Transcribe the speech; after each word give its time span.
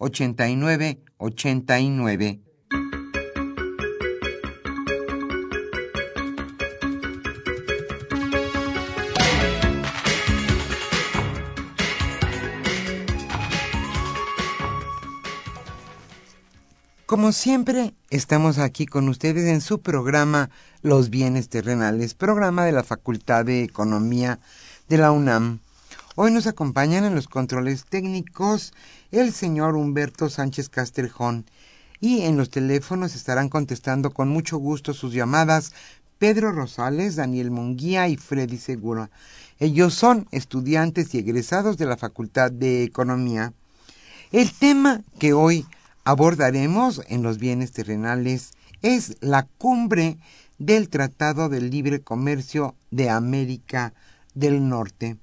5536 0.00 0.98
8989. 1.18 2.40
Como 17.10 17.32
siempre, 17.32 17.92
estamos 18.10 18.58
aquí 18.58 18.86
con 18.86 19.08
ustedes 19.08 19.48
en 19.48 19.60
su 19.60 19.82
programa 19.82 20.48
Los 20.80 21.10
bienes 21.10 21.48
terrenales, 21.48 22.14
programa 22.14 22.64
de 22.64 22.70
la 22.70 22.84
Facultad 22.84 23.44
de 23.44 23.64
Economía 23.64 24.38
de 24.88 24.96
la 24.96 25.10
UNAM. 25.10 25.58
Hoy 26.22 26.32
nos 26.32 26.46
acompañan 26.46 27.04
en 27.04 27.14
los 27.14 27.28
controles 27.28 27.86
técnicos 27.86 28.74
el 29.10 29.32
señor 29.32 29.74
Humberto 29.74 30.28
Sánchez 30.28 30.68
Castrejón 30.68 31.46
y 31.98 32.24
en 32.24 32.36
los 32.36 32.50
teléfonos 32.50 33.14
estarán 33.14 33.48
contestando 33.48 34.10
con 34.10 34.28
mucho 34.28 34.58
gusto 34.58 34.92
sus 34.92 35.14
llamadas 35.14 35.72
Pedro 36.18 36.52
Rosales, 36.52 37.16
Daniel 37.16 37.50
Munguía 37.50 38.06
y 38.08 38.18
Freddy 38.18 38.58
Segura. 38.58 39.08
Ellos 39.60 39.94
son 39.94 40.28
estudiantes 40.30 41.14
y 41.14 41.20
egresados 41.20 41.78
de 41.78 41.86
la 41.86 41.96
Facultad 41.96 42.52
de 42.52 42.82
Economía. 42.82 43.54
El 44.30 44.52
tema 44.52 45.00
que 45.18 45.32
hoy 45.32 45.64
abordaremos 46.04 47.00
en 47.08 47.22
los 47.22 47.38
bienes 47.38 47.72
terrenales 47.72 48.50
es 48.82 49.16
la 49.22 49.46
cumbre 49.56 50.18
del 50.58 50.90
Tratado 50.90 51.48
de 51.48 51.62
Libre 51.62 52.02
Comercio 52.02 52.74
de 52.90 53.08
América 53.08 53.94
del 54.34 54.68
Norte. 54.68 55.16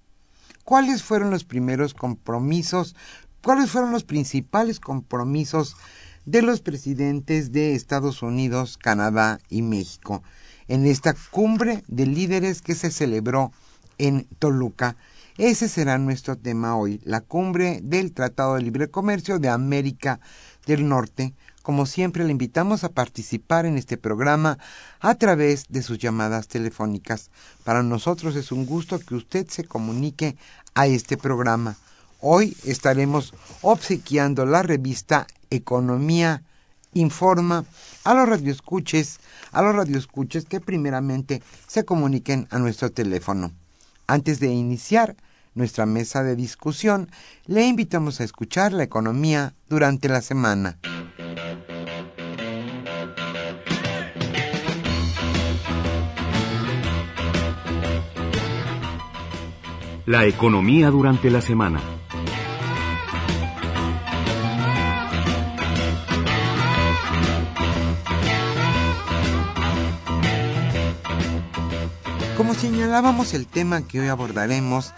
¿Cuáles 0.67 1.01
fueron 1.01 1.29
los 1.29 1.45
primeros 1.45 1.93
compromisos? 1.93 2.93
¿Cuáles 3.41 3.71
fueron 3.71 3.91
los 3.91 4.03
principales 4.03 4.81
compromisos 4.81 5.77
de 6.25 6.41
los 6.41 6.59
presidentes 6.59 7.53
de 7.53 7.73
Estados 7.73 8.21
Unidos, 8.21 8.77
Canadá 8.77 9.39
y 9.47 9.61
México 9.61 10.23
en 10.67 10.85
esta 10.85 11.15
cumbre 11.31 11.85
de 11.87 12.05
líderes 12.05 12.61
que 12.61 12.75
se 12.75 12.91
celebró 12.91 13.53
en 13.97 14.27
Toluca? 14.39 14.97
Ese 15.37 15.69
será 15.69 15.97
nuestro 15.99 16.35
tema 16.35 16.75
hoy, 16.75 16.99
la 17.05 17.21
cumbre 17.21 17.79
del 17.81 18.11
Tratado 18.11 18.55
de 18.55 18.63
Libre 18.63 18.89
Comercio 18.89 19.39
de 19.39 19.47
América 19.47 20.19
del 20.65 20.89
Norte. 20.89 21.33
Como 21.67 21.85
siempre, 21.85 22.23
le 22.23 22.31
invitamos 22.31 22.85
a 22.85 22.93
participar 22.93 23.65
en 23.65 23.77
este 23.77 23.97
programa 23.97 24.57
a 25.01 25.15
través 25.15 25.65
de 25.67 25.83
sus 25.83 25.97
llamadas 25.97 26.47
telefónicas. 26.47 27.29
Para 27.65 27.83
nosotros 27.83 28.37
es 28.37 28.53
un 28.53 28.65
gusto 28.65 28.99
que 28.99 29.15
usted 29.15 29.49
se 29.49 29.65
comunique 29.65 30.37
a 30.75 30.87
este 30.87 31.17
programa. 31.17 31.75
Hoy 32.21 32.55
estaremos 32.63 33.33
obsequiando 33.61 34.45
la 34.45 34.63
revista 34.63 35.27
Economía 35.49 36.41
Informa 36.93 37.65
a 38.05 38.13
los 38.13 38.29
radioescuches, 38.29 39.19
a 39.51 39.61
los 39.61 39.75
radioescuches 39.75 40.45
que 40.45 40.61
primeramente 40.61 41.43
se 41.67 41.83
comuniquen 41.83 42.47
a 42.49 42.59
nuestro 42.59 42.93
teléfono. 42.93 43.51
Antes 44.07 44.39
de 44.39 44.47
iniciar 44.47 45.17
nuestra 45.53 45.85
mesa 45.85 46.23
de 46.23 46.37
discusión, 46.37 47.11
le 47.45 47.65
invitamos 47.65 48.21
a 48.21 48.23
escuchar 48.23 48.71
la 48.71 48.83
economía 48.83 49.53
durante 49.67 50.07
la 50.07 50.21
semana. 50.21 50.77
La 60.07 60.25
economía 60.25 60.89
durante 60.89 61.29
la 61.29 61.41
semana. 61.41 61.81
Como 72.37 72.53
señalábamos, 72.53 73.33
el 73.33 73.47
tema 73.47 73.85
que 73.85 73.99
hoy 73.99 74.07
abordaremos 74.07 74.93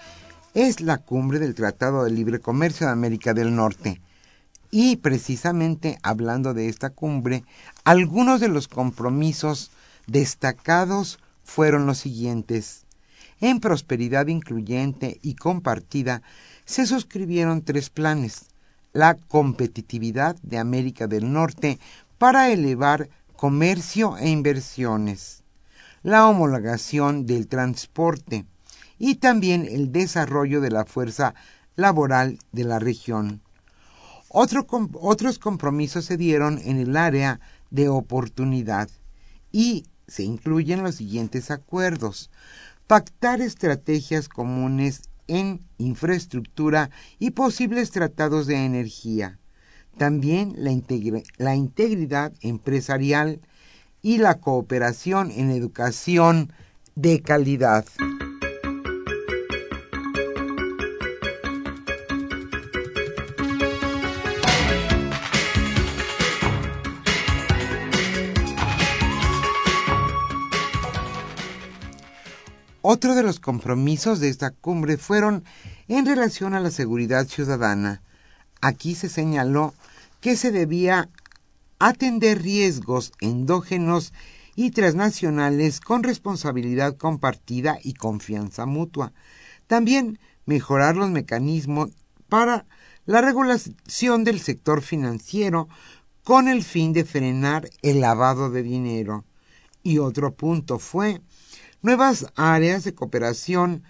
es 0.53 0.80
la 0.80 1.00
cumbre 1.00 1.40
del 1.40 1.56
Tratado 1.56 2.03
de 2.03 2.12
Libre 2.12 2.38
Comercio 2.38 2.86
de 2.86 2.94
América 2.94 3.34
del 3.34 3.56
Norte. 3.56 4.03
Y 4.70 4.97
precisamente 4.97 5.97
hablando 6.03 6.53
de 6.53 6.70
esta 6.70 6.91
cumbre, 6.91 7.44
algunos 7.84 8.41
de 8.41 8.50
los 8.50 8.68
compromisos 8.68 9.72
destacados 10.06 11.18
fueron 11.44 11.88
los 11.88 11.97
siguientes. 11.97 12.86
En 13.41 13.59
prosperidad 13.61 14.27
incluyente 14.27 15.19
y 15.22 15.35
compartida 15.35 16.22
se 16.66 16.85
suscribieron 16.85 17.61
tres 17.61 17.89
planes. 17.89 18.47
La 18.91 19.16
competitividad 19.16 20.35
de 20.41 20.57
América 20.57 21.07
del 21.07 21.31
Norte 21.31 21.79
para 22.17 22.51
elevar 22.51 23.09
comercio 23.35 24.17
e 24.17 24.29
inversiones. 24.29 25.44
La 26.03 26.28
homologación 26.28 27.25
del 27.25 27.47
transporte 27.47 28.46
y 28.97 29.16
también 29.16 29.66
el 29.66 29.91
desarrollo 29.91 30.59
de 30.59 30.72
la 30.72 30.85
fuerza 30.85 31.34
laboral 31.75 32.40
de 32.52 32.66
la 32.66 32.79
región. 32.79 33.41
otros 34.28 35.40
compromisos 35.40 36.05
se 36.05 36.17
dieron 36.17 36.59
en 36.64 36.78
el 36.78 36.97
área 36.97 37.40
de 37.72 37.87
oportunidad 37.87 38.90
y 39.52 39.85
se 40.08 40.23
incluyen 40.23 40.84
los 40.84 40.96
siguientes 40.96 41.52
acuerdos 41.52 42.29
pactar 42.90 43.40
estrategias 43.40 44.28
comunes 44.28 45.03
en 45.28 45.62
infraestructura 45.78 46.90
y 47.20 47.30
posibles 47.30 47.91
tratados 47.91 48.47
de 48.47 48.66
energía. 48.66 49.38
También 50.00 50.56
la, 50.58 50.72
la 51.38 51.56
integridad 51.56 52.34
empresarial 52.41 53.41
y 54.02 54.18
la 54.18 54.40
cooperación 54.40 55.30
en 55.30 55.52
educación 55.52 56.52
de 56.96 57.22
calidad. 57.22 57.86
Otro 72.91 73.14
de 73.14 73.22
los 73.22 73.40
compromisos 73.40 74.20
de 74.20 74.30
esta 74.30 74.50
cumbre 74.50 74.97
fueron 74.97 75.44
en 75.88 76.08
relación 76.08 76.56
a 76.56 76.59
la 76.59 76.72
seguridad 76.72 77.28
ciudadana. 77.28 78.02
Aquí 78.62 78.96
se 78.96 79.09
señaló 79.09 79.76
que 80.22 80.36
se 80.36 80.50
debía 80.52 81.08
atender 81.78 82.41
riesgos 82.41 83.12
endógenos 83.22 84.12
y 84.56 84.72
transnacionales 84.72 85.82
con 85.82 86.02
responsabilidad 86.02 86.97
compartida 86.97 87.78
y 87.84 87.94
confianza 87.94 88.66
mutua. 88.66 89.14
También 89.68 90.18
mejorar 90.47 90.96
los 90.96 91.12
mecanismos 91.12 91.91
para 92.28 92.66
la 93.06 93.22
regulación 93.22 94.24
del 94.24 94.40
sector 94.40 94.82
financiero 94.82 95.70
con 96.24 96.47
el 96.47 96.64
fin 96.64 96.94
de 96.94 97.06
frenar 97.06 97.70
el 97.84 98.02
lavado 98.02 98.50
de 98.50 98.64
dinero. 98.64 99.26
Y 99.84 100.00
otro 100.00 100.34
punto 100.34 100.80
fue 100.80 101.22
nuevas 101.81 102.28
áreas 102.35 102.84
de 102.84 102.93
cooperación 102.93 103.84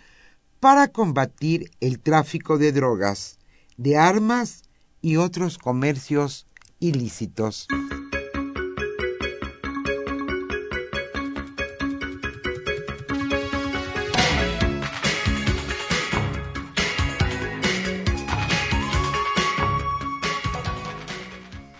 para 0.59 0.89
combatir 0.89 1.71
el 1.79 1.99
tráfico 1.99 2.57
de 2.57 2.71
drogas, 2.71 3.39
de 3.77 3.97
armas 3.97 4.63
y 5.01 5.15
otros 5.15 5.57
comercios 5.57 6.47
ilícitos. 6.79 7.67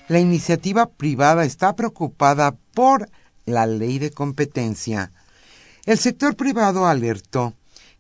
La 0.08 0.20
iniciativa 0.20 0.88
privada 0.88 1.46
está 1.46 1.76
preocupada 1.76 2.58
por 2.74 3.08
la 3.46 3.68
ley 3.68 4.00
de 4.00 4.10
competencia. 4.10 5.12
El 5.86 5.98
sector 5.98 6.36
privado 6.36 6.86
alertó 6.86 7.54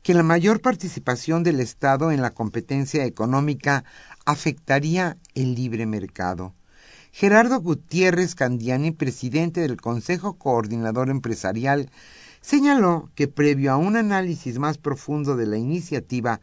que 0.03 0.13
la 0.13 0.23
mayor 0.23 0.61
participación 0.61 1.43
del 1.43 1.59
Estado 1.59 2.11
en 2.11 2.21
la 2.21 2.31
competencia 2.31 3.05
económica 3.05 3.83
afectaría 4.25 5.17
el 5.33 5.55
libre 5.55 5.85
mercado. 5.85 6.53
Gerardo 7.11 7.59
Gutiérrez 7.59 8.35
Candiani, 8.35 8.91
presidente 8.91 9.61
del 9.61 9.81
Consejo 9.81 10.37
Coordinador 10.37 11.09
Empresarial, 11.09 11.89
señaló 12.41 13.09
que 13.15 13.27
previo 13.27 13.71
a 13.71 13.77
un 13.77 13.95
análisis 13.95 14.59
más 14.59 14.77
profundo 14.77 15.35
de 15.35 15.47
la 15.47 15.57
iniciativa, 15.57 16.39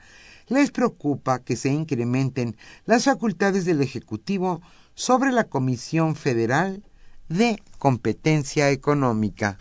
les 0.49 0.71
preocupa 0.71 1.41
que 1.41 1.57
se 1.57 1.71
incrementen 1.71 2.57
las 2.85 3.05
facultades 3.05 3.65
del 3.65 3.83
Ejecutivo 3.83 4.61
sobre 4.95 5.33
la 5.33 5.45
Comisión 5.45 6.17
Federal 6.17 6.83
de 7.29 7.61
Competencia 7.79 8.71
Económica. 8.71 9.57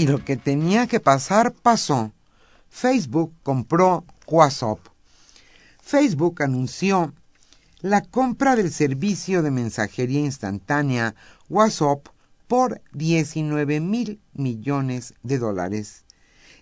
Y 0.00 0.06
lo 0.06 0.24
que 0.24 0.38
tenía 0.38 0.86
que 0.86 0.98
pasar 0.98 1.52
pasó. 1.52 2.10
Facebook 2.70 3.34
compró 3.42 4.06
WhatsApp. 4.26 4.78
Facebook 5.82 6.42
anunció 6.42 7.12
la 7.82 8.00
compra 8.00 8.56
del 8.56 8.72
servicio 8.72 9.42
de 9.42 9.50
mensajería 9.50 10.20
instantánea 10.20 11.14
WhatsApp 11.50 12.08
por 12.48 12.80
19 12.94 13.80
mil 13.80 14.22
millones 14.32 15.12
de 15.22 15.36
dólares. 15.36 16.06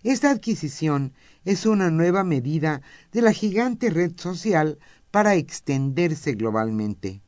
Esta 0.02 0.30
adquisición 0.32 1.12
es 1.44 1.64
una 1.64 1.92
nueva 1.92 2.24
medida 2.24 2.82
de 3.12 3.22
la 3.22 3.32
gigante 3.32 3.90
red 3.90 4.14
social 4.16 4.80
para 5.12 5.36
extenderse 5.36 6.32
globalmente. 6.32 7.22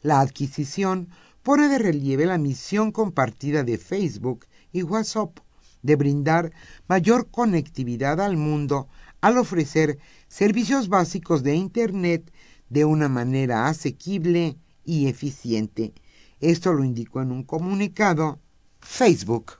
La 0.00 0.20
adquisición 0.20 1.10
pone 1.42 1.68
de 1.68 1.78
relieve 1.78 2.24
la 2.24 2.38
misión 2.38 2.90
compartida 2.90 3.64
de 3.64 3.76
Facebook 3.76 4.46
y 4.72 4.82
WhatsApp 4.82 5.38
de 5.82 5.96
brindar 5.96 6.52
mayor 6.88 7.28
conectividad 7.30 8.20
al 8.20 8.36
mundo 8.36 8.88
al 9.20 9.38
ofrecer 9.38 9.98
servicios 10.28 10.88
básicos 10.88 11.42
de 11.42 11.54
Internet 11.54 12.32
de 12.68 12.84
una 12.84 13.08
manera 13.08 13.68
asequible 13.68 14.56
y 14.84 15.06
eficiente. 15.06 15.92
Esto 16.40 16.72
lo 16.72 16.84
indicó 16.84 17.22
en 17.22 17.30
un 17.30 17.44
comunicado 17.44 18.40
Facebook. 18.80 19.58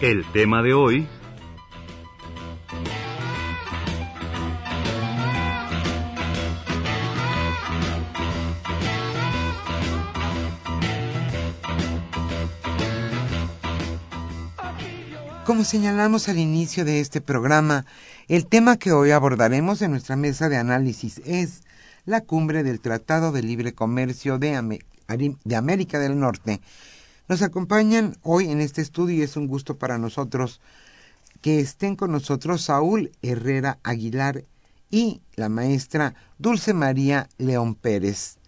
El 0.00 0.24
tema 0.32 0.62
de 0.62 0.74
hoy 0.74 1.06
Como 15.52 15.64
señalamos 15.64 16.30
al 16.30 16.38
inicio 16.38 16.86
de 16.86 17.00
este 17.00 17.20
programa, 17.20 17.84
el 18.26 18.46
tema 18.46 18.78
que 18.78 18.90
hoy 18.90 19.10
abordaremos 19.10 19.82
en 19.82 19.90
nuestra 19.90 20.16
mesa 20.16 20.48
de 20.48 20.56
análisis 20.56 21.20
es 21.26 21.60
la 22.06 22.22
cumbre 22.22 22.62
del 22.62 22.80
Tratado 22.80 23.32
de 23.32 23.42
Libre 23.42 23.74
Comercio 23.74 24.38
de, 24.38 24.56
América 25.54 25.98
del 25.98 26.18
Norte. 26.18 26.62
Nos 27.28 27.42
acompañan 27.42 28.16
hoy 28.22 28.50
en 28.50 28.62
este 28.62 28.80
estudio 28.80 29.16
y 29.16 29.20
es 29.20 29.36
un 29.36 29.46
gusto 29.46 29.76
para 29.76 29.98
nosotros 29.98 30.62
que 31.42 31.60
estén 31.60 31.96
con 31.96 32.12
nosotros 32.12 32.62
Saúl 32.62 33.12
Herrera 33.20 33.78
Aguilar 33.82 34.44
y 34.90 35.20
la 35.36 35.50
maestra 35.50 36.14
Dulce 36.38 36.72
María 36.72 37.28
León 37.36 37.74
Pérez. 37.74 38.38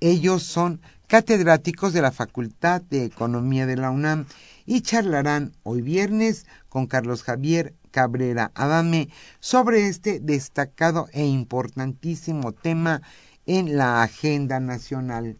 Ellos 0.00 0.42
son 0.42 0.80
catedráticos 1.10 1.92
de 1.92 2.02
la 2.02 2.12
Facultad 2.12 2.82
de 2.82 3.04
Economía 3.04 3.66
de 3.66 3.76
la 3.76 3.90
UNAM 3.90 4.26
y 4.64 4.82
charlarán 4.82 5.50
hoy 5.64 5.82
viernes 5.82 6.46
con 6.68 6.86
Carlos 6.86 7.24
Javier 7.24 7.74
Cabrera 7.90 8.52
Adame 8.54 9.08
sobre 9.40 9.88
este 9.88 10.20
destacado 10.20 11.08
e 11.12 11.26
importantísimo 11.26 12.52
tema 12.52 13.02
en 13.44 13.76
la 13.76 14.04
agenda 14.04 14.60
nacional. 14.60 15.36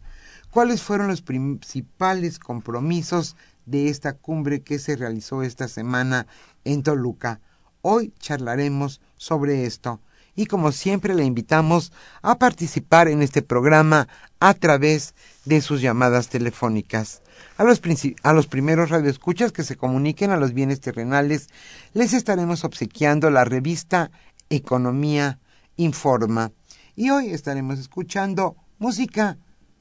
¿Cuáles 0.49 0.81
fueron 0.81 1.07
los 1.07 1.21
principales 1.21 2.37
compromisos 2.37 3.37
de 3.65 3.87
esta 3.87 4.11
cumbre 4.11 4.63
que 4.63 4.77
se 4.77 4.97
realizó 4.97 5.41
esta 5.41 5.69
semana 5.69 6.27
en 6.65 6.83
Toluca? 6.83 7.39
Hoy 7.81 8.13
charlaremos 8.19 8.99
sobre 9.15 9.65
esto 9.65 10.01
y 10.35 10.45
como 10.45 10.71
siempre 10.71 11.13
le 11.13 11.23
invitamos 11.23 11.91
a 12.21 12.37
participar 12.37 13.07
en 13.07 13.21
este 13.21 13.41
programa 13.41 14.07
a 14.39 14.53
través 14.53 15.13
de 15.45 15.61
sus 15.61 15.81
llamadas 15.81 16.29
telefónicas. 16.29 17.21
A 17.57 17.63
los, 17.63 17.81
a 18.23 18.33
los 18.33 18.47
primeros 18.47 18.89
radioescuchas 18.89 19.51
que 19.51 19.63
se 19.63 19.75
comuniquen 19.75 20.31
a 20.31 20.37
los 20.37 20.53
bienes 20.53 20.79
terrenales 20.79 21.47
les 21.93 22.13
estaremos 22.13 22.63
obsequiando 22.63 23.29
la 23.29 23.45
revista 23.45 24.11
Economía 24.49 25.39
Informa 25.77 26.51
y 26.95 27.09
hoy 27.09 27.31
estaremos 27.31 27.79
escuchando 27.79 28.55
música 28.79 29.37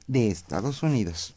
de 0.06 0.28
Estados 0.28 0.82
Unidos. 0.82 1.36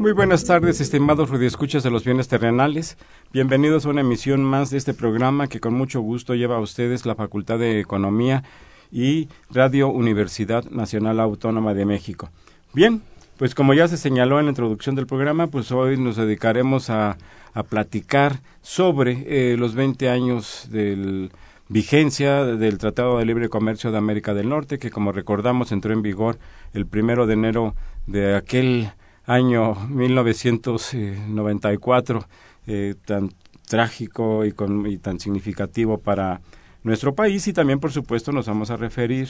Muy 0.00 0.12
buenas 0.12 0.44
tardes, 0.44 0.80
estimados 0.80 1.28
radioescuchas 1.28 1.82
de 1.82 1.90
los 1.90 2.04
bienes 2.04 2.26
terrenales. 2.26 2.96
Bienvenidos 3.34 3.84
a 3.84 3.90
una 3.90 4.00
emisión 4.00 4.42
más 4.42 4.70
de 4.70 4.78
este 4.78 4.94
programa 4.94 5.46
que 5.46 5.60
con 5.60 5.74
mucho 5.74 6.00
gusto 6.00 6.34
lleva 6.34 6.56
a 6.56 6.60
ustedes 6.60 7.04
la 7.04 7.14
Facultad 7.14 7.58
de 7.58 7.80
Economía 7.80 8.42
y 8.90 9.28
Radio 9.50 9.90
Universidad 9.90 10.64
Nacional 10.70 11.20
Autónoma 11.20 11.74
de 11.74 11.84
México. 11.84 12.30
Bien, 12.72 13.02
pues 13.36 13.54
como 13.54 13.74
ya 13.74 13.88
se 13.88 13.98
señaló 13.98 14.38
en 14.38 14.46
la 14.46 14.52
introducción 14.52 14.94
del 14.94 15.06
programa, 15.06 15.48
pues 15.48 15.70
hoy 15.70 15.98
nos 15.98 16.16
dedicaremos 16.16 16.88
a, 16.88 17.18
a 17.52 17.62
platicar 17.62 18.40
sobre 18.62 19.24
eh, 19.26 19.58
los 19.58 19.74
20 19.74 20.08
años 20.08 20.66
de 20.70 21.28
vigencia 21.68 22.46
del 22.46 22.78
Tratado 22.78 23.18
de 23.18 23.26
Libre 23.26 23.50
Comercio 23.50 23.92
de 23.92 23.98
América 23.98 24.32
del 24.32 24.48
Norte, 24.48 24.78
que 24.78 24.90
como 24.90 25.12
recordamos 25.12 25.72
entró 25.72 25.92
en 25.92 26.00
vigor 26.00 26.38
el 26.72 26.86
primero 26.86 27.26
de 27.26 27.34
enero 27.34 27.74
de 28.06 28.34
aquel 28.34 28.92
año 29.30 29.74
1994 29.88 32.26
eh, 32.66 32.94
tan 33.04 33.30
trágico 33.68 34.44
y, 34.44 34.50
con, 34.52 34.86
y 34.86 34.98
tan 34.98 35.18
significativo 35.20 35.98
para 35.98 36.40
nuestro 36.82 37.14
país 37.14 37.46
y 37.46 37.52
también 37.52 37.78
por 37.78 37.92
supuesto 37.92 38.32
nos 38.32 38.46
vamos 38.46 38.70
a 38.70 38.76
referir 38.76 39.28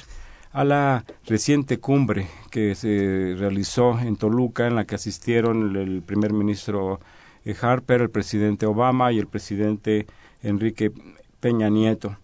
a 0.52 0.64
la 0.64 1.04
reciente 1.26 1.78
cumbre 1.78 2.28
que 2.50 2.74
se 2.74 3.34
realizó 3.38 4.00
en 4.00 4.16
Toluca 4.16 4.66
en 4.66 4.74
la 4.74 4.86
que 4.86 4.94
asistieron 4.94 5.76
el 5.76 6.00
primer 6.02 6.32
ministro 6.32 6.98
eh, 7.44 7.54
Harper, 7.60 8.00
el 8.00 8.10
presidente 8.10 8.64
Obama 8.64 9.12
y 9.12 9.18
el 9.18 9.26
presidente 9.26 10.06
Enrique 10.42 10.92
Peña 11.40 11.68
Nieto. 11.68 12.16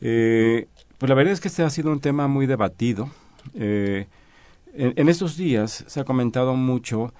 Eh, 0.00 0.66
pues 0.98 1.08
la 1.08 1.14
verdad 1.14 1.32
es 1.32 1.40
que 1.40 1.46
este 1.48 1.62
ha 1.62 1.70
sido 1.70 1.92
un 1.92 2.00
tema 2.00 2.26
muy 2.26 2.46
debatido. 2.46 3.08
Eh, 3.54 4.06
en, 4.74 5.08
estos 5.08 5.36
días 5.36 5.84
se 5.86 6.00
ha 6.00 6.04
comentado 6.04 6.54
mucho 6.54 7.12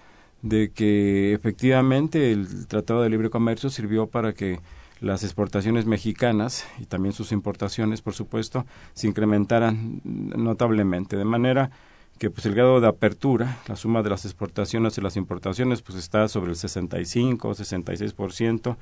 de 0.42 0.70
que 0.70 1.32
efectivamente 1.34 2.32
el 2.32 2.66
Tratado 2.66 3.02
de 3.02 3.10
Libre 3.10 3.30
Comercio 3.30 3.70
sirvió 3.70 4.06
para 4.06 4.32
que 4.32 4.60
las 5.00 5.24
exportaciones 5.24 5.84
mexicanas 5.84 6.66
y 6.78 6.86
también 6.86 7.12
sus 7.12 7.32
importaciones, 7.32 8.02
por 8.02 8.14
supuesto, 8.14 8.66
se 8.94 9.08
incrementaran 9.08 10.00
notablemente, 10.04 11.16
de 11.16 11.24
manera 11.24 11.70
que 12.18 12.30
pues 12.30 12.46
el 12.46 12.54
grado 12.54 12.80
de 12.80 12.86
apertura, 12.86 13.58
la 13.66 13.76
suma 13.76 14.02
de 14.02 14.10
las 14.10 14.24
exportaciones 14.24 14.96
y 14.96 15.00
las 15.00 15.16
importaciones, 15.16 15.82
pues 15.82 15.98
está 15.98 16.28
sobre 16.28 16.50
el 16.50 16.56
65, 16.56 17.50
66%, 17.50 18.76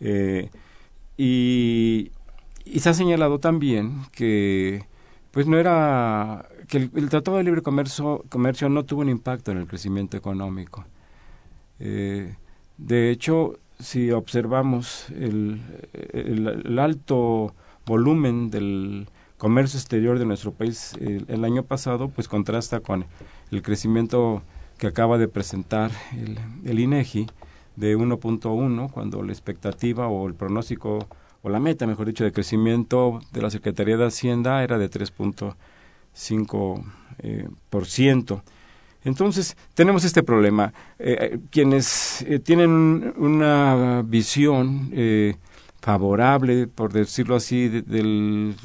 eh, 0.00 0.50
y, 1.18 2.12
y 2.64 2.80
se 2.80 2.88
ha 2.88 2.94
señalado 2.94 3.40
también 3.40 4.02
que 4.12 4.86
pues 5.30 5.46
no 5.46 5.58
era 5.58 6.48
que 6.68 6.76
el, 6.94 7.08
Tratado 7.08 7.38
de 7.38 7.44
Libre 7.44 7.62
Comercio, 7.62 8.68
no 8.68 8.84
tuvo 8.84 9.00
un 9.00 9.08
impacto 9.08 9.50
en 9.50 9.58
el 9.58 9.66
crecimiento 9.66 10.16
económico. 10.16 10.84
Eh, 11.80 12.34
de 12.76 13.10
hecho, 13.10 13.58
si 13.80 14.10
observamos 14.10 15.08
el, 15.10 15.60
alto 16.78 17.54
volumen 17.86 18.50
del 18.50 19.08
comercio 19.38 19.78
exterior 19.78 20.18
de 20.18 20.26
nuestro 20.26 20.52
país 20.52 20.94
el, 21.00 21.44
año 21.44 21.62
pasado, 21.62 22.08
pues 22.08 22.28
contrasta 22.28 22.80
con 22.80 23.06
el 23.50 23.62
crecimiento 23.62 24.42
que 24.76 24.88
acaba 24.88 25.16
de 25.18 25.28
presentar 25.28 25.90
el, 26.64 26.78
INEGI 26.78 27.26
de 27.76 27.96
1.1, 27.96 28.90
cuando 28.90 29.22
la 29.22 29.32
expectativa 29.32 30.08
o 30.08 30.26
el 30.26 30.34
pronóstico 30.34 31.06
o 31.42 31.48
la 31.48 31.60
meta, 31.60 31.86
mejor 31.86 32.06
dicho, 32.06 32.24
de 32.24 32.32
crecimiento 32.32 33.20
de 33.32 33.42
la 33.42 33.50
Secretaría 33.50 33.96
de 33.96 34.06
Hacienda 34.06 34.62
era 34.64 34.76
de 34.76 34.88
3.5 36.18 36.84
eh, 37.20 37.48
por 37.70 37.86
ciento. 37.86 38.42
Entonces, 39.04 39.56
tenemos 39.74 40.04
este 40.04 40.22
problema. 40.22 40.72
Eh, 40.98 41.16
eh, 41.20 41.38
quienes 41.50 42.26
tienen 42.44 43.14
una 43.16 44.02
visión 44.04 44.90
favorable, 45.80 46.66
por 46.66 46.92
decirlo 46.92 47.36
así, 47.36 47.68
del, 47.68 48.56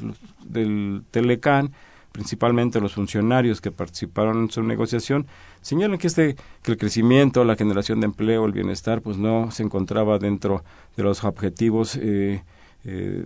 del 0.44 1.04
Telecán, 1.10 1.72
principalmente 2.14 2.80
los 2.80 2.94
funcionarios 2.94 3.60
que 3.60 3.72
participaron 3.72 4.42
en 4.42 4.50
su 4.50 4.62
negociación, 4.62 5.26
señalan 5.62 5.98
que 5.98 6.06
este 6.06 6.36
que 6.62 6.70
el 6.70 6.78
crecimiento, 6.78 7.42
la 7.44 7.56
generación 7.56 7.98
de 7.98 8.06
empleo, 8.06 8.46
el 8.46 8.52
bienestar, 8.52 9.02
pues 9.02 9.16
no 9.16 9.50
se 9.50 9.64
encontraba 9.64 10.20
dentro 10.20 10.62
de 10.96 11.02
los 11.02 11.24
objetivos 11.24 11.96
eh, 12.00 12.44
eh, 12.84 13.24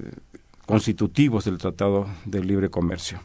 constitutivos 0.64 1.44
del 1.44 1.58
Tratado 1.58 2.06
de 2.24 2.42
Libre 2.42 2.70
Comercio. 2.70 3.20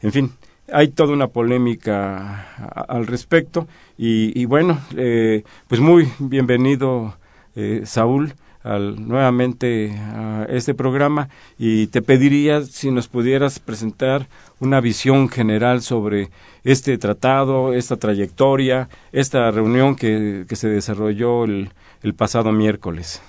En 0.00 0.12
fin, 0.12 0.30
hay 0.72 0.88
toda 0.88 1.12
una 1.12 1.28
polémica 1.28 2.54
al 2.88 3.06
respecto 3.06 3.66
y, 3.96 4.44
bueno, 4.44 4.80
eh, 4.96 5.42
pues 5.66 5.80
muy 5.80 6.08
bienvenido 6.18 7.16
eh, 7.56 7.82
Saúl 7.84 8.34
al, 8.62 9.08
nuevamente 9.08 9.92
a 9.98 10.46
este 10.48 10.74
programa 10.74 11.28
y 11.58 11.88
te 11.88 12.02
pediría 12.02 12.62
si 12.62 12.90
nos 12.90 13.08
pudieras 13.08 13.58
presentar 13.58 14.28
una 14.60 14.80
visión 14.80 15.28
general 15.28 15.82
sobre 15.82 16.28
este 16.64 16.98
tratado, 16.98 17.72
esta 17.72 17.96
trayectoria, 17.96 18.88
esta 19.10 19.50
reunión 19.50 19.96
que, 19.96 20.44
que 20.48 20.56
se 20.56 20.68
desarrolló 20.68 21.44
el, 21.44 21.70
el 22.02 22.14
pasado 22.14 22.52
miércoles. 22.52 23.20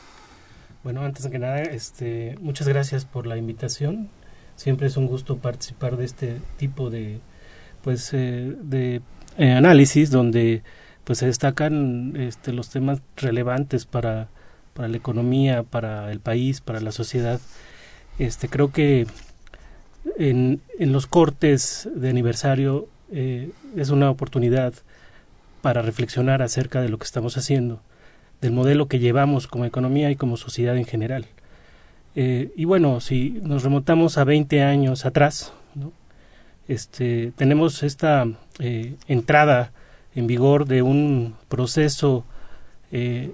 Bueno, 0.84 1.02
antes 1.02 1.28
que 1.28 1.40
nada, 1.40 1.62
este, 1.62 2.38
muchas 2.42 2.68
gracias 2.68 3.06
por 3.06 3.28
la 3.28 3.38
invitación. 3.38 4.10
Siempre 4.60 4.88
es 4.88 4.98
un 4.98 5.08
gusto 5.08 5.38
participar 5.38 5.96
de 5.96 6.04
este 6.04 6.42
tipo 6.58 6.90
de, 6.90 7.22
pues, 7.82 8.14
eh, 8.14 8.58
de 8.62 9.02
eh, 9.38 9.54
análisis 9.54 10.12
donde, 10.12 10.64
pues, 11.06 11.20
se 11.20 11.28
destacan 11.28 12.14
este, 12.18 12.52
los 12.52 12.70
temas 12.70 13.02
relevantes 13.16 13.86
para, 13.86 14.28
para 14.74 14.90
la 14.90 14.98
economía, 14.98 15.64
para 15.64 16.12
el 16.12 16.20
país, 16.20 16.60
para 16.60 16.82
la 16.82 16.92
sociedad. 16.92 17.40
Este, 18.18 18.50
creo 18.50 18.74
que 18.74 19.08
en, 20.18 20.60
en 20.78 20.92
los 20.92 21.08
cortes 21.08 21.88
de 21.96 22.10
aniversario 22.10 22.90
eh, 23.14 23.52
es 23.78 23.92
una 23.92 24.10
oportunidad 24.10 24.74
para 25.62 25.82
reflexionar 25.82 26.42
acerca 26.42 26.82
de 26.82 26.90
lo 26.90 26.98
que 26.98 27.06
estamos 27.06 27.38
haciendo 27.38 27.80
del 28.42 28.52
modelo 28.52 28.90
que 28.90 29.00
llevamos 29.00 29.48
como 29.48 29.64
economía 29.64 30.12
y 30.12 30.18
como 30.18 30.36
sociedad 30.36 30.76
en 30.76 30.86
general. 30.86 31.28
Eh, 32.22 32.52
y 32.58 32.66
bueno, 32.66 33.00
si 33.00 33.40
nos 33.44 33.64
remontamos 33.64 34.18
a 34.18 34.26
20 34.26 34.62
años 34.62 35.06
atrás, 35.06 35.54
este, 36.68 37.32
tenemos 37.38 37.82
esta 37.82 38.28
eh, 38.60 38.96
entrada 39.08 39.72
en 40.16 40.28
vigor 40.28 40.66
de 40.66 40.82
un 40.82 41.36
proceso 41.48 42.26
eh, 42.92 43.32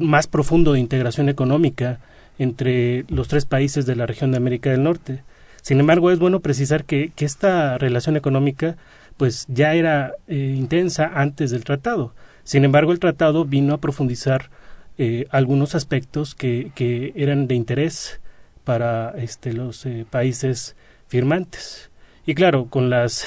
más 0.00 0.26
profundo 0.26 0.72
de 0.72 0.80
integración 0.80 1.28
económica 1.28 2.00
entre 2.40 3.04
los 3.06 3.28
tres 3.28 3.44
países 3.44 3.86
de 3.86 3.94
la 3.94 4.04
región 4.04 4.32
de 4.32 4.38
América 4.38 4.70
del 4.70 4.82
Norte. 4.82 5.22
Sin 5.62 5.78
embargo, 5.78 6.10
es 6.10 6.18
bueno 6.18 6.40
precisar 6.40 6.84
que, 6.86 7.12
que 7.14 7.24
esta 7.24 7.78
relación 7.78 8.16
económica 8.16 8.76
pues 9.16 9.46
ya 9.46 9.74
era 9.74 10.14
intensa 10.28 11.08
antes 11.14 11.52
del 11.52 11.62
tratado. 11.62 12.14
Sin 12.42 12.64
embargo, 12.64 12.90
el 12.90 12.98
tratado 12.98 13.44
vino 13.44 13.74
a 13.74 13.78
profundizar 13.78 14.50
eh, 14.98 15.26
algunos 15.30 15.74
aspectos 15.74 16.34
que, 16.34 16.72
que, 16.74 17.12
eran 17.16 17.46
de 17.46 17.54
interés 17.54 18.20
para 18.64 19.14
este, 19.16 19.52
los 19.52 19.86
eh, 19.86 20.04
países 20.08 20.76
firmantes. 21.06 21.90
Y 22.26 22.34
claro, 22.34 22.66
con 22.66 22.90
las 22.90 23.24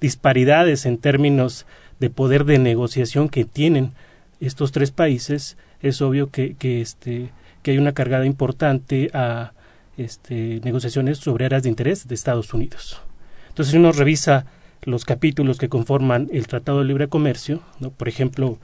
disparidades 0.00 0.86
en 0.86 0.98
términos 0.98 1.66
de 1.98 2.10
poder 2.10 2.44
de 2.44 2.58
negociación 2.58 3.28
que 3.28 3.44
tienen 3.44 3.92
estos 4.40 4.72
tres 4.72 4.90
países, 4.90 5.56
es 5.80 6.02
obvio 6.02 6.30
que, 6.30 6.54
que, 6.54 6.80
este, 6.80 7.30
que 7.62 7.72
hay 7.72 7.78
una 7.78 7.92
cargada 7.92 8.26
importante 8.26 9.10
a 9.12 9.52
este, 9.96 10.60
negociaciones 10.64 11.18
sobre 11.18 11.46
áreas 11.46 11.62
de 11.62 11.68
interés 11.68 12.08
de 12.08 12.14
Estados 12.14 12.52
Unidos. 12.54 13.00
Entonces, 13.48 13.72
si 13.72 13.78
uno 13.78 13.92
revisa 13.92 14.46
los 14.82 15.04
capítulos 15.04 15.58
que 15.58 15.68
conforman 15.68 16.28
el 16.32 16.46
Tratado 16.46 16.78
de 16.78 16.86
Libre 16.86 17.08
Comercio, 17.08 17.62
¿no? 17.80 17.90
por 17.90 18.08
ejemplo, 18.08 18.58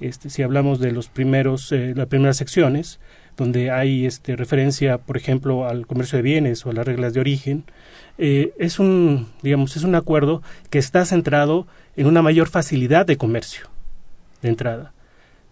este, 0.00 0.30
si 0.30 0.42
hablamos 0.42 0.80
de 0.80 0.92
los 0.92 1.08
primeros, 1.08 1.72
eh, 1.72 1.92
las 1.96 2.06
primeras 2.06 2.36
secciones, 2.36 3.00
donde 3.36 3.70
hay 3.70 4.06
este, 4.06 4.36
referencia, 4.36 4.98
por 4.98 5.16
ejemplo, 5.16 5.66
al 5.66 5.86
comercio 5.86 6.16
de 6.16 6.22
bienes 6.22 6.66
o 6.66 6.70
a 6.70 6.72
las 6.72 6.86
reglas 6.86 7.14
de 7.14 7.20
origen, 7.20 7.64
eh, 8.18 8.52
es 8.58 8.78
un, 8.78 9.28
digamos, 9.42 9.76
es 9.76 9.84
un 9.84 9.94
acuerdo 9.94 10.42
que 10.70 10.78
está 10.78 11.04
centrado 11.04 11.66
en 11.96 12.06
una 12.06 12.22
mayor 12.22 12.48
facilidad 12.48 13.06
de 13.06 13.16
comercio 13.16 13.68
de 14.42 14.48
entrada. 14.48 14.92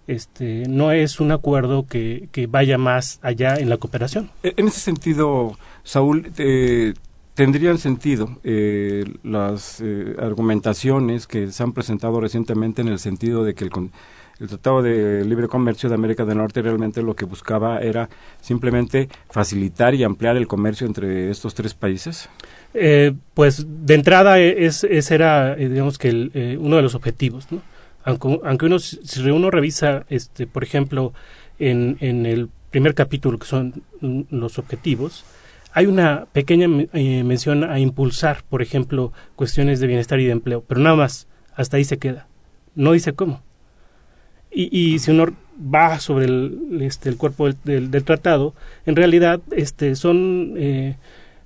este, 0.07 0.69
no 0.69 0.93
es 0.93 1.19
un 1.19 1.33
acuerdo 1.33 1.87
que, 1.89 2.29
que 2.31 2.47
vaya 2.47 2.79
más 2.79 3.19
allá 3.23 3.57
en 3.57 3.69
la 3.69 3.77
cooperación. 3.77 4.31
E, 4.43 4.55
en 4.57 4.69
ese 4.69 4.81
sentido, 4.81 5.59
Saúl, 5.83 6.31
eh, 6.39 6.95
tendrían 7.37 7.79
sentido 7.79 8.39
eh, 8.45 9.05
las 9.23 9.81
eh, 9.81 10.17
argumentaciones 10.19 11.27
que 11.27 11.53
se 11.53 11.63
han 11.63 11.73
presentado 11.73 12.19
recientemente 12.19 12.81
en 12.81 12.89
el 12.89 12.99
sentido 12.99 13.45
de 13.45 13.55
que 13.55 13.65
el, 13.65 13.71
el 14.41 14.49
Tratado 14.49 14.83
de 14.83 15.25
Libre 15.25 15.49
Comercio 15.49 15.89
de 15.89 15.95
América 15.95 16.25
del 16.25 16.39
Norte 16.39 16.63
realmente 16.63 17.03
lo 17.03 17.15
que 17.15 17.25
buscaba 17.25 17.81
era 17.81 18.09
simplemente 18.41 19.09
facilitar 19.31 19.95
y 19.95 20.05
ampliar 20.05 20.37
el 20.37 20.47
comercio 20.47 20.87
entre 20.87 21.31
estos 21.31 21.55
tres 21.55 21.75
países? 21.75 22.29
Eh, 22.75 23.13
pues 23.35 23.67
de 23.67 23.95
entrada 23.95 24.39
es, 24.39 24.85
ese 24.85 25.15
era, 25.15 25.55
digamos 25.55 25.99
que 25.99 26.09
el, 26.09 26.59
uno 26.61 26.77
de 26.77 26.83
los 26.83 26.95
objetivos, 26.95 27.51
¿no? 27.51 27.63
aunque, 28.07 28.67
uno, 28.67 28.79
si 28.79 29.21
uno 29.31 29.51
revisa, 29.51 30.07
este, 30.09 30.47
por 30.47 30.63
ejemplo, 30.63 31.13
en, 31.59 31.97
en 32.01 32.25
el 32.25 32.49
primer 32.71 32.95
capítulo, 32.95 33.39
que 33.39 33.47
son 33.47 33.83
los 34.31 34.59
objetivos, 34.61 35.25
hay 35.73 35.87
una 35.87 36.27
pequeña 36.33 36.69
eh, 36.93 37.25
mención 37.25 37.65
a 37.65 37.81
impulsar, 37.81 38.45
por 38.49 38.63
ejemplo, 38.63 39.13
cuestiones 39.35 39.81
de 39.81 39.89
bienestar 39.89 40.21
y 40.21 40.27
de 40.27 40.33
empleo, 40.33 40.63
pero 40.67 40.81
nada 40.81 40.95
más, 40.95 41.27
hasta 41.55 41.79
ahí 41.79 41.85
se 41.85 41.99
queda. 41.99 42.29
No 42.77 42.93
dice 42.93 43.13
cómo. 43.13 43.43
Y, 44.57 44.71
y 44.75 44.99
si 45.01 45.11
uno 45.11 45.27
va 45.61 46.01
sobre 46.01 46.25
el, 46.25 46.79
este, 46.81 47.11
el 47.11 47.19
cuerpo 47.19 47.51
del, 47.51 47.91
del, 47.91 48.05
tratado, 48.05 48.55
en 48.87 48.97
realidad 48.97 49.43
este, 49.51 49.95
son 49.97 50.55
eh, 50.57 50.97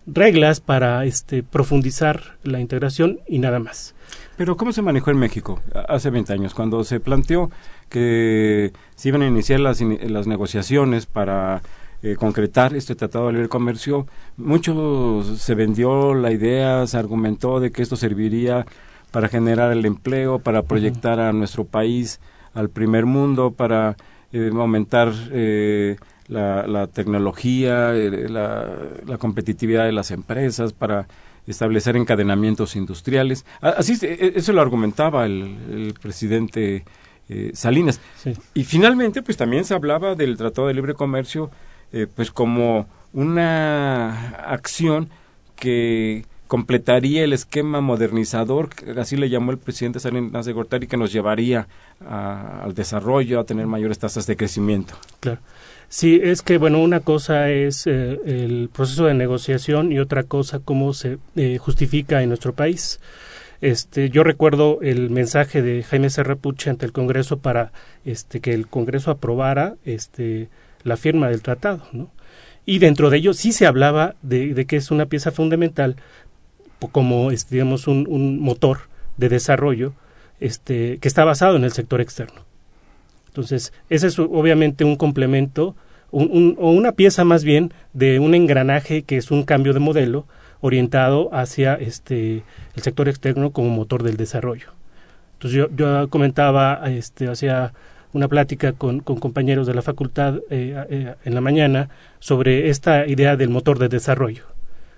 reglas 0.07 0.61
para 0.61 1.05
este, 1.05 1.43
profundizar 1.43 2.37
la 2.45 2.61
integración 2.61 3.19
y 3.27 3.41
nada 3.41 3.59
más. 3.59 3.97
Pero 4.37 4.57
¿cómo 4.57 4.73
se 4.73 4.81
manejó 4.83 5.11
en 5.11 5.19
México 5.19 5.61
hace 5.89 6.11
20 6.11 6.33
años, 6.33 6.55
cuando 6.55 6.85
se 6.85 7.01
planteó 7.01 7.51
que 7.89 8.73
se 8.95 9.09
iban 9.09 9.23
a 9.23 9.27
iniciar 9.27 9.59
las, 9.59 9.81
las 9.81 10.29
negociaciones 10.29 11.07
para 11.07 11.63
eh, 12.05 12.15
concretar 12.15 12.77
este 12.77 12.95
tratado 12.95 13.27
de 13.27 13.33
libre 13.33 13.49
comercio? 13.49 14.07
Mucho 14.37 15.25
se 15.37 15.57
vendió 15.57 16.15
la 16.15 16.31
idea, 16.31 16.87
se 16.87 16.97
argumentó 16.97 17.59
de 17.59 17.73
que 17.73 17.83
esto 17.83 17.97
serviría 17.97 18.67
para 19.11 19.27
generar 19.27 19.73
el 19.73 19.85
empleo, 19.85 20.39
para 20.39 20.63
proyectar 20.63 21.19
a 21.19 21.33
nuestro 21.33 21.65
país 21.65 22.21
al 22.55 22.71
primer 22.71 23.07
mundo, 23.07 23.53
para 23.53 23.97
eh, 24.33 24.51
aumentar 24.53 25.13
eh, 25.33 25.97
la, 26.29 26.67
la, 26.67 26.87
tecnología, 26.87 27.95
eh, 27.95 28.29
la, 28.29 28.69
la, 29.07 29.19
competitividad 29.19 29.85
de 29.85 29.93
las 29.93 30.11
empresas, 30.11 30.73
para 30.73 31.07
establecer 31.47 31.97
encadenamientos 31.97 32.77
industriales. 32.77 33.45
Así 33.61 33.95
e, 34.03 34.33
eso 34.37 34.53
lo 34.53 34.61
argumentaba 34.61 35.27
el, 35.27 35.57
el 35.71 35.95
presidente 36.01 36.85
eh, 37.33 37.53
Salinas. 37.55 38.01
Sí. 38.17 38.33
Y 38.55 38.65
finalmente, 38.65 39.23
pues 39.23 39.37
también 39.37 39.65
se 39.65 39.73
hablaba 39.73 40.17
del 40.17 40.37
Tratado 40.37 40.67
de 40.67 40.75
Libre 40.75 40.95
Comercio, 40.95 41.51
eh, 41.93 42.09
pues 42.13 42.33
como 42.33 42.89
una 43.13 44.31
acción 44.39 45.09
que 45.55 46.25
completaría 46.51 47.23
el 47.23 47.33
esquema 47.33 47.81
modernizador, 47.81 48.71
así 48.99 49.17
le 49.17 49.31
llamó 49.31 49.53
el 49.53 49.59
presidente 49.59 50.01
Salinas 50.01 50.47
de 50.47 50.53
Gortari, 50.53 50.89
que 50.89 50.97
nos 50.97 51.13
llevaría 51.13 51.69
a, 52.05 52.65
al 52.65 52.75
desarrollo, 52.75 53.39
a 53.39 53.45
tener 53.45 53.69
mayores 53.69 54.01
tasas 54.01 54.27
de 54.27 54.37
crecimiento. 54.37 54.95
Claro. 55.21 55.39
Sí, 55.89 56.21
es 56.21 56.43
que, 56.43 56.59
bueno, 56.59 56.83
una 56.83 56.99
cosa 56.99 57.51
es 57.51 57.87
eh, 57.87 58.19
el 58.27 58.69
proceso 58.73 59.05
de 59.05 59.15
negociación 59.15 59.93
y 59.93 60.01
otra 60.01 60.25
cosa 60.25 60.59
cómo 60.59 60.93
se 60.93 61.19
eh, 61.37 61.59
justifica 61.59 62.21
en 62.21 62.31
nuestro 62.31 62.53
país. 62.53 62.99
Este, 63.61 64.11
yo 64.11 64.25
recuerdo 64.25 64.81
el 64.83 65.09
mensaje 65.09 65.63
de 65.63 65.85
Jaime 65.85 66.11
Serrapuche 66.11 66.69
ante 66.69 66.85
el 66.85 66.91
Congreso 66.91 67.39
para 67.39 67.71
este, 68.05 68.41
que 68.41 68.55
el 68.55 68.67
Congreso 68.67 69.13
aprobara 69.13 69.77
este, 69.85 70.49
la 70.83 70.97
firma 70.97 71.29
del 71.29 71.43
tratado, 71.43 71.87
¿no? 71.93 72.11
Y 72.67 72.79
dentro 72.79 73.09
de 73.09 73.19
ello 73.19 73.35
sí 73.35 73.53
se 73.53 73.67
hablaba 73.67 74.17
de, 74.23 74.53
de 74.53 74.65
que 74.67 74.77
es 74.77 74.91
una 74.91 75.07
pieza 75.07 75.31
fundamental 75.31 75.97
como, 76.89 77.31
este, 77.31 77.57
digamos, 77.57 77.87
un, 77.87 78.07
un 78.09 78.41
motor 78.41 78.81
de 79.17 79.29
desarrollo 79.29 79.93
este, 80.41 80.99
que 80.99 81.09
está 81.09 81.25
basado 81.25 81.57
en 81.57 81.65
el 81.65 81.73
sector 81.73 82.01
externo. 82.01 82.43
Entonces, 83.29 83.73
ese 83.89 84.09
es 84.09 84.19
obviamente 84.19 84.85
un 84.85 84.97
complemento 84.97 85.77
un, 86.11 86.31
un, 86.33 86.57
o 86.59 86.71
una 86.71 86.93
pieza 86.93 87.25
más 87.25 87.45
bien 87.45 87.73
de 87.93 88.19
un 88.19 88.35
engranaje 88.35 89.03
que 89.03 89.17
es 89.17 89.31
un 89.31 89.45
cambio 89.45 89.73
de 89.73 89.81
modelo 89.81 90.27
orientado 90.61 91.31
hacia 91.33 91.75
este, 91.75 92.43
el 92.75 92.83
sector 92.83 93.09
externo 93.09 93.51
como 93.51 93.71
motor 93.71 94.03
del 94.03 94.17
desarrollo. 94.17 94.69
Entonces 95.35 95.57
yo, 95.57 95.69
yo 95.75 96.09
comentaba 96.11 96.83
este, 96.87 97.29
hacia 97.29 97.73
una 98.13 98.29
plática 98.29 98.73
con, 98.73 99.01
con, 99.01 99.17
compañeros 99.17 99.67
de 99.67 99.75
la 99.75 99.83
facultad 99.83 100.39
eh, 100.51 100.85
eh, 100.91 101.15
en 101.25 101.35
la 101.35 101.41
mañana 101.41 101.89
sobre 102.19 102.69
esta 102.69 103.07
idea 103.07 103.37
del 103.37 103.49
motor 103.49 103.79
de 103.79 103.89
desarrollo. 103.89 104.45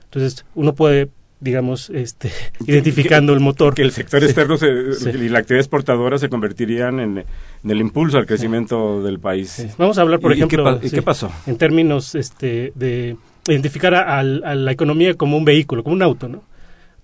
Entonces 0.05 0.45
uno 0.55 0.75
puede 0.75 1.11
digamos, 1.43 1.91
este, 1.91 2.31
identificando 2.67 3.33
que, 3.33 3.39
el 3.39 3.41
motor. 3.41 3.75
Que 3.75 3.83
el 3.83 3.91
sector 3.91 4.23
externo 4.23 4.57
se, 4.57 4.95
sí. 4.95 5.11
y 5.11 5.29
la 5.29 5.41
actividad 5.41 5.61
exportadora 5.61 6.17
se 6.19 6.29
convertirían 6.29 7.01
en, 7.01 7.19
en 7.19 7.71
el 7.71 7.81
impulso 7.81 8.17
al 8.17 8.27
crecimiento 8.27 9.01
sí. 9.01 9.05
del 9.05 9.19
país. 9.19 9.67
Vamos 9.77 9.99
a 9.99 10.03
hablar, 10.03 10.21
por 10.21 10.31
¿Y, 10.31 10.37
ejemplo, 10.37 10.77
¿y 10.77 10.81
qué, 10.81 10.87
¿y 10.87 10.91
qué 10.91 11.03
pasó? 11.03 11.31
En 11.47 11.59
términos 11.59 12.15
este, 12.15 12.73
de 12.77 13.17
identificar 13.49 13.95
a, 13.95 14.21
a, 14.21 14.23
la 14.23 14.73
economía 14.73 15.15
como 15.15 15.37
un 15.37 15.45
vehículo, 15.45 15.83
como 15.83 15.97
un 15.97 16.03
auto, 16.03 16.29
¿no? 16.29 16.45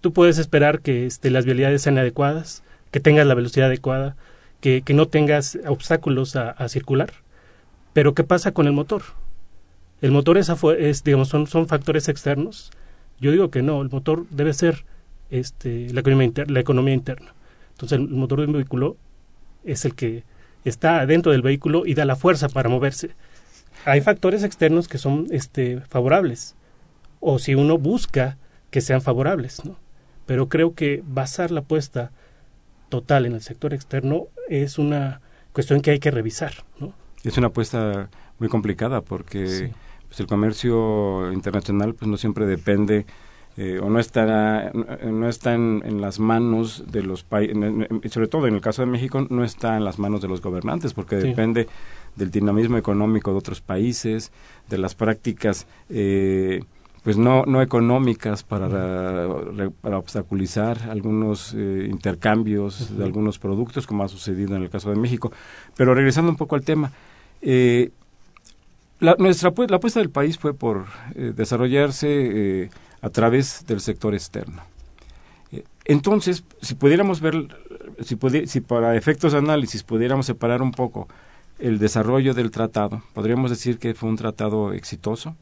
Tú 0.01 0.12
puedes 0.12 0.38
esperar 0.38 0.81
que 0.81 1.07
este, 1.07 1.31
las 1.31 1.44
vialidades 1.44 1.83
sean 1.83 1.98
adecuadas, 1.98 2.62
que 2.92 3.01
tengas 3.01 3.27
la 3.27 3.35
velocidad 3.35 3.66
adecuada, 3.66 4.14
que, 4.61 4.83
que 4.83 4.94
no 4.94 5.07
tengas 5.07 5.59
obstáculos 5.66 6.37
a, 6.37 6.51
a, 6.51 6.68
circular. 6.68 7.11
Pero 7.92 8.14
¿qué 8.14 8.22
pasa 8.22 8.53
con 8.53 8.68
el 8.68 8.72
motor? 8.72 9.03
El 10.01 10.12
motor 10.12 10.38
es, 10.38 10.48
es 10.79 11.03
digamos, 11.03 11.29
son, 11.29 11.48
son 11.48 11.66
factores 11.66 12.09
externos 12.09 12.70
yo 13.20 13.33
digo 13.33 13.50
que 13.50 13.62
no, 13.62 13.83
el 13.83 13.90
motor 13.90 14.26
debe 14.31 14.52
ser 14.52 14.85
este, 15.31 15.92
la, 15.92 16.00
economía 16.00 16.26
inter, 16.26 16.50
la 16.50 16.61
economía 16.61 16.94
interna. 16.94 17.35
Entonces 17.72 17.98
el 17.98 18.09
motor 18.09 18.40
de 18.40 18.46
un 18.46 18.52
vehículo 18.52 18.96
es 19.64 19.85
el 19.85 19.94
que 19.94 20.24
está 20.64 21.04
dentro 21.07 21.33
del 21.33 21.42
vehículo 21.42 21.87
y 21.87 21.94
da 21.94 22.04
la 22.04 22.16
fuerza 22.16 22.48
para 22.48 22.68
moverse. 22.68 23.11
Hay 23.85 24.00
factores 24.00 24.42
externos 24.42 24.88
que 24.88 24.98
son 24.98 25.26
este, 25.31 25.81
favorables, 25.83 26.54
o 27.20 27.38
si 27.38 27.54
uno 27.54 27.78
busca 27.78 28.37
que 28.70 28.81
sean 28.81 29.00
favorables, 29.00 29.64
¿no? 29.64 29.76
Pero 30.26 30.48
creo 30.48 30.74
que 30.74 31.02
basar 31.07 31.50
la 31.50 31.61
apuesta 31.61 32.11
total 32.88 33.26
en 33.26 33.35
el 33.35 33.40
sector 33.40 33.72
externo 33.72 34.26
es 34.48 34.78
una 34.78 35.20
cuestión 35.52 35.81
que 35.81 35.92
hay 35.92 36.00
que 36.00 36.11
revisar, 36.11 36.52
¿no? 36.78 36.92
Es 37.24 37.38
una 37.38 37.48
apuesta 37.48 38.11
muy 38.38 38.48
complicada 38.48 39.00
porque 39.00 39.46
sí 39.46 39.72
pues 40.08 40.20
el 40.20 40.26
comercio 40.26 41.32
internacional 41.32 41.94
pues 41.94 42.08
no 42.08 42.16
siempre 42.16 42.46
depende 42.46 43.06
eh, 43.56 43.80
o 43.82 43.90
no 43.90 43.98
está 43.98 44.70
no 44.72 45.28
está 45.28 45.54
en, 45.54 45.82
en 45.84 46.00
las 46.00 46.18
manos 46.20 46.84
de 46.90 47.02
los 47.02 47.24
países 47.24 47.56
sobre 48.10 48.28
todo 48.28 48.46
en 48.46 48.54
el 48.54 48.60
caso 48.60 48.82
de 48.82 48.86
México 48.86 49.26
no 49.28 49.44
está 49.44 49.76
en 49.76 49.84
las 49.84 49.98
manos 49.98 50.20
de 50.22 50.28
los 50.28 50.40
gobernantes 50.40 50.94
porque 50.94 51.20
sí. 51.20 51.28
depende 51.28 51.68
del 52.16 52.30
dinamismo 52.30 52.78
económico 52.78 53.32
de 53.32 53.38
otros 53.38 53.60
países 53.60 54.32
de 54.68 54.78
las 54.78 54.94
prácticas 54.94 55.66
eh, 55.90 56.62
pues 57.02 57.16
no 57.16 57.44
no 57.46 57.60
económicas 57.60 58.44
para 58.44 58.68
para 59.80 59.98
obstaculizar 59.98 60.78
algunos 60.90 61.52
eh, 61.56 61.88
intercambios 61.90 62.80
uh 62.80 62.84
-huh. 62.84 62.96
de 62.98 63.04
algunos 63.04 63.38
productos 63.38 63.86
como 63.86 64.04
ha 64.04 64.08
sucedido 64.08 64.56
en 64.56 64.62
el 64.62 64.70
caso 64.70 64.90
de 64.90 64.96
México 64.96 65.32
pero 65.76 65.94
regresando 65.94 66.30
un 66.30 66.36
poco 66.36 66.54
al 66.54 66.64
tema 66.64 66.92
eh, 67.40 67.90
la, 69.00 69.16
nuestra, 69.18 69.52
la 69.68 69.76
apuesta 69.76 70.00
del 70.00 70.11
país 70.11 70.38
fue 70.38 70.54
por 70.54 70.87
eh, 71.14 71.32
desarrollarse 71.34 72.08
eh, 72.08 72.70
a 73.00 73.11
través 73.11 73.64
del 73.66 73.80
sector 73.80 74.14
externo. 74.14 74.62
Eh, 75.52 75.64
entonces, 75.84 76.44
si 76.61 76.74
pudiéramos 76.74 77.20
ver, 77.20 77.34
si, 78.02 78.18
si 78.46 78.61
para 78.61 78.96
efectos 78.96 79.32
de 79.32 79.38
análisis 79.38 79.82
pudiéramos 79.82 80.26
separar 80.26 80.62
un 80.62 80.72
poco 80.72 81.08
el 81.58 81.78
desarrollo 81.78 82.34
del 82.34 82.50
tratado, 82.50 83.02
podríamos 83.14 83.50
decir 83.50 83.78
que 83.78 83.94
fue 83.94 84.08
un 84.08 84.16
tratado 84.16 84.72
exitoso. 84.72 85.37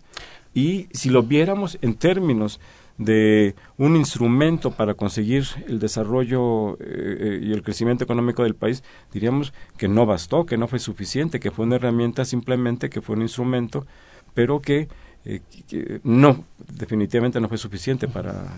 Y 0.55 0.89
si 0.93 1.11
lo 1.11 1.23
viéramos 1.23 1.79
en 1.83 1.95
términos 1.95 2.61
de 2.99 3.55
un 3.77 3.97
instrumento 3.97 4.71
para 4.71 4.95
conseguir 4.95 5.45
el 5.69 5.79
desarrollo 5.79 6.79
eh, 6.81 7.41
y 7.43 7.53
el 7.53 7.63
crecimiento 7.63 8.05
económico 8.05 8.43
del 8.43 8.55
país, 8.55 8.83
diríamos 9.13 9.53
que 9.77 9.89
no 9.89 10.07
bastó, 10.07 10.47
que 10.47 10.57
no 10.57 10.67
fue 10.67 10.79
suficiente, 10.79 11.41
que 11.41 11.51
fue 11.51 11.67
una 11.67 11.77
herramienta 11.77 12.25
simplemente, 12.25 12.89
que 12.89 13.03
fue 13.03 13.17
un 13.17 13.23
instrumento, 13.23 13.87
pero 14.33 14.61
que, 14.61 14.89
eh, 15.27 15.41
que 15.69 16.01
no, 16.05 16.45
definitivamente 16.73 17.41
no 17.41 17.49
fue 17.49 17.59
suficiente 17.59 18.09
para 18.09 18.57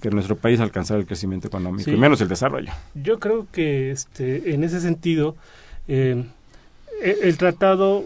que 0.00 0.10
nuestro 0.10 0.36
país 0.36 0.58
alcanzara 0.60 0.98
el 0.98 1.06
crecimiento 1.06 1.48
económico, 1.48 1.84
sí. 1.84 1.92
y 1.92 1.96
menos 1.96 2.20
el 2.22 2.28
desarrollo. 2.28 2.72
Yo 2.94 3.20
creo 3.20 3.46
que 3.52 3.90
este, 3.90 4.54
en 4.54 4.64
ese 4.64 4.80
sentido, 4.80 5.36
eh, 5.86 6.24
el 7.02 7.36
tratado 7.36 8.02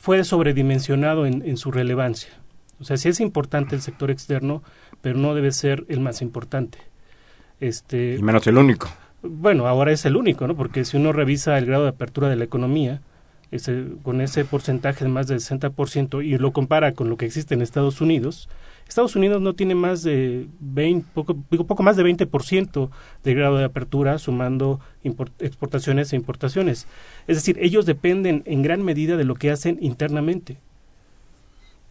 fue 0.00 0.24
sobredimensionado 0.24 1.26
en, 1.26 1.42
en 1.46 1.58
su 1.58 1.70
relevancia 1.70 2.39
o 2.80 2.84
sea, 2.84 2.96
sí 2.96 3.08
es 3.08 3.20
importante 3.20 3.74
el 3.74 3.82
sector 3.82 4.10
externo, 4.10 4.62
pero 5.02 5.18
no 5.18 5.34
debe 5.34 5.52
ser 5.52 5.84
el 5.88 6.00
más 6.00 6.22
importante. 6.22 6.78
Este, 7.60 8.16
y 8.18 8.22
menos 8.22 8.46
el 8.46 8.56
único. 8.56 8.88
bueno, 9.22 9.66
ahora 9.66 9.92
es 9.92 10.06
el 10.06 10.16
único, 10.16 10.46
¿no? 10.46 10.56
Porque 10.56 10.84
si 10.84 10.96
uno 10.96 11.12
revisa 11.12 11.58
el 11.58 11.66
grado 11.66 11.82
de 11.84 11.90
apertura 11.90 12.28
de 12.28 12.36
la 12.36 12.44
economía, 12.44 13.02
ese, 13.50 13.84
con 14.02 14.20
ese 14.20 14.44
porcentaje 14.44 15.04
de 15.04 15.10
más 15.10 15.26
del 15.26 15.40
60% 15.40 16.24
y 16.24 16.38
lo 16.38 16.52
compara 16.52 16.92
con 16.92 17.10
lo 17.10 17.16
que 17.16 17.26
existe 17.26 17.54
en 17.54 17.62
Estados 17.62 18.00
Unidos, 18.00 18.48
Estados 18.88 19.14
Unidos 19.14 19.42
no 19.42 19.54
tiene 19.54 19.74
más 19.74 20.02
de 20.02 20.48
20, 20.60 21.06
poco, 21.12 21.36
poco 21.36 21.82
más 21.82 21.96
de 21.96 22.04
20% 22.04 22.90
de 23.22 23.34
grado 23.34 23.58
de 23.58 23.64
apertura 23.64 24.18
sumando 24.18 24.80
exportaciones 25.38 26.12
e 26.12 26.16
importaciones. 26.16 26.86
Es 27.28 27.36
decir, 27.36 27.56
ellos 27.60 27.86
dependen 27.86 28.42
en 28.46 28.62
gran 28.62 28.82
medida 28.82 29.16
de 29.16 29.24
lo 29.24 29.34
que 29.34 29.50
hacen 29.50 29.78
internamente 29.80 30.58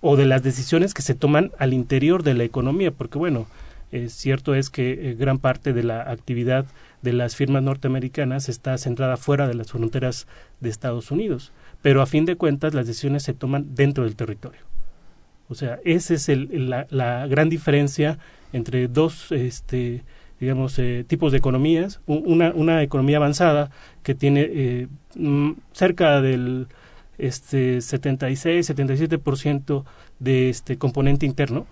o 0.01 0.15
de 0.15 0.25
las 0.25 0.43
decisiones 0.43 0.93
que 0.93 1.01
se 1.01 1.15
toman 1.15 1.51
al 1.57 1.73
interior 1.73 2.23
de 2.23 2.33
la 2.33 2.43
economía, 2.43 2.91
porque 2.91 3.17
bueno, 3.17 3.47
es 3.91 4.13
cierto 4.13 4.55
es 4.55 4.69
que 4.69 4.91
eh, 4.91 5.15
gran 5.15 5.39
parte 5.39 5.73
de 5.73 5.83
la 5.83 6.01
actividad 6.01 6.65
de 7.01 7.13
las 7.13 7.35
firmas 7.35 7.63
norteamericanas 7.63 8.49
está 8.49 8.77
centrada 8.77 9.17
fuera 9.17 9.47
de 9.47 9.55
las 9.55 9.71
fronteras 9.71 10.27
de 10.59 10.69
Estados 10.69 11.11
Unidos, 11.11 11.51
pero 11.81 12.01
a 12.01 12.05
fin 12.05 12.25
de 12.25 12.35
cuentas 12.35 12.73
las 12.73 12.87
decisiones 12.87 13.23
se 13.23 13.33
toman 13.33 13.75
dentro 13.75 14.03
del 14.03 14.15
territorio. 14.15 14.61
O 15.49 15.55
sea, 15.55 15.79
esa 15.83 16.13
es 16.13 16.29
el, 16.29 16.69
la, 16.69 17.27
gran 17.27 17.49
diferencia 17.49 18.19
entre 18.53 18.87
dos, 18.87 19.31
este, 19.31 20.03
digamos, 20.39 20.77
eh, 20.77 21.03
tipos 21.07 21.31
de 21.31 21.39
economías. 21.39 22.01
Una, 22.05 22.51
una 22.53 22.83
economía 22.83 23.17
avanzada 23.17 23.71
que 24.03 24.13
tiene 24.13 24.47
eh, 24.47 24.87
cerca 25.73 26.21
del 26.21 26.67
este 27.19 27.81
76, 27.81 28.69
77% 28.69 29.83
de 30.19 30.49
este 30.49 30.77
componente 30.77 31.25
interno, 31.25 31.67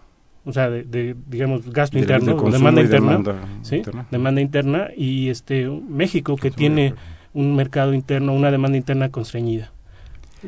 o 0.46 0.54
sea, 0.54 0.70
de, 0.70 1.16
digamos 1.28 1.70
gasto 1.72 1.98
interno, 1.98 2.36
demanda 2.50 2.82
interna, 2.82 3.22
¿sí? 3.64 3.82
demanda 4.12 4.42
interna 4.42 4.90
y 4.96 5.30
este 5.30 5.68
México 5.68 6.36
que 6.38 6.52
tiene 6.52 6.94
un 7.34 7.56
mercado 7.56 7.94
interno, 7.94 8.34
una 8.34 8.52
demanda 8.52 8.78
interna 8.78 9.10
constreñida. 9.10 9.72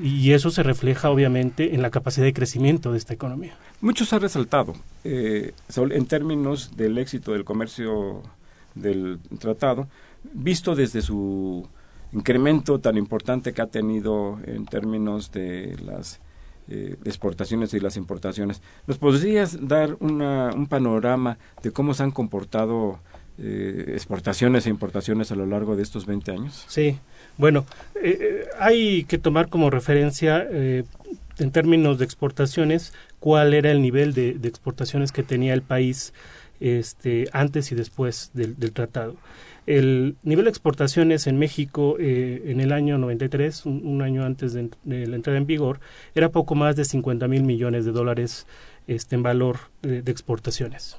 Y 0.02 0.32
eso 0.34 0.52
se 0.52 0.64
refleja 0.64 1.10
obviamente 1.10 1.74
en 1.74 1.82
la 1.82 1.90
capacidad 1.90 2.26
de 2.26 2.34
crecimiento 2.34 2.92
de 2.92 3.00
esta 3.00 3.14
economía. 3.14 3.58
Muchos 3.82 4.14
ha 4.14 4.20
resaltado, 4.20 4.76
eh, 5.04 5.54
en 5.76 6.06
términos 6.06 6.78
del 6.78 6.98
éxito 6.98 7.34
del 7.34 7.44
comercio 7.44 8.22
del 8.76 9.20
tratado, 9.40 9.88
visto 10.34 10.76
desde 10.76 11.02
su 11.02 11.68
incremento 12.12 12.80
tan 12.80 12.98
importante 12.98 13.54
que 13.54 13.62
ha 13.62 13.68
tenido 13.68 14.40
en 14.46 14.66
términos 14.66 15.32
de 15.32 15.78
las 15.84 16.20
eh, 16.68 16.98
exportaciones 17.06 17.74
y 17.74 17.80
las 17.80 17.98
importaciones. 17.98 18.62
¿Nos 18.88 18.98
podrías 18.98 19.68
dar 19.68 19.98
una, 20.00 20.52
un 20.54 20.68
panorama 20.68 21.38
de 21.64 21.72
cómo 21.72 21.94
se 21.94 22.04
han 22.04 22.12
comportado 22.12 23.00
eh, 23.42 23.94
exportaciones 23.94 24.66
e 24.66 24.70
importaciones 24.70 25.32
a 25.32 25.36
lo 25.36 25.46
largo 25.46 25.78
de 25.78 25.84
estos 25.84 26.06
20 26.06 26.32
años? 26.32 26.66
Sí, 26.68 27.00
bueno, 27.38 27.66
eh, 27.96 28.18
eh, 28.20 28.46
hay 28.60 29.06
que 29.06 29.18
tomar 29.18 29.48
como 29.48 29.70
referencia 29.70 30.46
en 30.52 31.52
términos 31.54 31.98
de 32.00 32.04
exportaciones 32.04 32.92
cuál 33.22 33.54
era 33.54 33.72
el 33.72 33.82
nivel 33.82 34.14
de, 34.14 34.32
exportaciones 34.44 35.14
que 35.14 35.24
tenía 35.24 35.54
el 35.54 35.62
país 35.62 36.14
este, 36.60 37.30
antes 37.32 37.72
y 37.72 37.76
después 37.76 38.32
del, 38.34 38.58
tratado. 38.74 39.16
El 39.70 40.16
nivel 40.24 40.46
de 40.46 40.50
exportaciones 40.50 41.28
en 41.28 41.38
México 41.38 41.96
en 42.00 42.60
el 42.60 42.72
año 42.72 42.98
93, 42.98 43.68
un, 43.68 43.86
un 43.86 44.02
año 44.02 44.26
antes 44.26 44.54
de, 44.54 44.72
la 44.84 45.16
entrada 45.16 45.38
en 45.38 45.46
vigor, 45.46 45.80
era 46.16 46.30
poco 46.30 46.56
más 46.56 46.76
de 46.76 46.86
50 46.86 47.28
mil 47.28 47.44
millones 47.44 47.86
de 47.86 47.92
dólares 47.92 48.48
este, 48.88 49.16
en 49.16 49.22
valor 49.22 49.60
de, 49.84 50.00
exportaciones. 50.00 50.98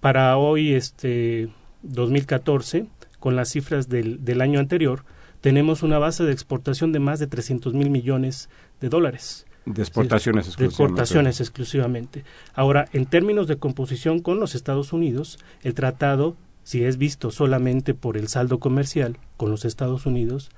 para 0.00 0.38
hoy, 0.38 0.72
este 0.72 1.50
2014, 1.82 2.86
con 3.18 3.36
las 3.36 3.50
cifras 3.50 3.90
del, 3.90 4.24
del 4.24 4.40
año 4.40 4.58
anterior, 4.58 5.04
tenemos 5.42 5.82
una 5.82 5.98
base 5.98 6.24
de 6.24 6.32
exportación 6.32 6.92
de 6.92 7.00
más 7.00 7.18
de 7.18 7.26
300 7.26 7.74
mil 7.74 7.90
millones 7.90 8.48
de 8.80 8.88
dólares. 8.88 9.44
De 9.66 9.82
exportaciones 9.82 10.46
exclusivamente. 10.46 10.62
De 10.62 10.84
exportaciones 10.84 11.40
exclusivamente. 11.40 12.24
Ahora, 12.54 12.86
en 12.94 13.04
términos 13.04 13.48
de 13.48 13.58
composición 13.58 14.20
con 14.20 14.40
los 14.40 14.54
Estados 14.54 14.94
Unidos, 14.94 15.38
el 15.62 15.74
tratado, 15.74 16.36
si 16.70 16.84
es 16.84 16.98
visto 16.98 17.32
solamente 17.32 17.94
por 17.94 18.16
el 18.16 18.28
saldo 18.28 18.60
comercial 18.60 19.18
con 19.36 19.50
los 19.50 19.64
Estados 19.64 20.06
Unidos, 20.06 20.50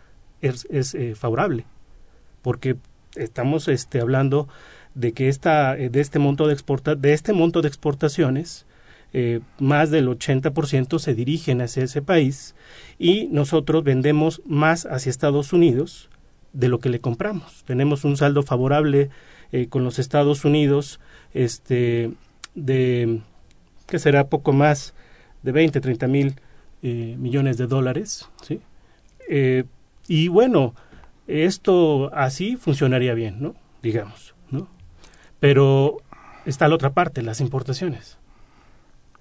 es, 0.43 0.67
es 0.69 0.95
eh, 0.95 1.15
favorable, 1.15 1.65
porque 2.43 2.77
estamos 3.17 3.67
este, 3.67 3.99
hablando 3.99 4.47
de 4.95 5.13
que 5.13 5.31
esta, 5.31 5.75
de 5.75 6.01
este 6.03 6.19
monto 6.19 6.47
de 6.47 6.53
exporta, 6.53 6.97
de 6.97 7.15
este 7.15 7.33
monto 7.33 7.63
de 7.63 7.69
exportaciones, 7.69 8.67
eh, 9.15 9.41
más 9.59 9.91
del 9.91 10.07
80% 10.07 10.99
se 10.99 11.15
dirigen 11.15 11.63
hacia 11.63 11.85
ese 11.85 12.03
país 12.03 12.55
y 12.99 13.29
nosotros 13.29 13.83
vendemos 13.83 14.43
más 14.45 14.85
hacia 14.85 15.09
Estados 15.09 15.55
Unidos 15.55 16.11
de 16.53 16.69
lo 16.69 16.79
que 16.79 16.91
le 16.91 17.01
compramos. 17.01 17.65
Tenemos 17.65 18.05
un 18.05 18.19
saldo 18.19 18.43
favorable 18.43 19.09
eh, 19.51 19.69
con 19.69 19.83
los 19.83 19.99
Estados 19.99 20.45
Unidos 20.45 21.01
este, 21.33 22.13
de 22.55 23.23
que 23.87 23.99
será 23.99 24.29
poco 24.29 24.53
más 24.53 24.93
de 25.43 25.53
20, 25.53 25.81
30 25.81 26.09
mil 26.09 26.35
eh, 26.83 27.17
millones 27.19 27.57
de 27.57 27.67
dólares. 27.67 28.29
¿sí? 28.43 28.61
y 30.09 30.29
bueno, 30.29 30.75
esto 31.27 32.11
así 32.13 32.57
funcionaría 32.57 33.15
bien, 33.15 33.41
¿no? 33.41 33.55
digamos. 33.83 34.35
¿no? 34.51 34.69
Pero 35.41 35.99
está 36.45 36.69
la 36.69 36.75
otra 36.75 36.91
parte, 36.91 37.23
las 37.23 37.41
importaciones 37.41 38.19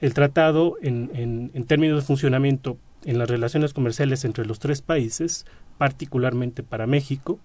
el 0.01 0.15
tratado 0.15 0.77
en, 0.81 1.51
en, 1.53 1.63
términos 1.65 2.01
de 2.01 2.05
funcionamiento 2.05 2.77
en 3.05 3.19
las 3.19 3.29
relaciones 3.29 3.73
comerciales 3.73 4.25
entre 4.25 4.45
los 4.45 4.60
tres 4.60 4.81
países, 4.81 5.45
particularmente 5.77 6.63
para 6.63 6.88
México, 6.88 7.39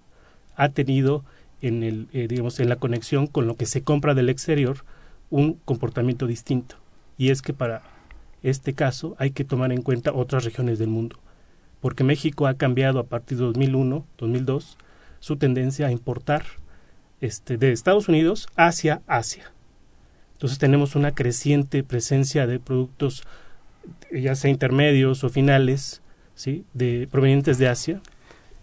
ha 0.55 0.69
tenido 0.69 1.23
en 1.61 1.83
el 1.83 2.07
eh, 2.13 2.27
digamos 2.27 2.59
en 2.59 2.69
la 2.69 2.75
conexión 2.75 3.27
con 3.27 3.47
lo 3.47 3.55
que 3.55 3.65
se 3.65 3.81
compra 3.81 4.13
del 4.13 4.29
exterior 4.29 4.77
un 5.31 5.53
comportamiento 5.65 6.27
distinto 6.27 6.75
y 7.17 7.29
es 7.29 7.41
que 7.41 7.53
para 7.53 7.81
este 8.43 8.73
caso 8.73 9.15
hay 9.17 9.31
que 9.31 9.43
tomar 9.43 9.71
en 9.71 9.81
cuenta 9.81 10.13
otras 10.13 10.43
regiones 10.43 10.79
del 10.79 10.89
mundo 10.89 11.17
porque 11.81 12.03
México 12.03 12.47
ha 12.47 12.55
cambiado 12.55 12.99
a 12.99 13.05
partir 13.05 13.37
de 13.37 13.45
2001 13.45 14.05
2002 14.17 14.77
su 15.19 15.37
tendencia 15.37 15.87
a 15.87 15.91
importar 15.91 16.43
este 17.21 17.57
de 17.57 17.71
Estados 17.71 18.07
Unidos 18.09 18.47
hacia 18.55 19.01
Asia 19.07 19.51
entonces 20.37 20.59
tenemos 20.59 20.95
una 20.95 21.15
creciente 21.15 21.83
presencia 21.83 22.45
de 22.45 22.59
productos, 22.59 23.23
ya 24.11 24.35
sea 24.35 24.51
intermedios 24.51 25.23
o 25.23 25.29
finales, 25.29 26.03
¿sí? 26.35 26.63
de, 26.75 27.07
provenientes 27.09 27.57
de 27.57 27.67
Asia. 27.67 28.01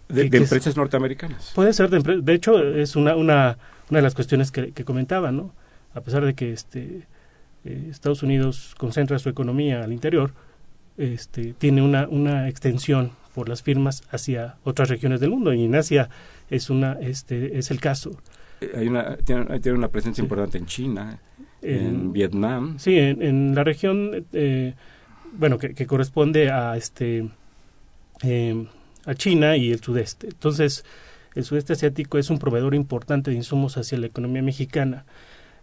De, 0.07 0.21
empresas 0.21 0.77
norteamericanas. 0.77 1.51
Puede 1.53 1.73
ser, 1.73 1.89
de, 1.89 2.21
de 2.21 2.33
hecho, 2.33 2.57
es 2.63 2.95
una, 2.95 3.17
una, 3.17 3.57
una 3.89 3.99
de 3.99 4.01
las 4.03 4.15
cuestiones 4.15 4.53
que, 4.53 4.71
que 4.71 4.85
comentaba, 4.85 5.33
¿no? 5.33 5.53
A 5.93 5.99
pesar 5.99 6.23
de 6.23 6.33
que 6.33 6.53
este, 6.53 7.01
eh, 7.65 7.87
Estados 7.89 8.23
Unidos 8.23 8.75
concentra 8.77 9.19
su 9.19 9.29
economía 9.29 9.83
al 9.83 9.91
interior, 9.91 10.31
este, 10.97 11.53
tiene 11.53 11.81
una, 11.81 12.07
una 12.07 12.47
extensión 12.47 13.11
por 13.33 13.49
las 13.49 13.61
firmas 13.61 14.03
hacia 14.11 14.55
otras 14.63 14.89
regiones 14.89 15.19
del 15.19 15.31
mundo 15.31 15.53
y 15.53 15.65
en 15.65 15.75
Asia 15.75 16.09
es 16.49 16.69
una 16.69 16.93
este 16.93 17.57
es 17.57 17.69
el 17.69 17.81
caso 17.81 18.11
eh, 18.61 18.71
hay 18.75 18.87
una 18.87 19.17
tiene, 19.17 19.59
tiene 19.59 19.77
una 19.77 19.89
presencia 19.89 20.21
importante 20.21 20.57
en 20.57 20.65
China 20.67 21.19
en, 21.65 22.13
Vietnam. 22.13 22.77
Sí, 22.79 22.97
en, 22.97 23.55
la 23.55 23.63
región, 23.63 24.25
eh, 24.33 24.73
bueno, 25.33 25.57
que, 25.57 25.87
corresponde 25.87 26.51
a 26.51 26.77
este 26.77 27.29
eh, 28.23 28.67
a 29.05 29.15
China 29.15 29.57
y 29.57 29.71
el 29.71 29.81
sudeste. 29.81 30.27
Entonces, 30.27 30.85
el 31.33 31.43
sudeste 31.43 31.73
asiático 31.73 32.17
es 32.17 32.29
un 32.29 32.39
proveedor 32.39 32.75
importante 32.75 33.31
de 33.31 33.37
insumos 33.37 33.77
hacia 33.77 33.97
la 33.97 34.07
economía 34.07 34.41
mexicana. 34.41 35.05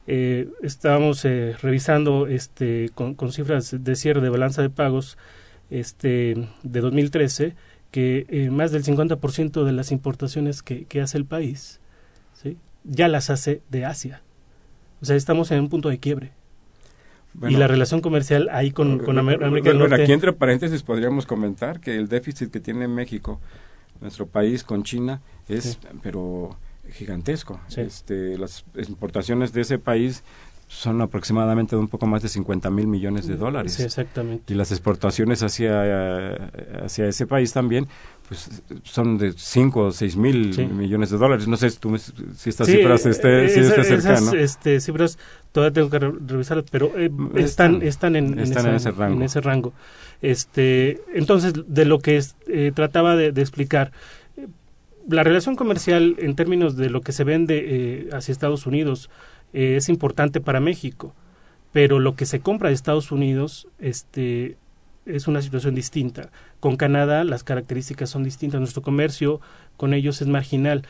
Eh, 0.06 0.48
estábamos 0.62 1.22
revisando 1.22 2.26
este 2.26 2.90
con, 2.94 3.16
cifras 3.30 3.76
de 3.84 3.96
cierre 3.96 4.20
de 4.20 4.30
balanza 4.30 4.60
de 4.60 4.68
pagos 4.68 5.16
este 5.70 6.48
de 6.64 6.80
2013 6.80 7.54
que 7.92 8.48
más 8.50 8.72
del 8.72 8.82
50% 8.82 9.64
de 9.64 9.72
las 9.72 9.92
importaciones 9.92 10.62
que, 10.62 10.86
que 10.86 11.00
hace 11.00 11.18
el 11.18 11.24
país 11.24 11.80
¿sí? 12.34 12.56
ya 12.84 13.08
las 13.08 13.30
hace 13.30 13.62
de 13.70 13.84
Asia. 13.84 14.22
O 15.00 15.04
sea, 15.04 15.16
estamos 15.16 15.50
en 15.50 15.60
un 15.60 15.68
punto 15.68 15.88
de 15.88 15.98
quiebre. 15.98 16.32
y 17.48 17.56
la 17.56 17.66
relación 17.66 18.00
comercial 18.00 18.48
ahí 18.52 18.70
con, 18.70 18.98
con 18.98 19.18
América 19.18 19.70
del 19.70 19.78
Norte. 19.78 20.02
Aquí 20.02 20.12
entre 20.12 20.32
paréntesis 20.32 20.82
podríamos 20.82 21.26
comentar 21.26 21.80
que 21.80 21.96
el 21.96 22.08
déficit 22.08 22.50
que 22.50 22.60
tiene 22.60 22.88
México, 22.88 23.40
nuestro 24.00 24.26
país 24.26 24.64
con 24.64 24.84
China, 24.84 25.20
es 25.48 25.78
pero 26.02 26.56
gigantesco. 26.90 27.60
Este, 27.76 28.36
las 28.38 28.64
importaciones 28.88 29.52
de 29.52 29.62
ese 29.62 29.78
país 29.78 30.22
son 30.68 31.02
aproximadamente 31.02 31.76
de 31.76 31.80
un 31.80 31.88
poco 31.88 32.06
más 32.06 32.22
de 32.22 32.28
50 32.28 32.70
mil 32.70 32.86
millones 32.86 33.26
de 33.26 33.36
dólares. 33.36 33.74
Sí, 33.74 33.82
exactamente. 33.82 34.52
Y 34.52 34.56
las 34.56 34.72
exportaciones 34.72 35.42
hacia, 35.42 36.34
hacia 36.82 37.06
ese 37.06 37.26
país 37.26 37.52
también 37.52 37.88
pues 38.26 38.62
son 38.84 39.18
de 39.18 39.32
5 39.36 39.80
o 39.80 39.92
6 39.92 40.16
mil 40.16 40.56
millones 40.72 41.10
de 41.10 41.18
dólares. 41.18 41.46
No 41.46 41.58
sé 41.58 41.70
tú, 41.72 41.96
si 41.98 42.48
estas 42.48 42.66
cifras 42.66 43.04
esté, 43.04 43.48
si 43.50 43.60
esté 43.60 43.84
cercano. 43.84 44.32
Esas 44.32 44.34
este, 44.34 44.80
cifras 44.80 45.18
todavía 45.52 45.74
tengo 45.74 45.90
que 45.90 45.98
revisarlas, 45.98 46.64
pero 46.70 46.90
eh, 46.96 47.10
están, 47.34 47.82
están, 47.82 48.16
en, 48.16 48.38
están 48.38 48.66
en, 48.66 48.74
ese 48.76 48.90
rango. 48.90 49.16
en, 49.16 49.22
ese 49.22 49.40
rango. 49.42 49.72
Este, 50.22 51.00
entonces, 51.14 51.52
de 51.66 51.84
lo 51.84 51.98
que 51.98 52.22
eh, 52.46 52.72
trataba 52.74 53.16
de, 53.16 53.28
explicar, 53.40 53.92
la 55.08 55.22
relación 55.22 55.56
comercial 55.56 56.16
en 56.18 56.34
términos 56.36 56.76
de 56.76 56.90
lo 56.90 57.00
que 57.00 57.12
se 57.12 57.24
vende 57.24 57.64
eh, 57.66 58.08
hacia 58.12 58.32
Estados 58.32 58.66
Unidos 58.66 59.10
es 59.52 59.90
importante 59.90 60.40
para 60.40 60.60
México, 60.60 61.14
pero 61.72 62.00
lo 62.00 62.14
que 62.14 62.24
se 62.24 62.40
compra 62.40 62.68
de 62.68 62.74
Estados 62.74 63.12
Unidos 63.12 63.68
este, 63.78 64.56
es 65.06 65.26
una 65.26 65.42
situación 65.42 65.74
distinta. 65.74 66.30
Con 66.60 66.76
Canadá 66.76 67.24
las 67.24 67.44
características 67.44 68.10
son 68.10 68.24
distintas. 68.24 68.60
Nuestro 68.60 68.82
comercio 68.82 69.40
con 69.76 69.94
ellos 69.94 70.20
es 70.22 70.28
marginal, 70.28 70.84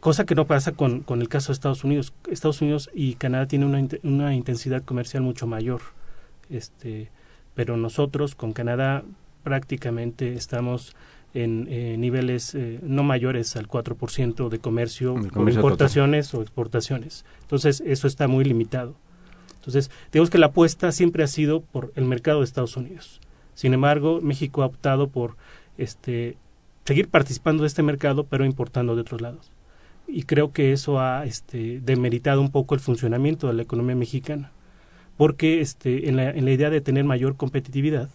cosa 0.00 0.24
que 0.24 0.34
no 0.34 0.46
pasa 0.46 0.72
con, 0.72 1.04
el 1.08 1.28
caso 1.28 1.48
de 1.48 1.54
Estados 1.54 1.84
Unidos. 1.84 2.12
Estados 2.30 2.60
Unidos 2.60 2.90
y 2.94 3.14
Canadá 3.14 3.46
tienen 3.46 3.68
una, 3.68 3.88
una 4.02 4.34
intensidad 4.34 4.82
comercial 4.82 5.22
mucho 5.22 5.46
mayor. 5.46 5.80
Este, 6.50 7.10
pero 7.54 7.76
nosotros 7.76 8.34
con 8.34 8.52
Canadá 8.52 9.02
prácticamente 9.42 10.34
estamos 10.34 10.94
en 11.34 12.00
niveles 12.00 12.54
eh, 12.54 12.78
no 12.82 13.02
mayores 13.02 13.56
al 13.56 13.68
4% 13.68 14.48
de 14.48 14.58
comercio, 14.60 15.14
comercio 15.32 15.60
importaciones 15.60 16.32
o 16.32 16.40
exportaciones. 16.40 17.24
Entonces, 17.42 17.82
eso 17.84 18.06
está 18.06 18.28
muy 18.28 18.44
limitado. 18.44 18.94
Entonces, 19.56 19.90
digamos 20.12 20.30
que 20.30 20.38
la 20.38 20.46
apuesta 20.46 20.92
siempre 20.92 21.24
ha 21.24 21.26
sido 21.26 21.60
por 21.60 21.92
el 21.96 22.04
mercado 22.04 22.40
de 22.40 22.44
Estados 22.44 22.76
Unidos. 22.76 23.20
Sin 23.54 23.74
embargo, 23.74 24.20
México 24.22 24.62
ha 24.62 24.66
optado 24.66 25.08
por 25.08 25.36
este, 25.78 26.36
seguir 26.84 27.08
participando 27.08 27.62
de 27.62 27.68
este 27.68 27.82
mercado, 27.82 28.24
pero 28.24 28.44
importando 28.44 28.94
de 28.94 29.00
otros 29.00 29.20
lados. 29.20 29.50
Y 30.06 30.24
creo 30.24 30.52
que 30.52 30.72
eso 30.72 31.00
ha 31.00 31.24
este, 31.24 31.80
demeritado 31.80 32.40
un 32.40 32.50
poco 32.50 32.74
el 32.74 32.80
funcionamiento 32.80 33.46
de 33.46 33.54
la 33.54 33.62
economía 33.62 33.96
mexicana, 33.96 34.52
porque 35.16 35.60
este, 35.60 36.08
en, 36.08 36.16
la, 36.16 36.30
en 36.30 36.44
la 36.44 36.50
idea 36.52 36.70
de 36.70 36.80
tener 36.80 37.04
mayor 37.04 37.36
competitividad, 37.36 38.10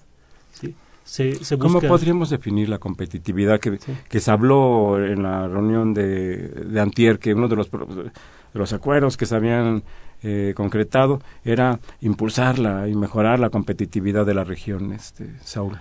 ¿sí? 0.53 0.75
Se, 1.03 1.43
se 1.43 1.57
¿Cómo 1.57 1.81
podríamos 1.81 2.29
definir 2.29 2.69
la 2.69 2.77
competitividad 2.77 3.59
que, 3.59 3.79
que 4.07 4.19
se 4.19 4.31
habló 4.31 5.03
en 5.03 5.23
la 5.23 5.47
reunión 5.47 5.93
de, 5.93 6.49
de 6.49 6.79
Antier, 6.79 7.17
que 7.17 7.33
uno 7.33 7.47
de 7.47 7.55
los, 7.55 7.71
de 7.71 8.12
los 8.53 8.73
acuerdos 8.73 9.17
que 9.17 9.25
se 9.25 9.35
habían 9.35 9.83
eh, 10.21 10.53
concretado 10.55 11.21
era 11.45 11.79
impulsarla 12.01 12.89
y 12.89 12.95
mejorar 12.95 13.39
la 13.39 13.49
competitividad 13.49 14.25
de 14.25 14.33
la 14.33 14.43
región, 14.43 14.91
este, 14.91 15.33
Saúl. 15.41 15.77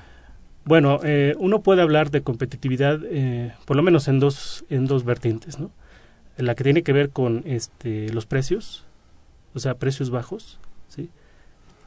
Bueno, 0.64 1.00
eh, 1.02 1.34
uno 1.38 1.62
puede 1.62 1.82
hablar 1.82 2.10
de 2.10 2.22
competitividad 2.22 3.00
eh, 3.04 3.52
por 3.64 3.76
lo 3.76 3.82
menos 3.82 4.06
en 4.06 4.20
dos, 4.20 4.64
en 4.70 4.86
dos 4.86 5.04
vertientes, 5.04 5.58
¿no? 5.58 5.70
La 6.36 6.54
que 6.54 6.62
tiene 6.62 6.82
que 6.82 6.92
ver 6.92 7.10
con 7.10 7.42
este, 7.46 8.12
los 8.12 8.26
precios, 8.26 8.84
o 9.54 9.58
sea, 9.58 9.74
precios 9.74 10.10
bajos, 10.10 10.60
¿sí? 10.86 11.10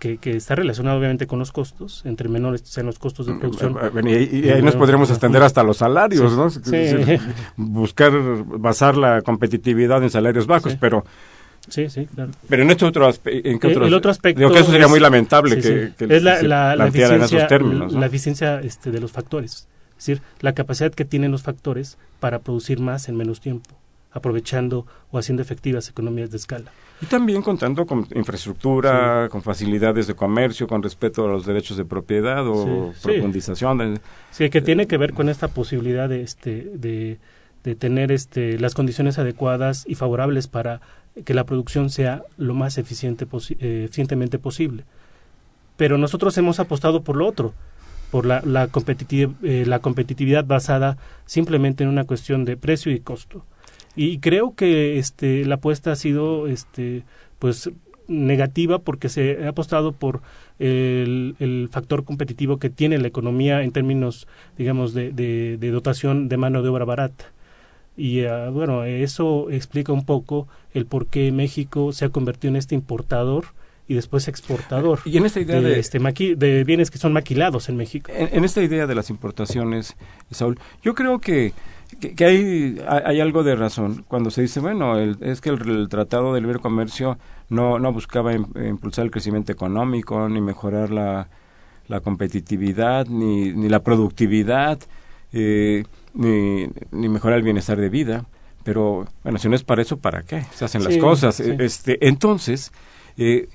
Que, 0.02 0.18
que, 0.18 0.36
está 0.36 0.56
relacionado 0.56 0.98
obviamente 0.98 1.28
con 1.28 1.38
los 1.38 1.52
costos, 1.52 2.02
entre 2.06 2.28
menores 2.28 2.62
sean 2.66 2.88
los 2.88 2.98
costos 2.98 3.28
de 3.28 3.36
producción. 3.36 3.78
Y, 4.04 4.50
ahí 4.50 4.64
nos 4.64 4.76
podríamos 4.76 5.12
extender 5.12 5.44
hasta 5.44 5.62
los 5.62 5.78
salarios, 5.78 6.36
¿no? 6.36 6.48
buscar 7.56 8.12
basar 8.58 8.98
la 8.98 9.22
competitividad 9.22 10.02
en 10.02 10.10
salarios 10.10 10.48
bajos, 10.48 10.76
pero 10.80 11.06
Sí, 11.70 11.88
sí, 11.88 12.08
claro. 12.08 12.32
Pero 12.50 12.64
en 12.64 12.72
este 12.72 12.86
otro, 12.86 13.06
aspecto, 13.06 13.48
¿en 13.48 13.60
qué 13.60 13.68
otros, 13.68 13.88
el 13.88 13.94
otro 13.94 14.10
aspecto 14.10 14.40
digo 14.40 14.52
que 14.52 14.62
eso 14.62 14.72
sería 14.72 14.88
muy 14.88 15.00
lamentable 15.00 15.62
que, 15.62 15.94
es 16.00 16.24
la, 16.24 16.42
la, 16.42 16.76
la 16.76 16.88
eficiencia, 16.88 17.16
en 17.16 17.22
esos 17.22 17.48
términos, 17.48 17.94
la 17.94 18.06
eficiencia 18.08 18.60
este, 18.62 18.90
de 18.90 19.00
los 19.00 19.12
factores, 19.12 19.68
es 20.00 20.08
decir, 20.08 20.24
la 20.40 20.54
capacidad 20.54 20.92
que 20.92 21.06
tienen 21.06 21.32
los 21.32 21.44
factores 21.44 22.00
para 22.20 22.40
producir 22.40 22.80
más 22.80 23.08
en 23.08 23.18
menos 23.18 23.40
tiempo, 23.40 23.70
aprovechando 24.12 24.88
o 25.12 25.20
haciendo 25.20 25.44
efectivas 25.44 25.88
economías 25.90 26.32
de 26.32 26.38
escala. 26.38 26.72
Y 27.02 27.08
también 27.08 27.42
contando 27.42 27.86
con 27.86 28.08
infraestructura, 28.14 29.28
con 29.30 29.42
facilidades 29.42 30.06
de 30.06 30.14
comercio, 30.14 30.68
con 30.68 30.84
respeto 30.84 31.26
a 31.26 31.32
los 31.32 31.46
derechos 31.46 31.76
de 31.78 31.84
propiedad 31.84 32.48
o 32.48 32.94
profundización. 33.02 34.00
Sí. 34.30 34.50
que 34.52 34.62
tiene 34.62 34.86
que 34.86 34.98
ver 34.98 35.14
con 35.14 35.28
esta 35.28 35.48
posibilidad 35.48 36.08
de, 36.08 36.22
este, 36.22 36.72
de, 36.76 37.18
de 37.64 37.76
tener 37.76 38.12
este, 38.12 38.60
las 38.60 38.76
condiciones 38.76 39.18
adecuadas 39.18 39.84
y 39.88 39.96
favorables 39.96 40.48
para 40.48 40.82
que 41.26 41.34
la 41.34 41.44
producción 41.44 41.90
sea 41.90 42.24
lo 42.38 42.54
más 42.54 42.78
eficiente 42.78 43.26
eh, 43.60 43.84
eficientemente 43.86 44.38
posible. 44.38 44.86
Pero 45.78 45.98
nosotros 45.98 46.38
hemos 46.38 46.60
apostado 46.60 47.02
por 47.02 47.16
lo 47.16 47.26
otro, 47.28 47.54
por 48.12 48.26
la, 48.26 48.42
la, 48.46 48.70
eh, 49.44 49.64
la 49.66 49.80
competitividad 49.80 50.46
basada 50.46 50.98
simplemente 51.26 51.84
en 51.84 51.90
una 51.90 52.04
cuestión 52.04 52.46
de 52.46 52.58
precio 52.58 52.92
y 52.92 53.00
costo. 53.00 53.44
Y 53.96 54.20
creo 54.20 54.56
que 54.56 54.98
este, 55.00 55.46
la 55.46 55.56
apuesta 55.56 55.92
ha 55.92 55.96
sido 55.96 56.48
este, 56.48 57.04
pues 57.40 57.70
negativa 58.08 58.80
porque 58.80 59.10
se 59.10 59.46
ha 59.46 59.50
apostado 59.50 59.94
por 59.94 60.22
el, 60.60 61.36
el, 61.40 61.70
factor 61.72 62.04
competitivo 62.04 62.58
que 62.58 62.70
tiene 62.70 62.98
la 62.98 63.08
economía 63.08 63.64
en 63.64 63.72
términos, 63.72 64.28
digamos, 64.58 64.94
de, 64.94 65.12
de 65.12 65.72
dotación 65.72 66.30
de 66.30 66.38
mano 66.38 66.62
de 66.62 66.70
obra 66.70 66.86
barata 66.86 67.32
y 67.98 68.26
ah, 68.26 68.50
bueno, 68.50 68.84
eso 68.84 69.50
explica 69.50 69.92
un 69.92 70.06
poco 70.06 70.48
el 70.74 70.86
por 70.86 71.08
qué 71.08 71.32
México 71.32 71.92
se 71.94 72.06
ha 72.06 72.10
convertido 72.10 72.50
en 72.50 72.56
este 72.56 72.76
importador 72.76 73.46
y 73.88 73.94
después 73.94 74.28
exportador 74.28 75.00
y 75.04 75.18
en 75.18 75.26
esta 75.26 75.42
idea 75.42 75.60
de, 75.60 75.78
este 75.78 76.00
de 76.00 76.64
bienes 76.64 76.90
que 76.90 76.98
son 76.98 77.12
maquilados 77.12 77.68
en 77.68 77.76
México. 77.76 78.10
En, 78.16 78.46
esta 78.46 78.64
idea 78.64 78.88
de 78.88 78.96
las 78.96 79.10
importaciones, 79.10 79.98
Saúl, 80.30 80.58
yo 80.82 80.96
creo 80.96 81.20
que, 81.20 81.54
que, 82.00 82.26
hay, 82.26 82.82
hay, 82.88 83.20
algo 83.20 83.44
de 83.44 83.56
razón 83.56 84.06
cuando 84.08 84.32
se 84.32 84.42
dice, 84.42 84.60
bueno, 84.60 84.98
es 85.00 85.42
que 85.42 85.50
el, 85.50 85.88
Tratado 85.90 86.34
de 86.34 86.42
Libre 86.42 86.60
Comercio 86.60 87.18
no, 87.50 87.80
no 87.80 87.92
buscaba 87.92 88.34
impulsar 88.34 89.06
el 89.06 89.12
crecimiento 89.12 89.52
económico, 89.52 90.28
ni 90.30 90.42
mejorar 90.42 90.92
la, 90.92 91.28
la 91.88 92.00
competitividad, 92.00 93.08
ni, 93.08 93.54
ni 93.54 93.70
la 93.70 93.84
productividad. 93.84 94.80
Eh, 95.34 95.84
ni, 96.14 96.68
ni 96.92 97.10
mejorar 97.10 97.38
el 97.38 97.44
bienestar 97.44 97.80
de 97.80 97.90
vida. 97.90 98.26
Pero 98.64 99.08
bueno, 99.24 99.40
si 99.40 99.50
no 99.50 99.56
es 99.56 99.64
para 99.64 99.82
eso, 99.82 99.98
¿para 99.98 100.24
qué? 100.24 100.44
Se 100.54 100.66
hacen 100.66 100.84
las 100.84 100.98
cosas. 100.98 101.40
Este, 101.40 102.08
entonces, 102.08 102.72
eh, 103.18 103.50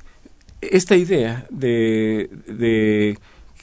esta 0.60 0.96
idea 0.96 1.46
de, 1.50 2.28
de 2.46 3.18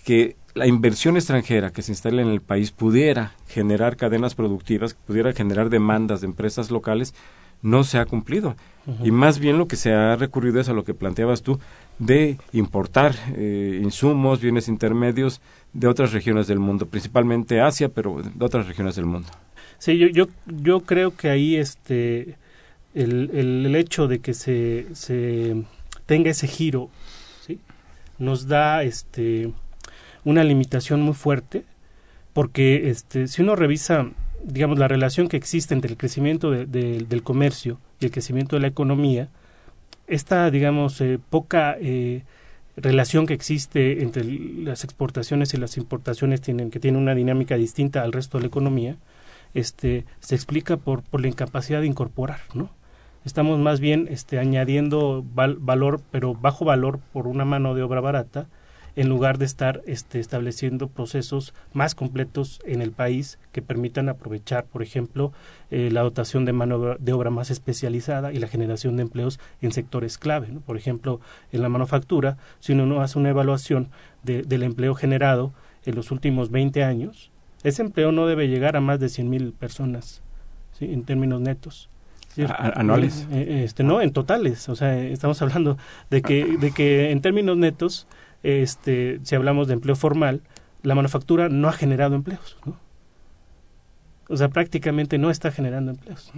que 0.06 0.36
la 0.54 0.68
inversión 0.68 1.16
extranjera 1.16 1.72
que 1.72 1.82
se 1.82 1.92
instale 1.92 2.22
en 2.22 2.30
el 2.30 2.42
país 2.42 2.72
pudiera 2.72 3.34
generar 3.48 3.98
cadenas 3.98 4.36
productivas, 4.36 4.94
pudiera 4.94 5.34
generar 5.34 5.70
demandas 5.70 6.22
de 6.22 6.28
empresas 6.28 6.70
locales, 6.70 7.14
no 7.62 7.84
se 7.84 7.98
ha 7.98 8.06
cumplido. 8.06 8.56
Y 9.02 9.12
más 9.12 9.40
bien 9.40 9.58
lo 9.58 9.68
que 9.70 9.78
se 9.78 9.94
ha 9.94 10.18
recurrido 10.18 10.60
es 10.60 10.68
a 10.68 10.74
lo 10.74 10.84
que 10.84 10.94
planteabas 10.94 11.42
tú, 11.42 11.60
de 12.00 12.38
importar 12.52 13.16
eh, 13.36 13.80
insumos, 13.82 14.42
bienes 14.42 14.68
intermedios 14.68 15.40
de 15.72 15.88
otras 15.88 16.12
regiones 16.12 16.48
del 16.48 16.60
mundo, 16.60 16.86
principalmente 16.86 17.62
Asia, 17.62 17.88
pero 17.88 18.22
de 18.22 18.46
otras 18.46 18.68
regiones 18.68 18.96
del 18.96 19.06
mundo. 19.06 19.30
Sí, 19.78 19.98
yo, 19.98 20.08
yo, 20.08 20.28
yo 20.46 20.82
creo 20.82 21.16
que 21.16 21.30
ahí 21.30 21.56
este, 21.56 22.36
el, 22.94 23.30
el, 23.34 23.76
hecho 23.76 24.08
de 24.08 24.20
que 24.20 24.34
se, 24.34 24.88
se 24.94 25.64
tenga 26.06 26.32
ese 26.32 26.48
giro 26.48 26.90
¿sí? 27.46 27.60
nos 28.20 28.48
da 28.48 28.84
este, 28.84 29.52
una 30.26 30.44
limitación 30.44 31.02
muy 31.02 31.14
fuerte, 31.14 31.64
porque 32.34 32.90
este, 32.90 33.28
si 33.28 33.42
uno 33.42 33.56
revisa 33.56 34.10
digamos, 34.44 34.78
la 34.78 34.88
relación 34.88 35.28
que 35.28 35.38
existe 35.38 35.74
entre 35.74 35.92
el 35.92 35.98
crecimiento 35.98 36.52
del 36.52 37.24
comercio 37.24 37.80
y 38.00 38.06
el 38.06 38.12
crecimiento 38.12 38.56
de 38.56 38.62
la 38.62 38.68
economía, 38.68 39.30
esta, 40.08 40.52
digamos, 40.52 41.00
eh, 41.02 41.20
poca 41.30 41.78
eh, 41.80 42.24
relación 42.76 43.26
que 43.26 43.34
existe 43.34 44.04
entre 44.04 44.24
las 44.24 44.84
exportaciones 44.84 45.54
y 45.54 45.58
las 45.58 45.78
importaciones 45.78 46.42
tienen, 46.42 46.72
que 46.72 46.80
tiene 46.80 46.98
una 46.98 47.16
dinámica 47.16 47.56
distinta 47.56 48.04
al 48.04 48.12
resto 48.12 48.38
de 48.38 48.44
la 48.44 48.48
economía, 48.48 48.98
este, 49.54 50.06
se 50.20 50.36
explica 50.36 50.78
por, 50.78 51.04
por 51.04 51.22
la 51.22 51.28
incapacidad 51.28 51.82
de 51.82 51.88
incorporar, 51.88 52.42
¿no? 52.54 52.70
Estamos 53.24 53.58
más 53.60 53.80
bien 53.80 54.08
este, 54.12 54.38
añadiendo 54.38 55.24
valor, 55.24 56.02
pero 56.12 56.34
bajo 56.34 56.66
valor 56.66 57.00
por 57.14 57.28
una 57.28 57.46
mano 57.46 57.74
de 57.74 57.82
obra 57.82 58.02
barata, 58.02 58.48
en 58.96 59.10
lugar 59.10 59.38
de 59.38 59.46
estar 59.46 59.82
este, 59.86 60.20
estableciendo 60.20 60.88
procesos 60.88 61.54
más 61.74 61.96
completos 61.96 62.60
en 62.66 62.82
el 62.82 62.92
país 62.92 63.40
que 63.52 63.62
permitan 63.62 64.10
aprovechar, 64.10 64.66
por 64.66 64.84
ejemplo, 64.84 65.32
eh, 65.72 65.90
la 65.92 66.02
dotación 66.02 66.46
de 66.46 66.54
mano 66.54 66.96
de 67.00 67.14
obra 67.14 67.30
más 67.30 67.50
especializada 67.50 68.34
y 68.34 68.38
la 68.38 68.48
generación 68.48 68.96
de 68.96 69.04
empleos 69.04 69.40
en 69.62 69.72
sectores 69.72 70.18
clave. 70.18 70.48
Por 70.66 70.78
ejemplo, 70.78 71.20
en 71.52 71.62
la 71.62 71.70
manufactura, 71.70 72.38
si 72.60 72.74
uno 72.74 73.02
hace 73.02 73.18
una 73.18 73.30
evaluación 73.30 73.90
del 74.24 74.64
empleo 74.64 74.96
generado 74.96 75.54
en 75.86 75.96
los 75.96 76.12
últimos 76.12 76.50
20 76.50 76.84
años, 76.84 77.32
ese 77.64 77.82
empleo 77.82 78.12
no 78.12 78.28
debe 78.28 78.48
llegar 78.48 78.76
a 78.76 78.82
más 78.82 79.00
de 79.00 79.08
100.000 79.08 79.54
personas 79.54 80.22
en 80.80 81.04
términos 81.04 81.42
netos. 81.42 81.90
anuales. 82.58 83.28
Este, 83.32 83.84
no, 83.84 84.02
en 84.02 84.12
totales. 84.12 84.68
O 84.70 84.76
sea, 84.76 84.98
estamos 85.00 85.42
hablando 85.42 85.78
de 86.10 86.22
que, 86.22 86.58
de 86.58 86.72
que 86.72 87.12
en 87.12 87.22
términos 87.22 87.58
netos, 87.58 88.08
este, 88.44 89.20
si 89.24 89.36
hablamos 89.36 89.68
de 89.68 89.74
empleo 89.74 89.96
formal, 89.96 90.42
la 90.84 90.96
manufactura 90.96 91.50
no 91.50 91.70
ha 91.70 91.74
generado 91.74 92.16
empleos. 92.16 92.58
O 94.30 94.38
sea, 94.38 94.50
prácticamente 94.50 95.18
no 95.18 95.32
está 95.32 95.52
generando 95.52 95.92
empleos. 95.92 96.32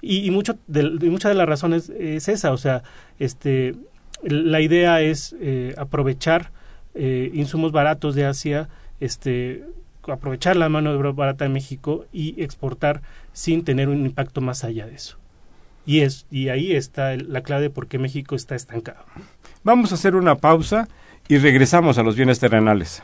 Y, 0.00 0.26
y, 0.26 0.30
mucho 0.30 0.58
de, 0.66 0.82
y 0.82 1.10
muchas 1.10 1.30
de 1.30 1.34
las 1.34 1.48
razones 1.48 1.90
es 1.90 2.28
esa. 2.28 2.52
O 2.52 2.56
sea, 2.56 2.82
este, 3.18 3.74
la 4.22 4.60
idea 4.60 5.00
es 5.00 5.36
eh, 5.40 5.74
aprovechar 5.76 6.50
eh, 6.94 7.30
insumos 7.34 7.72
baratos 7.72 8.14
de 8.14 8.26
Asia, 8.26 8.68
este, 9.00 9.64
aprovechar 10.08 10.56
la 10.56 10.68
mano 10.68 10.90
de 10.90 10.96
obra 10.96 11.12
barata 11.12 11.44
de 11.44 11.50
México 11.50 12.06
y 12.12 12.40
exportar 12.42 13.02
sin 13.32 13.64
tener 13.64 13.88
un 13.88 14.04
impacto 14.04 14.40
más 14.40 14.64
allá 14.64 14.86
de 14.86 14.94
eso. 14.94 15.18
Y, 15.86 16.00
es, 16.00 16.26
y 16.30 16.48
ahí 16.48 16.72
está 16.72 17.16
la 17.16 17.42
clave 17.42 17.62
de 17.62 17.70
por 17.70 17.86
qué 17.86 17.98
México 17.98 18.34
está 18.34 18.54
estancado. 18.54 19.04
Vamos 19.64 19.92
a 19.92 19.94
hacer 19.94 20.14
una 20.14 20.36
pausa 20.36 20.88
y 21.28 21.38
regresamos 21.38 21.98
a 21.98 22.02
los 22.02 22.16
bienes 22.16 22.40
terrenales. 22.40 23.02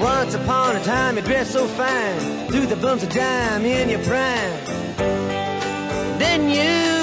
Once 0.00 0.34
upon 0.34 0.76
a 0.76 0.80
time 0.84 1.16
you 1.16 1.22
dressed 1.22 1.52
so 1.52 1.66
fine, 1.66 2.48
threw 2.48 2.66
the 2.66 2.76
bumps 2.76 3.02
of 3.02 3.10
dime 3.10 3.64
in 3.64 3.88
your 3.88 4.00
prime. 4.00 4.52
Then 6.18 6.50
you 6.50 6.98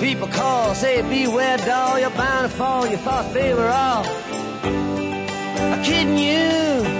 people 0.00 0.26
call, 0.28 0.74
say 0.74 1.02
beware 1.02 1.58
doll, 1.58 2.00
you're 2.00 2.10
bound 2.10 2.50
to 2.50 2.56
fall. 2.56 2.86
You 2.86 2.96
thought 2.96 3.32
they 3.32 3.54
were 3.54 3.68
all 3.68 4.04
kidding. 5.84 6.18
You 6.18 6.99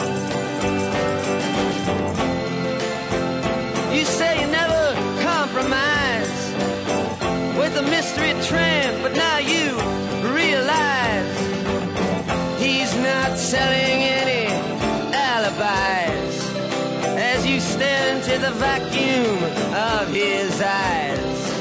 Vacuum 18.53 19.43
of 19.73 20.07
his 20.13 20.61
eyes 20.61 21.51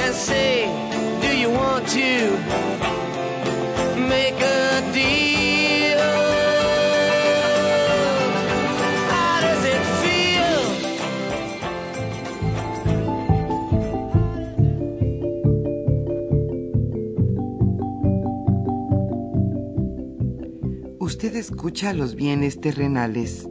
and 0.00 0.14
say, 0.14 0.66
Do 1.20 1.36
you 1.36 1.50
want 1.50 1.86
to 1.88 2.38
make 4.08 4.40
a 4.40 4.92
deal? 4.92 5.28
Usted 21.00 21.36
escucha 21.36 21.94
los 21.94 22.14
bienes 22.14 22.60
terrenales. 22.60 23.48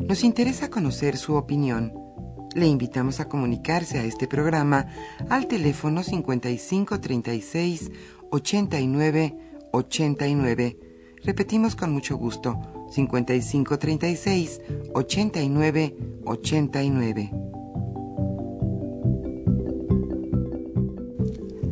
Nos 0.00 0.24
interesa 0.24 0.68
conocer 0.68 1.16
su 1.16 1.36
opinión. 1.36 2.07
Le 2.54 2.66
invitamos 2.66 3.20
a 3.20 3.28
comunicarse 3.28 3.98
a 3.98 4.04
este 4.04 4.26
programa 4.26 4.86
al 5.28 5.46
teléfono 5.46 6.02
5536 6.02 7.90
89 8.30 9.36
89. 9.72 10.76
Repetimos 11.24 11.76
con 11.76 11.92
mucho 11.92 12.16
gusto, 12.16 12.58
5536 12.90 14.60
89 14.94 15.96
89. 16.24 17.30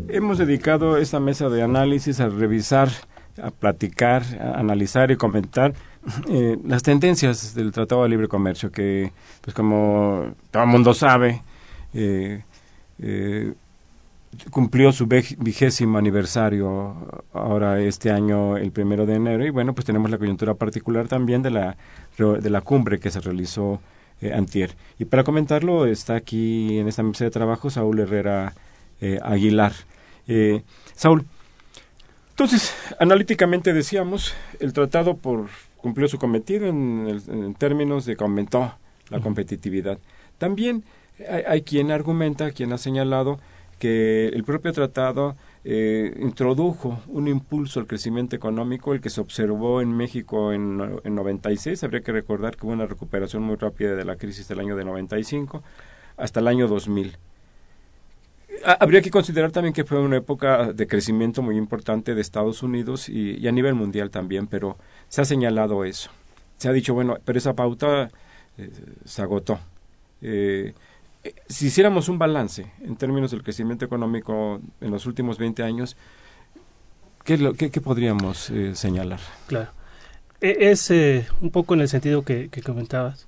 Hemos 0.09 0.39
dedicado 0.39 0.97
esta 0.97 1.21
mesa 1.21 1.49
de 1.49 1.63
análisis 1.63 2.21
a 2.21 2.29
revisar, 2.29 2.89
a 3.43 3.51
platicar, 3.51 4.23
a 4.41 4.59
analizar 4.59 5.11
y 5.11 5.17
comentar 5.17 5.75
eh, 6.29 6.59
las 6.65 6.83
tendencias 6.83 7.55
del 7.55 7.73
Tratado 7.73 8.03
de 8.03 8.09
Libre 8.09 8.29
Comercio, 8.29 8.71
que, 8.71 9.13
pues 9.41 9.55
como 9.55 10.35
todo 10.51 10.63
el 10.63 10.69
mundo 10.69 10.95
sabe, 10.95 11.43
eh, 11.95 12.43
eh, 13.01 13.53
cumplió 14.51 14.93
su 14.93 15.07
vigésimo 15.07 15.99
aniversario 15.99 17.23
ahora 17.33 17.81
este 17.81 18.11
año, 18.11 18.57
el 18.57 18.71
primero 18.71 19.07
de 19.07 19.15
enero, 19.15 19.45
y 19.45 19.51
bueno, 19.51 19.75
pues 19.75 19.85
tenemos 19.85 20.11
la 20.11 20.19
coyuntura 20.19 20.55
particular 20.55 21.09
también 21.09 21.43
de 21.43 21.51
la, 21.51 21.77
de 22.19 22.51
la 22.51 22.61
cumbre 22.61 22.99
que 22.99 23.11
se 23.11 23.21
realizó 23.21 23.81
antier. 24.35 24.75
Y 24.99 25.05
para 25.05 25.25
comentarlo 25.25 25.87
está 25.87 26.17
aquí 26.17 26.79
en 26.79 26.89
esta 26.89 27.03
mesa 27.03 27.25
de 27.25 27.31
trabajo 27.31 27.71
Saúl 27.71 28.01
Herrera 28.01 28.55
Aguilar. 29.23 29.73
Saúl, 30.95 31.25
entonces, 32.37 32.75
analíticamente 33.01 33.73
decíamos, 33.73 34.35
el 34.61 34.75
tratado 34.75 35.17
por 35.17 35.47
cumplió 35.87 36.09
su 36.09 36.19
cometido 36.19 36.67
en, 36.67 37.07
el- 37.09 37.23
en 37.29 37.55
términos 37.55 38.05
de 38.07 38.17
que 38.17 38.25
aumentó 38.25 38.75
la 39.09 39.21
competitividad. 39.21 39.99
También 40.37 40.83
hay, 41.31 41.43
hay 41.47 41.63
quien 41.63 41.93
argumenta, 41.93 42.51
quien 42.51 42.73
ha 42.73 42.79
señalado 42.79 43.39
que 43.79 44.29
el 44.29 44.43
propio 44.43 44.73
tratado 44.73 45.37
eh, 45.63 46.13
introdujo 46.21 46.99
un 47.07 47.29
impulso 47.29 47.79
al 47.79 47.87
crecimiento 47.87 48.35
económico, 48.35 48.95
el 48.95 49.01
que 49.01 49.11
se 49.11 49.21
observó 49.21 49.81
en 49.81 49.97
México 49.97 50.53
en, 50.53 50.81
en 51.05 51.15
96. 51.15 51.85
Habría 51.85 52.01
que 52.01 52.11
recordar 52.13 52.57
que 52.57 52.67
hubo 52.67 52.73
una 52.73 52.87
recuperación 52.87 53.43
muy 53.45 53.55
rápida 53.57 53.95
de 53.95 54.05
la 54.05 54.17
crisis 54.17 54.49
del 54.49 54.59
año 54.61 54.75
de 54.77 54.85
95 54.85 55.63
hasta 56.17 56.41
el 56.41 56.49
año 56.49 56.67
2000. 56.69 57.17
Ha- 58.65 58.79
Habría 58.81 59.03
que 59.03 59.11
considerar 59.11 59.51
también 59.53 59.73
que 59.75 59.85
fue 59.85 60.01
una 60.01 60.17
época 60.17 60.73
de 60.73 60.87
crecimiento 60.87 61.43
muy 61.43 61.57
importante 61.57 62.15
de 62.15 62.21
Estados 62.21 62.63
Unidos 62.63 63.09
y, 63.09 63.47
a 63.47 63.53
nivel 63.53 63.75
mundial 63.75 64.11
también, 64.11 64.47
pero 64.47 64.77
se 65.09 65.21
ha 65.21 65.25
señalado 65.25 65.85
eso. 65.85 66.11
Se 66.59 66.69
ha 66.69 66.73
dicho, 66.73 66.95
bueno, 66.95 67.19
pero 67.25 67.39
esa 67.39 67.55
pauta 67.55 68.11
eh, 68.59 68.71
se 69.05 69.23
agotó. 69.23 69.59
Eh, 70.23 70.73
eh, 71.25 71.35
si 71.49 71.67
hiciéramos 71.67 72.09
un 72.09 72.19
balance 72.19 72.67
en 72.83 72.97
términos 72.97 73.31
del 73.31 73.43
crecimiento 73.43 73.85
económico 73.85 74.61
en 74.81 74.91
los 74.91 75.07
últimos 75.07 75.39
20 75.39 75.63
años, 75.63 75.97
¿qué, 77.25 77.37
lo- 77.39 77.55
qué- 77.55 77.71
podríamos 77.81 78.53
señalar? 78.75 79.21
Claro. 79.47 79.71
E- 80.41 80.71
Es 80.71 80.91
un 81.41 81.51
poco 81.51 81.75
en 81.75 81.81
el 81.81 81.89
sentido 81.89 82.23
que, 82.23 82.49
que 82.49 82.63
comentabas. 82.63 83.27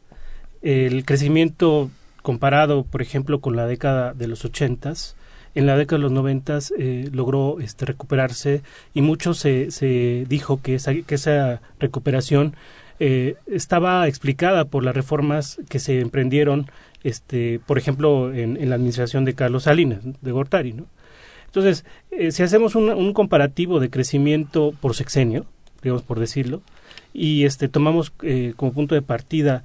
El 0.63 1.05
crecimiento 1.05 1.91
comparado, 2.23 2.85
por 2.85 3.01
ejemplo, 3.03 3.41
con 3.41 3.57
la 3.57 3.67
década 3.67 4.13
de 4.15 4.27
los 4.27 4.45
ochentas, 4.45 5.15
en 5.55 5.67
la 5.67 5.77
década 5.77 5.99
de 5.99 6.03
los 6.03 6.13
noventas 6.13 6.73
eh, 6.79 7.09
logró 7.13 7.61
este, 7.61 7.85
recuperarse 7.85 8.63
y 8.95 9.03
mucho 9.03 9.35
se, 9.35 9.71
se 9.71 10.25
dijo 10.29 10.61
que 10.63 10.75
esa, 10.75 11.61
recuperación 11.79 12.55
eh, 13.01 13.37
estaba 13.47 14.09
explicada 14.09 14.65
por 14.65 14.85
las 14.85 14.95
reformas 14.95 15.61
que 15.69 15.79
se 15.79 16.01
emprendieron, 16.01 16.71
este, 17.05 17.61
por 17.65 17.79
ejemplo, 17.79 18.35
en, 18.35 18.69
la 18.69 18.75
administración 18.75 19.25
de 19.25 19.35
Carlos 19.35 19.65
Salinas, 19.65 20.01
de 20.21 20.33
Gortari, 20.33 20.73
¿no? 20.73 20.87
Entonces, 21.47 21.85
eh, 22.11 22.33
si 22.33 22.43
hacemos 22.43 22.75
un, 22.75 23.13
comparativo 23.15 23.81
de 23.81 23.89
crecimiento 23.89 24.75
por 24.81 24.95
sexenio, 24.95 25.47
digamos 25.83 26.03
por 26.03 26.19
decirlo, 26.19 26.61
y 27.15 27.45
este 27.45 27.69
tomamos 27.69 28.13
eh, 28.23 28.53
como 28.57 28.73
punto 28.73 28.95
de 28.95 29.03
partida 29.03 29.65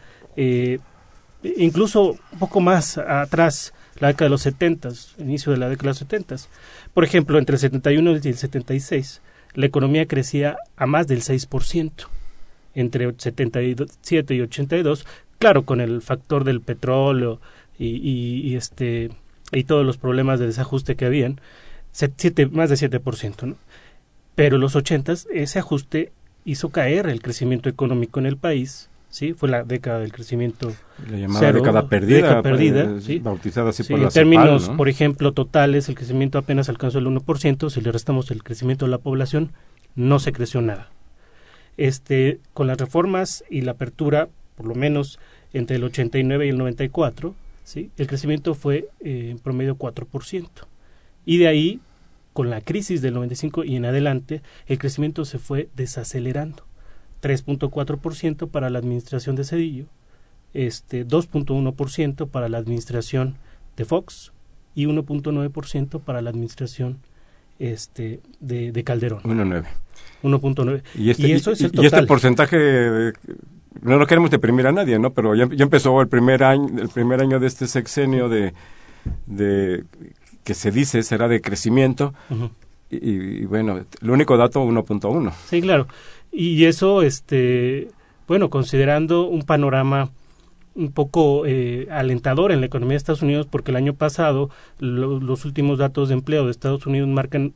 incluso 1.43 2.17
un 2.31 2.39
poco 2.39 2.59
más 2.59 2.97
atrás 2.97 3.73
la 3.99 4.07
década 4.09 4.25
de 4.25 4.29
los 4.31 4.41
70, 4.41 4.89
inicio 5.19 5.51
de 5.51 5.57
la 5.57 5.69
década 5.69 5.83
de 5.83 5.89
los 5.89 5.97
70. 5.99 6.35
Por 6.93 7.03
ejemplo, 7.03 7.37
entre 7.39 7.55
el 7.55 7.59
71 7.59 8.11
y 8.23 8.27
el 8.27 8.35
76, 8.37 9.21
la 9.53 9.65
economía 9.65 10.07
crecía 10.07 10.57
a 10.77 10.85
más 10.85 11.07
del 11.07 11.21
6%. 11.21 11.91
Entre 12.75 13.13
77 13.15 14.33
y 14.35 14.41
82, 14.41 15.05
claro, 15.37 15.63
con 15.63 15.79
el 15.79 16.01
factor 16.01 16.43
del 16.43 16.59
petróleo 16.61 17.39
y, 17.77 17.87
y, 17.87 18.41
y 18.47 18.55
este 18.55 19.11
y 19.51 19.65
todos 19.65 19.85
los 19.85 19.97
problemas 19.97 20.39
de 20.39 20.47
desajuste 20.47 20.95
que 20.95 21.05
habían, 21.05 21.39
siete- 21.91 22.47
más 22.47 22.71
de 22.71 22.75
7%, 22.77 23.43
¿no? 23.45 23.55
Pero 24.33 24.55
en 24.55 24.61
los 24.61 24.75
80 24.75 25.13
ese 25.31 25.59
ajuste 25.59 26.11
hizo 26.45 26.69
caer 26.69 27.07
el 27.07 27.21
crecimiento 27.21 27.69
económico 27.69 28.19
en 28.19 28.25
el 28.25 28.37
país, 28.37 28.89
¿sí? 29.13 29.33
Fue 29.33 29.47
la 29.47 29.63
década 29.63 29.99
del 29.99 30.11
crecimiento 30.11 30.73
La 31.07 31.17
llamada 31.17 31.39
Cero, 31.39 31.59
década 31.59 31.87
perdida, 31.87 32.15
década 32.17 32.41
perdida, 32.41 32.89
pues, 32.89 33.03
sí. 33.03 33.19
bautizada 33.19 33.69
así 33.69 33.83
Sí, 33.83 33.93
por 33.93 33.99
en 33.99 34.05
la 34.05 34.11
CEPAL, 34.11 34.31
términos, 34.31 34.69
¿no? 34.69 34.77
por 34.77 34.89
ejemplo, 34.89 35.33
totales, 35.33 35.87
el 35.87 35.93
crecimiento 35.93 36.39
apenas 36.39 36.67
alcanzó 36.67 36.97
el 36.97 37.05
1%, 37.05 37.69
si 37.69 37.81
le 37.81 37.91
restamos 37.91 38.31
el 38.31 38.43
crecimiento 38.43 38.85
de 38.85 38.91
la 38.91 38.97
población, 38.97 39.51
no 39.95 40.17
se 40.17 40.33
creció 40.33 40.61
nada. 40.61 40.89
Este, 41.77 42.39
con 42.55 42.65
las 42.65 42.79
reformas 42.79 43.43
y 43.51 43.61
la 43.61 43.73
apertura, 43.73 44.29
por 44.55 44.65
lo 44.65 44.73
menos 44.73 45.19
entre 45.53 45.75
el 45.75 45.83
89 45.83 46.47
y 46.47 46.49
el 46.49 46.57
94, 46.57 47.35
¿sí? 47.63 47.91
el 47.97 48.07
crecimiento 48.07 48.55
fue 48.55 48.89
eh, 49.01 49.29
en 49.29 49.37
promedio 49.37 49.77
4%. 49.77 50.47
Y 51.23 51.37
de 51.37 51.47
ahí, 51.47 51.81
con 52.33 52.49
la 52.49 52.61
crisis 52.61 53.03
del 53.03 53.13
95 53.13 53.63
y 53.63 53.75
en 53.75 53.85
adelante, 53.85 54.41
el 54.65 54.79
crecimiento 54.79 55.23
se 55.23 55.37
fue 55.37 55.69
desacelerando. 55.75 56.63
3.4% 57.23 58.49
para 58.49 58.69
la 58.69 58.79
administración 58.79 59.35
de 59.35 59.45
Cedillo, 59.45 59.85
este 60.53 61.07
2.1% 61.07 62.27
para 62.27 62.49
la 62.49 62.57
administración 62.57 63.35
de 63.77 63.85
Fox 63.85 64.33
y 64.75 64.85
1.9% 64.85 66.01
para 66.01 66.21
la 66.21 66.29
administración 66.29 66.99
este 67.59 68.19
de, 68.41 68.71
de 68.71 68.83
Calderón. 68.83 69.21
1.9. 69.23 69.63
1.9. 70.23 70.81
Y 70.95 71.09
este, 71.11 71.33
eso 71.33 71.51
es 71.51 71.61
el 71.61 71.67
y 71.67 71.67
este 71.67 71.89
total. 71.89 72.07
porcentaje, 72.07 72.57
eh, 72.59 73.13
no 73.81 73.97
lo 73.97 74.05
queremos 74.05 74.29
deprimir 74.29 74.67
a 74.67 74.71
nadie, 74.71 74.99
¿no? 74.99 75.13
Pero 75.13 75.33
ya, 75.33 75.47
ya 75.47 75.63
empezó 75.63 76.01
el 76.01 76.07
primer 76.09 76.43
año, 76.43 76.81
el 76.81 76.89
primer 76.89 77.21
año 77.21 77.39
de 77.39 77.47
este 77.47 77.67
sexenio 77.67 78.27
de, 78.27 78.53
de 79.27 79.85
que 80.43 80.53
se 80.53 80.71
dice 80.71 81.03
será 81.03 81.27
de 81.27 81.41
crecimiento 81.41 82.13
y, 82.89 82.97
y 82.97 83.45
bueno, 83.45 83.85
el 84.01 84.09
único 84.09 84.35
dato 84.35 84.63
1.1. 84.63 85.33
Sí, 85.47 85.61
claro. 85.61 85.87
Y 86.33 86.65
eso, 86.65 87.01
este, 87.03 87.89
bueno, 88.27 88.49
considerando 88.49 89.27
un 89.27 89.43
panorama 89.43 90.09
un 90.75 90.91
poco 90.91 91.45
eh, 91.45 91.87
alentador 91.91 92.51
en 92.51 92.59
la 92.59 92.65
economía 92.65 92.93
de 92.93 92.97
Estados 92.97 93.21
Unidos, 93.21 93.47
porque 93.49 93.69
el 93.71 93.77
año 93.77 93.93
pasado 93.93 94.49
lo- 94.79 95.19
los 95.19 95.45
últimos 95.45 95.77
datos 95.77 96.07
de 96.09 96.15
empleo 96.15 96.45
de 96.45 96.51
Estados 96.51 96.87
Unidos 96.87 97.07
marcan 97.09 97.53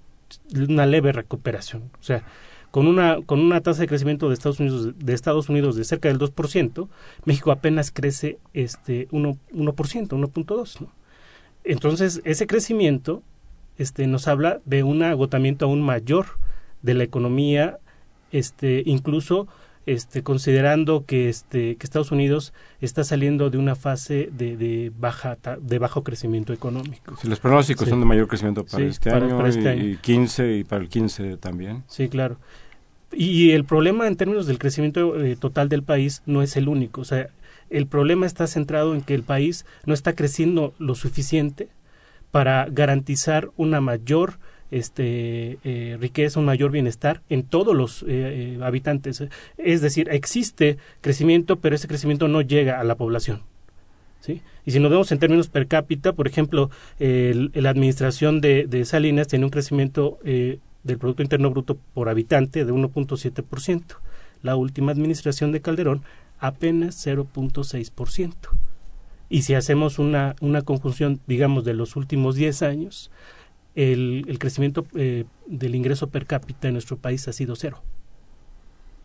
una 0.55 0.86
leve 0.86 1.11
recuperación. 1.11 1.84
O 1.99 2.03
sea, 2.03 2.23
con 2.69 2.86
una, 2.86 3.17
con 3.25 3.39
una 3.39 3.61
tasa 3.61 3.82
de 3.82 3.88
crecimiento 3.88 4.28
de 4.28 4.36
Estados 4.36 4.59
Unidos 4.59 4.93
de 4.99 5.13
Estados 5.13 5.49
Unidos 5.49 5.75
de 5.75 5.84
cerca 5.84 6.09
del 6.09 6.19
2%, 6.19 6.89
México 7.25 7.51
apenas 7.51 7.89
crece 7.91 8.38
este 8.53 9.07
1%, 9.09 9.38
1%, 9.51 10.07
1.2%. 10.09 10.82
¿no? 10.82 10.91
Entonces, 11.63 12.21
ese 12.23 12.45
crecimiento 12.45 13.23
este, 13.80 14.05
nos 14.05 14.28
habla 14.28 14.59
de 14.65 14.84
un 14.84 15.01
agotamiento 15.01 15.65
aún 15.65 15.82
mayor 15.82 16.25
de 16.84 16.93
la 16.93 17.03
economía, 17.03 17.80
este, 18.32 18.84
incluso 18.86 19.47
este, 19.86 20.21
considerando 20.21 21.05
que, 21.05 21.30
este, 21.30 21.78
que 21.78 21.86
Estados 21.86 22.11
Unidos 22.11 22.51
está 22.82 23.05
saliendo 23.05 23.49
de 23.49 23.57
una 23.57 23.73
fase 23.75 24.30
de, 24.34 24.57
de, 24.57 24.91
baja, 24.99 25.38
de 25.61 25.80
bajo 25.80 26.03
crecimiento 26.03 26.51
económico. 26.51 27.15
Si 27.21 27.30
los 27.30 27.39
pronósticos 27.39 27.86
Sí. 27.86 27.91
son 27.91 28.01
de 28.01 28.05
mayor 28.05 28.28
crecimiento 28.28 28.65
para 28.65 28.84
Sí, 28.84 28.89
este 28.89 29.11
para- 29.11 29.25
año 29.25 29.38
para 29.38 29.47
este 29.49 29.61
y, 29.63 29.67
año. 29.67 29.84
y 29.86 29.95
15 29.97 30.57
y 30.57 30.63
para 30.65 30.82
el 30.84 30.89
15 30.89 31.38
también. 31.38 31.84
Sí, 31.88 32.09
claro. 32.09 32.38
Y 33.13 33.51
el 33.51 33.63
problema 33.63 34.07
en 34.07 34.17
términos 34.17 34.45
del 34.45 34.59
crecimiento 34.59 35.23
eh, 35.23 35.38
total 35.38 35.69
del 35.69 35.84
país 35.84 36.21
no 36.25 36.41
es 36.41 36.57
el 36.57 36.67
único. 36.67 36.99
O 36.99 37.05
sea, 37.05 37.30
el 37.69 37.88
problema 37.88 38.25
está 38.25 38.45
centrado 38.47 38.93
en 38.93 39.01
que 39.01 39.13
el 39.15 39.23
país 39.23 39.65
no 39.86 39.93
está 39.93 40.13
creciendo 40.13 40.73
lo 40.80 40.95
suficiente 40.95 41.69
para 42.32 42.67
garantizar 42.69 43.51
una 43.55 43.80
mayor 43.80 44.38
este, 44.72 45.59
eh, 45.63 45.97
riqueza, 45.99 46.39
un 46.39 46.45
mayor 46.45 46.72
bienestar 46.72 47.22
en 47.30 47.43
todos 47.43 47.76
los 47.76 48.03
eh, 48.03 48.07
eh, 48.07 48.59
habitantes. 48.61 49.24
Es 49.57 49.82
decir, 49.82 50.09
existe 50.11 50.78
crecimiento, 51.01 51.57
pero 51.59 51.76
ese 51.76 51.88
crecimiento 51.88 52.28
no 52.28 52.41
llega 52.41 52.80
a 52.80 52.84
la 52.84 52.95
población. 52.95 53.43
¿sí? 54.20 54.41
Y 54.65 54.72
si 54.72 54.80
nos 54.80 54.91
vemos 54.91 55.11
en 55.11 55.20
términos 55.20 55.47
per 55.47 55.68
cápita, 55.68 56.13
por 56.13 56.28
ejemplo, 56.28 56.70
la 56.99 57.70
administración 57.70 58.41
de, 58.41 58.84
Salinas 58.86 59.28
tiene 59.28 59.45
un 59.45 59.51
crecimiento 59.51 60.20
del 60.24 60.97
Producto 60.97 61.24
Interno 61.24 61.49
Bruto 61.51 61.78
por 61.93 62.09
habitante 62.09 62.65
de 62.65 62.74
1.7%. 62.74 63.84
La 64.43 64.55
última 64.55 64.91
administración 64.91 65.51
de 65.51 65.61
Calderón 65.61 66.03
apenas 66.39 67.05
0.6%. 67.05 68.34
Y 69.30 69.41
si 69.41 69.55
hacemos 69.55 69.99
una, 69.99 70.36
una 70.41 70.61
conjunción, 70.61 71.20
digamos, 71.28 71.65
de 71.65 71.74
los 71.74 71.95
últimos 71.95 72.36
10 72.36 72.61
años, 72.61 73.11
el, 73.78 74.25
el 74.28 74.39
crecimiento 74.39 74.88
eh, 74.95 75.25
del 75.45 75.75
ingreso 75.75 76.09
per 76.09 76.25
cápita 76.25 76.67
en 76.67 76.73
nuestro 76.73 76.97
país 76.97 77.28
ha 77.28 77.32
sido 77.34 77.55
cero. 77.55 77.84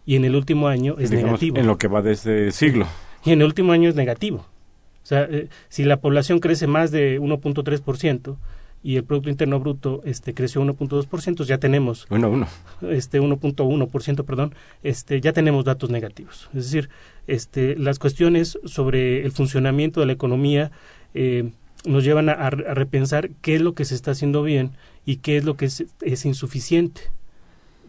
Y 0.07 0.17
en 0.17 0.25
el 0.25 0.35
último 0.35 0.67
año 0.67 0.97
es 0.99 1.11
Digamos, 1.11 1.33
negativo. 1.33 1.59
En 1.59 1.67
lo 1.67 1.77
que 1.77 1.89
va 1.89 2.01
de 2.01 2.13
este 2.13 2.51
siglo. 2.53 2.87
Y 3.25 3.33
en 3.33 3.41
el 3.43 3.47
último 3.47 3.73
año 3.73 3.91
es 3.91 3.95
negativo. 3.95 4.39
O 4.39 5.07
sea, 5.07 5.25
eh, 5.25 5.49
si 5.69 5.85
la 5.85 5.99
población 6.01 6.41
crece 6.41 6.67
más 6.67 6.91
de 6.91 7.21
1.3% 7.21 8.37
y 8.83 8.97
el 8.97 9.05
Producto 9.05 9.29
Interno 9.29 9.61
Bruto 9.61 10.01
este, 10.05 10.33
creció 10.33 10.63
1.2%, 10.63 11.45
ya 11.45 11.59
tenemos 11.59 12.07
Uno, 12.09 12.31
uno. 12.31 12.49
este 12.91 13.21
1.1%, 13.21 14.25
perdón, 14.25 14.55
este 14.83 15.21
ya 15.21 15.33
tenemos 15.35 15.67
datos 15.67 15.91
negativos. 15.91 16.49
Es 16.55 16.65
decir, 16.65 16.89
este 17.27 17.77
las 17.77 17.99
cuestiones 17.99 18.59
sobre 18.65 19.23
el 19.23 19.33
funcionamiento 19.33 20.01
de 20.01 20.07
la 20.07 20.13
economía 20.15 20.73
eh, 21.15 21.51
nos 21.85 22.05
llevan 22.05 22.29
a, 22.29 22.33
a 22.33 22.51
repensar 22.51 23.31
qué 23.41 23.57
es 23.57 23.61
lo 23.61 23.75
que 23.75 23.85
se 23.85 23.95
está 23.95 24.13
haciendo 24.13 24.43
bien 24.43 24.73
y 25.05 25.17
qué 25.17 25.37
es 25.37 25.45
lo 25.45 25.57
que 25.57 25.67
es, 25.67 25.85
es 26.01 26.25
insuficiente. 26.25 27.03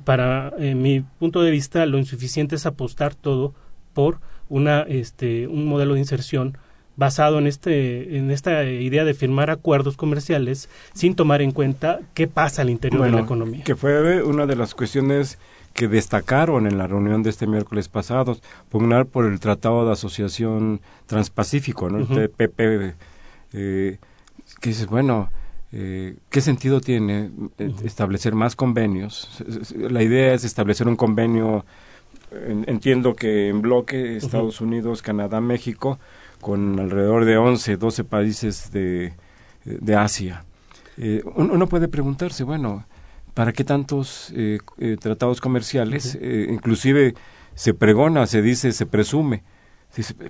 Para 0.04 0.54
eh, 0.60 0.76
mi 0.76 1.02
punto 1.20 1.42
de 1.42 1.52
vista, 1.52 1.86
lo 1.86 1.98
insuficiente 1.98 2.56
es 2.56 2.66
apostar 2.66 3.16
todo 3.16 3.54
por 3.94 4.20
una 4.50 4.82
este 4.82 5.48
un 5.48 5.66
modelo 5.66 5.94
de 5.94 6.02
inserción 6.02 6.58
basado 6.96 7.40
en 7.40 7.48
este 7.48 8.18
en 8.18 8.30
esta 8.30 8.66
idea 8.66 9.06
de 9.06 9.14
firmar 9.14 9.50
acuerdos 9.50 9.98
comerciales 9.98 10.70
sin 10.94 11.16
tomar 11.16 11.42
en 11.42 11.52
cuenta 11.52 12.02
qué 12.14 12.28
pasa 12.28 12.62
al 12.62 12.70
interior 12.70 13.04
de 13.04 13.12
la 13.12 13.22
economía. 13.22 13.64
Que 13.64 13.76
fue 13.76 14.22
una 14.24 14.46
de 14.46 14.56
las 14.56 14.76
cuestiones 14.76 15.38
que 15.74 15.88
destacaron 15.88 16.68
en 16.68 16.78
la 16.78 16.86
reunión 16.86 17.24
de 17.24 17.32
este 17.32 17.48
miércoles 17.48 17.88
pasado, 17.88 18.38
pugnar 18.70 19.08
por 19.08 19.26
el 19.26 19.40
Tratado 19.40 19.86
de 19.86 19.94
Asociación 19.94 20.82
Transpacífico, 21.08 21.90
¿no? 21.90 22.04
Ujú. 22.04 22.14
El 22.14 22.30
TPP, 22.30 22.96
eh, 23.54 23.98
que 24.60 24.70
dices, 24.70 24.88
bueno, 24.88 25.30
eh, 25.72 26.16
¿qué 26.30 26.42
sentido 26.42 26.82
tiene 26.82 27.32
eh, 27.58 27.72
establecer 27.84 28.36
más 28.36 28.56
convenios? 28.56 29.44
La 29.78 30.04
idea 30.04 30.34
es 30.34 30.44
establecer 30.44 30.88
un 30.88 30.96
convenio, 30.96 31.66
en- 32.32 32.66
entiendo 32.68 33.16
que 33.16 33.50
en 33.50 33.62
bloque 33.62 34.18
Estados 34.18 34.62
Unidos, 34.62 35.02
Canadá, 35.02 35.42
México, 35.42 36.00
con 36.42 36.80
alrededor 36.80 37.26
de 37.26 37.38
11, 37.38 37.78
12 37.78 38.04
países 38.04 38.72
de, 38.72 39.14
de 39.66 39.96
Asia. 39.96 40.44
Eh, 40.98 41.24
uno 41.36 41.68
puede 41.68 41.88
preguntarse, 41.88 42.44
bueno, 42.44 42.86
¿para 43.34 43.52
qué 43.54 43.64
tantos 43.64 44.32
eh, 44.36 44.60
eh, 44.78 44.98
tratados 45.00 45.42
comerciales? 45.42 46.18
Eh, 46.22 46.48
inclusive 46.52 47.16
se 47.56 47.74
pregona, 47.74 48.28
se 48.28 48.42
dice, 48.42 48.72
se 48.74 48.86
presume, 48.86 49.42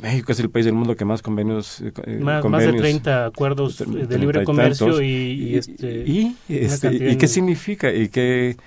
México 0.02 0.32
es 0.34 0.40
el 0.40 0.50
país 0.50 0.66
del 0.66 0.74
mundo 0.74 0.96
que 0.96 1.06
más 1.06 1.22
convenios... 1.22 1.80
Eh, 1.80 1.94
eh, 2.06 2.20
más, 2.22 2.44
más, 2.44 2.64
de 2.64 2.74
30 2.74 3.28
acuerdos 3.28 3.78
de 3.78 4.18
libre 4.20 4.44
comercio 4.44 5.02
y, 5.02 5.06
y, 5.08 5.56
este, 5.56 6.04
y, 6.06 6.36
este, 6.50 7.12
¿y 7.12 7.16
qué 7.16 7.28
significa? 7.28 7.92
Y 7.94 8.10
que 8.10 8.58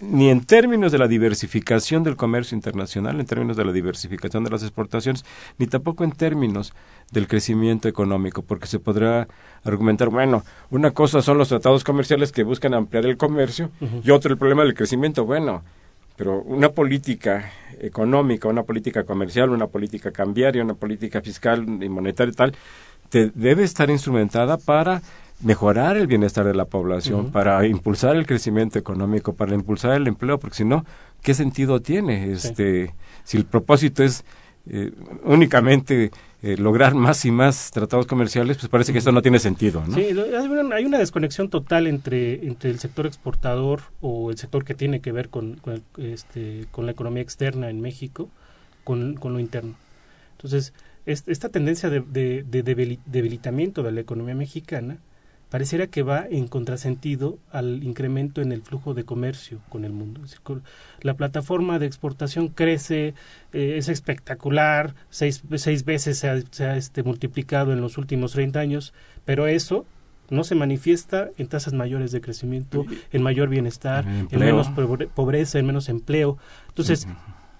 ni 0.00 0.30
en 0.30 0.44
términos 0.44 0.92
de 0.92 0.98
la 0.98 1.08
diversificación 1.08 2.04
del 2.04 2.14
comercio 2.14 2.54
internacional, 2.54 3.18
en 3.18 3.26
términos 3.26 3.56
de 3.56 3.64
la 3.64 3.72
diversificación 3.72 4.44
de 4.44 4.50
las 4.50 4.62
exportaciones, 4.62 5.24
ni 5.58 5.66
tampoco 5.66 6.04
en 6.04 6.12
términos 6.12 6.72
del 7.10 7.26
crecimiento 7.26 7.88
económico, 7.88 8.42
porque 8.42 8.66
se 8.66 8.78
podrá 8.78 9.26
argumentar, 9.64 10.08
bueno, 10.10 10.44
una 10.70 10.92
cosa 10.92 11.20
son 11.20 11.36
los 11.38 11.48
tratados 11.48 11.82
comerciales 11.82 12.30
que 12.30 12.44
buscan 12.44 12.74
ampliar 12.74 13.06
el 13.06 13.16
comercio 13.16 13.70
y 14.04 14.10
otro 14.10 14.32
el 14.32 14.38
problema 14.38 14.62
del 14.62 14.74
crecimiento. 14.74 15.24
Bueno, 15.24 15.62
pero 16.16 16.42
una 16.42 16.70
política 16.70 17.50
económica, 17.80 18.48
una 18.48 18.62
política 18.62 19.04
comercial, 19.04 19.50
una 19.50 19.66
política 19.66 20.12
cambiaria, 20.12 20.62
una 20.62 20.74
política 20.74 21.20
fiscal 21.20 21.66
y 21.82 21.88
monetaria 21.88 22.32
y 22.32 22.34
tal, 22.34 22.54
te 23.08 23.30
debe 23.34 23.64
estar 23.64 23.90
instrumentada 23.90 24.56
para 24.56 25.02
mejorar 25.40 25.96
el 25.96 26.06
bienestar 26.06 26.46
de 26.46 26.54
la 26.54 26.64
población, 26.64 27.32
para 27.32 27.66
impulsar 27.66 28.16
el 28.16 28.26
crecimiento 28.26 28.78
económico, 28.78 29.34
para 29.34 29.54
impulsar 29.54 29.92
el 29.92 30.06
empleo, 30.06 30.38
porque 30.38 30.56
si 30.56 30.64
no, 30.64 30.84
¿qué 31.22 31.34
sentido 31.34 31.80
tiene? 31.80 32.32
Este, 32.32 32.94
Si 33.24 33.36
el 33.36 33.44
propósito 33.44 34.02
es 34.04 34.24
eh, 34.66 34.92
únicamente 35.24 36.10
eh, 36.42 36.56
lograr 36.56 36.94
más 36.94 37.24
y 37.24 37.30
más 37.30 37.70
tratados 37.70 38.06
comerciales, 38.06 38.56
pues 38.56 38.68
parece 38.68 38.92
que 38.92 38.98
esto 38.98 39.12
no 39.12 39.22
tiene 39.22 39.38
sentido. 39.38 39.82
¿no? 39.86 39.94
Sí, 39.94 40.02
hay 40.02 40.84
una, 40.84 40.98
desconexión 40.98 41.48
total 41.48 41.86
entre, 41.86 42.46
entre 42.46 42.70
el 42.70 42.78
sector 42.78 43.06
exportador 43.06 43.82
o 44.00 44.30
el 44.30 44.38
sector 44.38 44.64
que 44.64 44.74
tiene 44.74 45.00
que 45.00 45.12
ver 45.12 45.28
con, 45.28 45.56
con, 45.56 45.82
este, 45.98 46.66
con 46.70 46.86
la 46.86 46.92
economía 46.92 47.22
externa 47.22 47.70
en 47.70 47.80
México 47.80 48.30
con, 48.84 49.14
con 49.14 49.32
lo 49.32 49.40
interno. 49.40 49.74
Entonces, 50.32 50.72
esta 51.06 51.48
tendencia 51.50 51.90
de, 51.90 52.00
de, 52.00 52.42
de, 52.42 52.98
debilitamiento 53.04 53.82
de 53.82 53.92
la 53.92 54.00
economía 54.00 54.34
mexicana 54.34 54.98
pareciera 55.54 55.86
que 55.86 56.02
va 56.02 56.26
en 56.28 56.48
contrasentido 56.48 57.38
al 57.52 57.84
incremento 57.84 58.42
en 58.42 58.50
el 58.50 58.60
flujo 58.60 58.92
de 58.92 59.04
comercio 59.04 59.60
con 59.68 59.84
el 59.84 59.92
mundo. 59.92 60.20
La 61.00 61.14
plataforma 61.14 61.78
de 61.78 61.86
exportación 61.86 62.48
crece, 62.48 63.14
eh, 63.52 63.74
es 63.76 63.88
espectacular, 63.88 64.96
seis, 65.10 65.44
seis 65.54 65.84
veces 65.84 66.18
se 66.18 66.64
ha, 66.64 66.76
este, 66.76 67.04
multiplicado 67.04 67.72
en 67.72 67.80
los 67.80 67.98
últimos 67.98 68.32
30 68.32 68.58
años, 68.58 68.94
pero 69.24 69.46
eso 69.46 69.86
no 70.28 70.42
se 70.42 70.56
manifiesta 70.56 71.30
en 71.38 71.46
tasas 71.46 71.72
mayores 71.72 72.10
de 72.10 72.20
crecimiento, 72.20 72.84
en 73.12 73.22
mayor 73.22 73.48
bienestar, 73.48 74.04
en 74.08 74.40
menos 74.40 74.70
pobreza, 75.14 75.60
en 75.60 75.66
menos 75.66 75.88
empleo. 75.88 76.36
Entonces, 76.66 77.06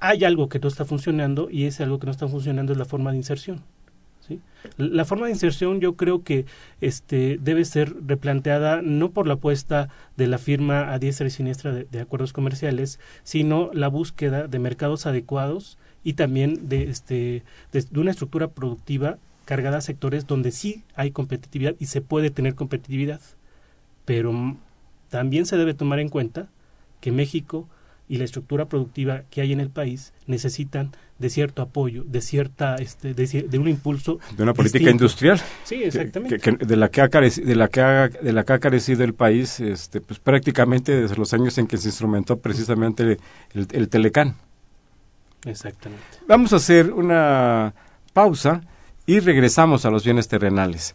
hay 0.01 0.24
algo 0.24 0.49
que 0.49 0.59
no 0.59 0.66
está 0.66 0.84
funcionando 0.84 1.49
y 1.49 1.66
ese 1.66 1.84
algo 1.84 2.01
que 2.01 2.07
no 2.07 2.11
está 2.11 2.26
funcionando 2.26 2.72
es 2.72 2.78
la 2.78 2.86
forma 2.86 3.12
de 3.12 3.18
inserción. 3.18 3.62
La 4.77 5.05
forma 5.05 5.27
de 5.27 5.33
inserción 5.33 5.81
yo 5.81 5.95
creo 5.95 6.22
que 6.22 6.47
este, 6.81 7.39
debe 7.41 7.64
ser 7.64 7.95
replanteada 8.07 8.81
no 8.83 9.11
por 9.11 9.27
la 9.27 9.35
apuesta 9.35 9.89
de 10.16 10.27
la 10.27 10.39
firma 10.39 10.93
a 10.93 10.99
diestra 10.99 11.27
y 11.27 11.31
siniestra 11.31 11.72
de, 11.72 12.01
acuerdos 12.01 12.33
comerciales, 12.33 12.99
sino 13.22 13.70
la 13.72 13.89
búsqueda 13.89 14.49
de 14.49 14.59
mercados 14.59 15.07
adecuados 15.07 15.79
y 16.03 16.14
también 16.14 16.68
de, 16.68 16.85
este, 16.85 17.43
de, 17.72 18.01
una 18.01 18.11
estructura 18.11 18.49
productiva 18.49 19.18
cargada 19.45 19.79
a 19.79 19.83
sectores 19.83 20.27
donde 20.27 20.51
sí 20.51 20.85
hay 20.95 21.11
competitividad 21.11 21.75
y 21.79 21.87
se 21.87 22.01
puede 22.01 22.31
tener 22.31 22.55
competitividad. 22.55 23.20
Pero 24.05 24.57
también 25.11 25.47
se 25.47 25.57
debe 25.57 25.75
tomar 25.75 25.99
en 25.99 26.09
cuenta 26.09 26.49
que 27.01 27.12
México 27.12 27.68
y 28.09 28.16
la 28.16 28.25
estructura 28.25 28.66
productiva 28.66 29.22
que 29.31 29.41
hay 29.41 29.53
en 29.53 29.61
el 29.61 29.70
país 29.70 30.12
necesitan 30.27 30.93
de 31.19 31.31
cierto 31.31 31.62
apoyo, 31.62 32.03
de 32.05 32.21
cierta, 32.21 32.77
este, 32.77 33.15
de, 33.15 33.59
un 33.59 33.69
impulso. 33.69 34.19
De 34.37 34.43
una 34.43 34.53
política 34.53 34.91
industrial. 34.91 35.41
Sí, 35.65 35.83
exactamente. 35.85 36.39
de 36.39 36.77
la 36.77 36.91
que 36.91 37.01
ha 37.01 37.09
carecido, 37.09 37.47
de 37.47 37.55
la 37.55 37.69
que 37.69 37.81
ha, 37.81 38.09
de 38.09 38.33
la 38.33 38.45
que 38.45 38.53
ha 38.53 38.59
carecido 38.59 39.05
el 39.05 39.15
país, 39.15 39.61
este, 39.61 40.01
pues 40.01 40.19
prácticamente 40.19 41.03
desde 41.03 41.17
los 41.17 41.33
años 41.33 41.57
en 41.59 41.67
que 41.67 41.77
se 41.77 41.89
instrumentó 41.89 42.39
precisamente 42.39 43.19
el, 43.53 43.67
el 43.71 43.89
Telecán. 43.89 44.37
Exactamente. 45.45 46.05
Vamos 46.27 46.53
a 46.53 46.57
hacer 46.57 46.93
una 46.93 47.75
pausa 48.12 48.62
y 49.07 49.21
regresamos 49.21 49.85
a 49.85 49.91
los 49.91 50.05
bienes 50.05 50.29
terrenales. 50.29 50.95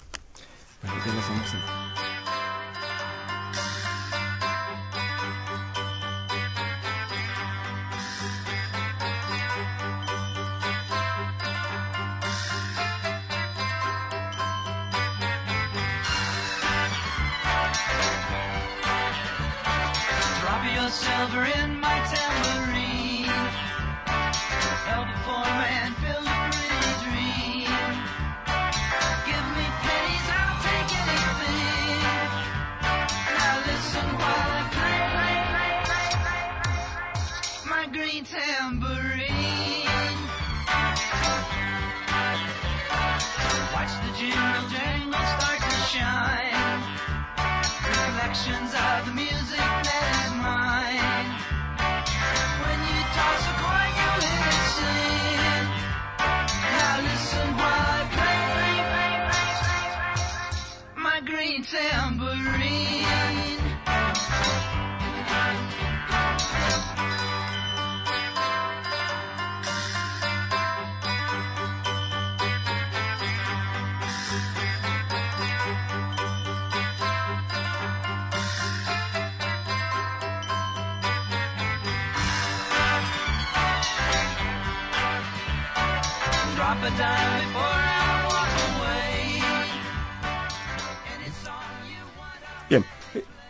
Bien, 92.70 92.86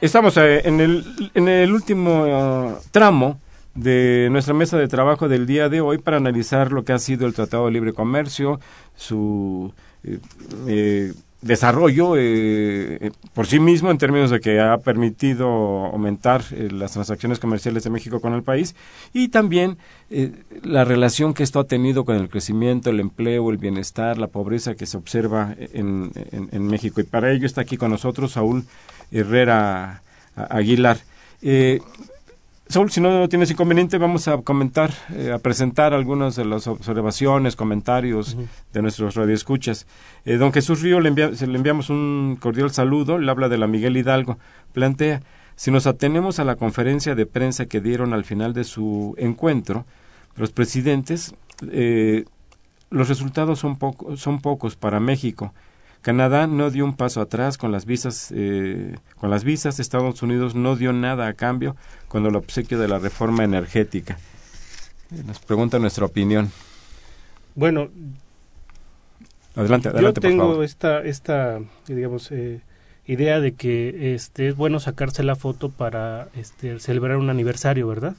estamos 0.01 0.37
eh, 0.37 0.61
en 0.65 0.79
el, 0.79 1.31
en 1.33 1.47
el 1.47 1.73
último 1.73 2.23
uh, 2.23 2.77
tramo 2.91 3.39
de 3.75 4.29
nuestra 4.31 4.53
mesa 4.53 4.77
de 4.77 4.87
trabajo 4.87 5.27
del 5.27 5.45
día 5.45 5.69
de 5.69 5.81
hoy 5.81 5.97
para 5.97 6.17
analizar 6.17 6.71
lo 6.71 6.83
que 6.83 6.93
ha 6.93 6.99
sido 6.99 7.27
el 7.27 7.33
Tratado 7.33 7.65
de 7.65 7.71
Libre 7.71 7.93
Comercio, 7.93 8.59
su 8.95 9.73
eh, 10.03 10.19
eh, 10.67 11.13
desarrollo 11.41 12.17
eh, 12.17 12.97
eh, 12.99 13.11
por 13.33 13.47
sí 13.47 13.59
mismo 13.59 13.91
en 13.91 13.97
términos 13.97 14.29
de 14.29 14.41
que 14.41 14.59
ha 14.59 14.77
permitido 14.77 15.47
aumentar 15.85 16.43
eh, 16.51 16.69
las 16.71 16.91
transacciones 16.91 17.39
comerciales 17.39 17.83
de 17.83 17.89
México 17.89 18.19
con 18.19 18.33
el 18.33 18.43
país 18.43 18.75
y 19.13 19.29
también 19.29 19.77
la 20.63 20.85
relación 20.85 21.35
que 21.35 21.43
esto 21.43 21.59
ha 21.59 21.65
tenido 21.65 22.03
con 22.03 22.15
el 22.15 22.29
crecimiento, 22.29 22.89
el 22.89 22.99
empleo, 22.99 23.51
el 23.51 23.57
bienestar, 23.57 24.17
la 24.17 24.25
pobreza 24.25 24.73
que 24.73 24.87
se 24.87 24.97
observa 24.97 25.55
en, 25.59 26.11
México. 26.67 26.99
Y 26.99 27.03
para 27.03 27.31
ello 27.31 27.45
está 27.45 27.61
aquí 27.61 27.77
con 27.77 27.91
nosotros 27.91 28.31
Saúl 28.31 28.65
Herrera 29.11 30.01
Aguilar. 30.35 30.97
Saúl, 32.71 32.91
si 32.91 33.01
no 33.01 33.27
tienes 33.27 33.49
inconveniente, 33.49 33.97
vamos 33.97 34.27
a 34.27 34.37
comentar, 34.43 34.91
eh, 35.15 35.31
a 35.31 35.39
presentar 35.39 35.95
algunas 35.95 36.35
de 36.35 36.45
las 36.45 36.67
observaciones, 36.67 37.55
comentarios 37.55 38.37
de 38.71 38.81
nuestros 38.83 39.15
radioescuchas. 39.15 39.87
Eh, 40.23 40.37
don 40.37 40.53
Jesús 40.53 40.83
Río, 40.83 40.99
le, 40.99 41.09
le 41.09 41.57
enviamos 41.57 41.89
un 41.89 42.37
cordial 42.39 42.69
saludo, 42.69 43.17
le 43.17 43.31
habla 43.31 43.49
de 43.49 43.57
la 43.57 43.65
Miguel 43.65 43.97
Hidalgo. 43.97 44.37
Plantea, 44.71 45.23
si 45.55 45.71
nos 45.71 45.87
atenemos 45.87 46.37
a 46.37 46.43
la 46.43 46.57
conferencia 46.57 47.15
de 47.15 47.25
prensa 47.25 47.65
que 47.65 47.81
dieron 47.81 48.13
al 48.13 48.23
final 48.23 48.53
de 48.53 48.63
su 48.63 49.15
encuentro, 49.17 49.87
los 50.35 50.51
presidentes, 50.51 51.33
eh, 51.71 52.25
los 52.91 53.09
resultados 53.09 53.57
son, 53.57 53.79
son 54.15 54.41
pocos 54.41 54.75
para 54.75 54.99
México 54.99 55.55
Canadá 56.01 56.47
no 56.47 56.71
dio 56.71 56.85
un 56.85 56.95
paso 56.95 57.21
atrás 57.21 57.57
con 57.57 57.71
las 57.71 57.85
visas, 57.85 58.31
eh, 58.33 58.95
con 59.17 59.29
las 59.29 59.43
visas. 59.43 59.79
Estados 59.79 60.21
Unidos 60.21 60.55
no 60.55 60.75
dio 60.75 60.93
nada 60.93 61.27
a 61.27 61.33
cambio 61.33 61.75
con 62.07 62.25
el 62.25 62.35
obsequio 62.35 62.79
de 62.79 62.87
la 62.87 62.99
reforma 62.99 63.43
energética. 63.43 64.17
Nos 65.25 65.39
pregunta 65.39 65.79
nuestra 65.79 66.05
opinión. 66.05 66.51
Bueno, 67.55 67.89
Adelante, 69.55 69.89
Yo 69.99 70.13
por 70.13 70.21
tengo 70.21 70.47
favor. 70.49 70.63
esta, 70.63 71.01
esta, 71.01 71.59
digamos, 71.87 72.31
eh, 72.31 72.61
idea 73.05 73.39
de 73.39 73.53
que 73.53 74.13
este 74.13 74.47
es 74.47 74.55
bueno 74.55 74.79
sacarse 74.79 75.23
la 75.23 75.35
foto 75.35 75.69
para 75.69 76.29
este, 76.35 76.79
celebrar 76.79 77.17
un 77.17 77.29
aniversario, 77.29 77.87
¿verdad? 77.87 78.15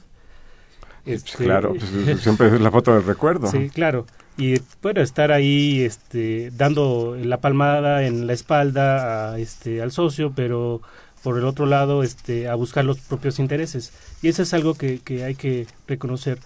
Este, 1.05 1.45
Claro, 1.45 1.73
pues, 1.73 2.21
siempre 2.21 2.47
es 2.47 2.61
la 2.61 2.69
foto 2.69 2.93
del 2.93 3.03
recuerdo. 3.05 3.47
Sí, 3.47 3.69
claro. 3.69 4.05
Y 4.41 4.55
bueno, 4.81 5.01
estar 5.01 5.31
ahí 5.31 5.81
este, 5.81 6.49
dando 6.57 7.15
la 7.15 7.37
palmada 7.37 8.07
en 8.07 8.25
la 8.25 8.33
espalda 8.33 9.33
a, 9.33 9.37
este, 9.39 9.83
al 9.83 9.91
socio, 9.91 10.33
pero 10.35 10.81
por 11.21 11.37
el 11.37 11.45
otro 11.45 11.67
lado 11.67 12.01
este, 12.01 12.47
a 12.47 12.55
buscar 12.55 12.83
los 12.83 12.97
propios 12.97 13.37
intereses. 13.37 13.91
Y 14.23 14.29
eso 14.29 14.41
es 14.41 14.55
algo 14.55 14.73
que, 14.73 14.97
que 14.97 15.23
hay 15.23 15.35
que 15.35 15.67
reconocer. 15.87 16.39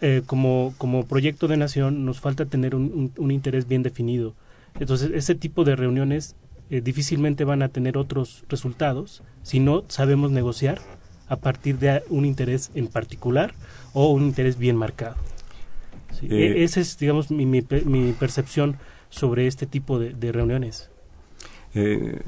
Eh, 0.00 0.22
como, 0.26 0.74
como 0.78 1.06
proyecto 1.06 1.46
de 1.46 1.56
nación 1.56 2.04
nos 2.04 2.18
falta 2.18 2.44
tener 2.44 2.74
un, 2.74 3.12
un- 3.16 3.30
interés 3.30 3.68
bien 3.68 3.84
definido. 3.84 4.34
Entonces, 4.80 5.12
ese 5.14 5.36
tipo 5.36 5.62
de 5.62 5.76
reuniones 5.76 6.34
eh, 6.70 6.80
difícilmente 6.80 7.44
van 7.44 7.62
a 7.62 7.68
tener 7.68 7.96
otros 7.96 8.42
resultados 8.48 9.22
si 9.44 9.60
no 9.60 9.84
sabemos 9.86 10.32
negociar 10.32 10.80
a 11.28 11.36
partir 11.36 11.78
de 11.78 12.02
un 12.10 12.24
interés 12.24 12.72
en 12.74 12.88
particular 12.88 13.54
o 13.94 14.10
un 14.10 14.24
interés 14.24 14.58
bien 14.58 14.74
marcado. 14.76 15.14
Sí, 16.12 16.26
Eh, 16.30 16.60
e- 16.60 16.64
esa 16.64 16.80
es, 16.80 16.98
digamos, 16.98 17.30
mi, 17.30 17.46
mi, 17.46 17.62
mi 17.84 18.12
percepción 18.12 18.76
sobre 19.10 19.46
este 19.46 19.66
tipo 19.66 19.98
de, 19.98 20.14
de 20.14 20.32
reuniones. 20.32 20.90
Eh, 21.74 22.20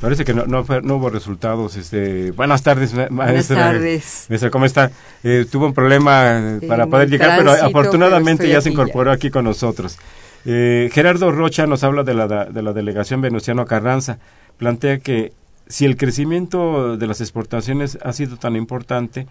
parece 0.00 0.24
que 0.24 0.34
no, 0.34 0.46
no, 0.46 0.64
no 0.82 0.96
hubo 0.96 1.10
resultados. 1.10 1.76
Este, 1.76 2.30
buenas 2.32 2.62
tardes, 2.62 2.92
ma- 2.94 3.06
Buenas 3.08 3.34
maestra. 3.34 3.56
tardes. 3.56 4.26
Maestra, 4.28 4.50
¿cómo 4.50 4.64
está? 4.64 4.90
Eh, 5.24 5.46
tuvo 5.50 5.66
un 5.66 5.74
problema 5.74 6.58
para 6.68 6.84
En 6.84 6.90
poder 6.90 7.10
llegar, 7.10 7.38
pero 7.38 7.52
tránsito, 7.52 7.66
afortunadamente 7.78 8.44
pero 8.44 8.52
ya 8.54 8.60
se 8.60 8.70
incorporó 8.70 9.10
aquí 9.10 9.30
con 9.30 9.44
nosotros. 9.44 9.98
Eh, 10.44 10.90
Gerardo 10.92 11.30
Rocha 11.30 11.66
nos 11.66 11.84
habla 11.84 12.02
de 12.02 12.14
la, 12.14 12.26
de 12.46 12.62
la 12.62 12.72
delegación 12.72 13.20
Venustiano 13.20 13.64
Carranza. 13.64 14.18
Plantea 14.56 14.98
que 14.98 15.32
si 15.68 15.84
el 15.84 15.96
crecimiento 15.96 16.96
de 16.96 17.06
las 17.06 17.20
exportaciones 17.20 17.96
ha 18.02 18.12
sido 18.12 18.36
tan 18.36 18.56
importante, 18.56 19.26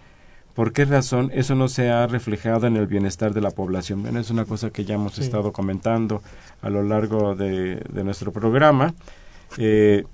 ¿por 0.54 0.72
qué 0.72 0.84
razón 0.84 1.30
eso 1.34 1.54
no 1.54 1.68
se 1.68 1.90
ha 1.90 2.06
reflejado 2.06 2.66
en 2.66 2.76
el 2.76 2.86
bienestar 2.86 3.32
de 3.34 3.40
la 3.40 3.50
población? 3.50 4.02
Bueno, 4.02 4.20
es 4.20 4.30
una 4.30 4.44
cosa 4.44 4.70
que 4.70 4.84
ya 4.84 4.94
hemos 4.94 5.14
Sí. 5.14 5.22
estado 5.22 5.52
comentando 5.52 6.22
a 6.62 6.70
lo 6.70 6.82
largo 6.82 7.34
de, 7.34 7.76
de 7.88 8.04
nuestro 8.04 8.32
programa. 8.32 8.94
Eh, 9.58 10.04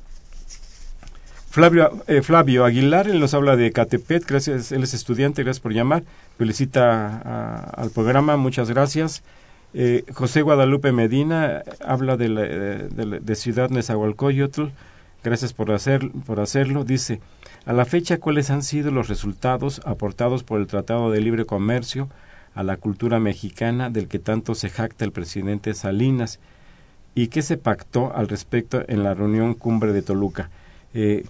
Flavio, 1.50 2.02
eh, 2.06 2.20
Flavio 2.22 2.64
Aguilar, 2.64 3.08
él 3.08 3.20
nos 3.20 3.32
habla 3.34 3.56
de 3.56 3.72
Catepet, 3.72 4.24
gracias, 4.26 4.70
él 4.70 4.82
es 4.82 4.92
estudiante, 4.94 5.42
gracias 5.42 5.60
por 5.62 5.72
llamar, 5.72 6.04
felicita 6.36 7.16
a- 7.24 7.70
al 7.82 7.90
programa, 7.90 8.36
muchas 8.36 8.68
gracias. 8.70 9.22
Eh, 9.74 10.04
José 10.12 10.42
Guadalupe 10.42 10.92
Medina 10.92 11.62
habla 11.84 12.16
de, 12.16 12.28
la- 12.28 12.44
eh, 12.44 12.88
de, 12.90 13.20
de 13.20 13.34
Ciudad 13.34 13.70
Nezahualcóyotl, 13.70 14.64
gracias 15.24 15.52
por, 15.54 15.72
hacer, 15.72 16.10
por 16.26 16.38
hacerlo, 16.40 16.84
dice, 16.84 17.20
a 17.68 17.72
la 17.74 17.84
fecha, 17.84 18.18
¿cuáles 18.18 18.48
han 18.50 18.62
sido 18.62 18.90
los 18.90 19.08
resultados 19.08 19.82
aportados 19.84 20.42
por 20.42 20.58
el 20.58 20.66
Tratado 20.66 21.10
de 21.10 21.20
Libre 21.20 21.44
Comercio 21.44 22.08
a 22.54 22.62
la 22.62 22.78
cultura 22.78 23.20
mexicana 23.20 23.90
del 23.90 24.08
que 24.08 24.18
tanto 24.18 24.54
se 24.54 24.70
jacta 24.70 25.04
el 25.04 25.12
presidente 25.12 25.74
Salinas? 25.74 26.38
¿Y 27.14 27.28
qué 27.28 27.42
se 27.42 27.58
pactó 27.58 28.14
al 28.16 28.28
respecto 28.28 28.82
en 28.88 29.02
la 29.02 29.12
reunión 29.12 29.52
cumbre 29.54 29.92
de 29.92 30.00
Toluca? 30.02 30.48
Eh, 30.94 31.26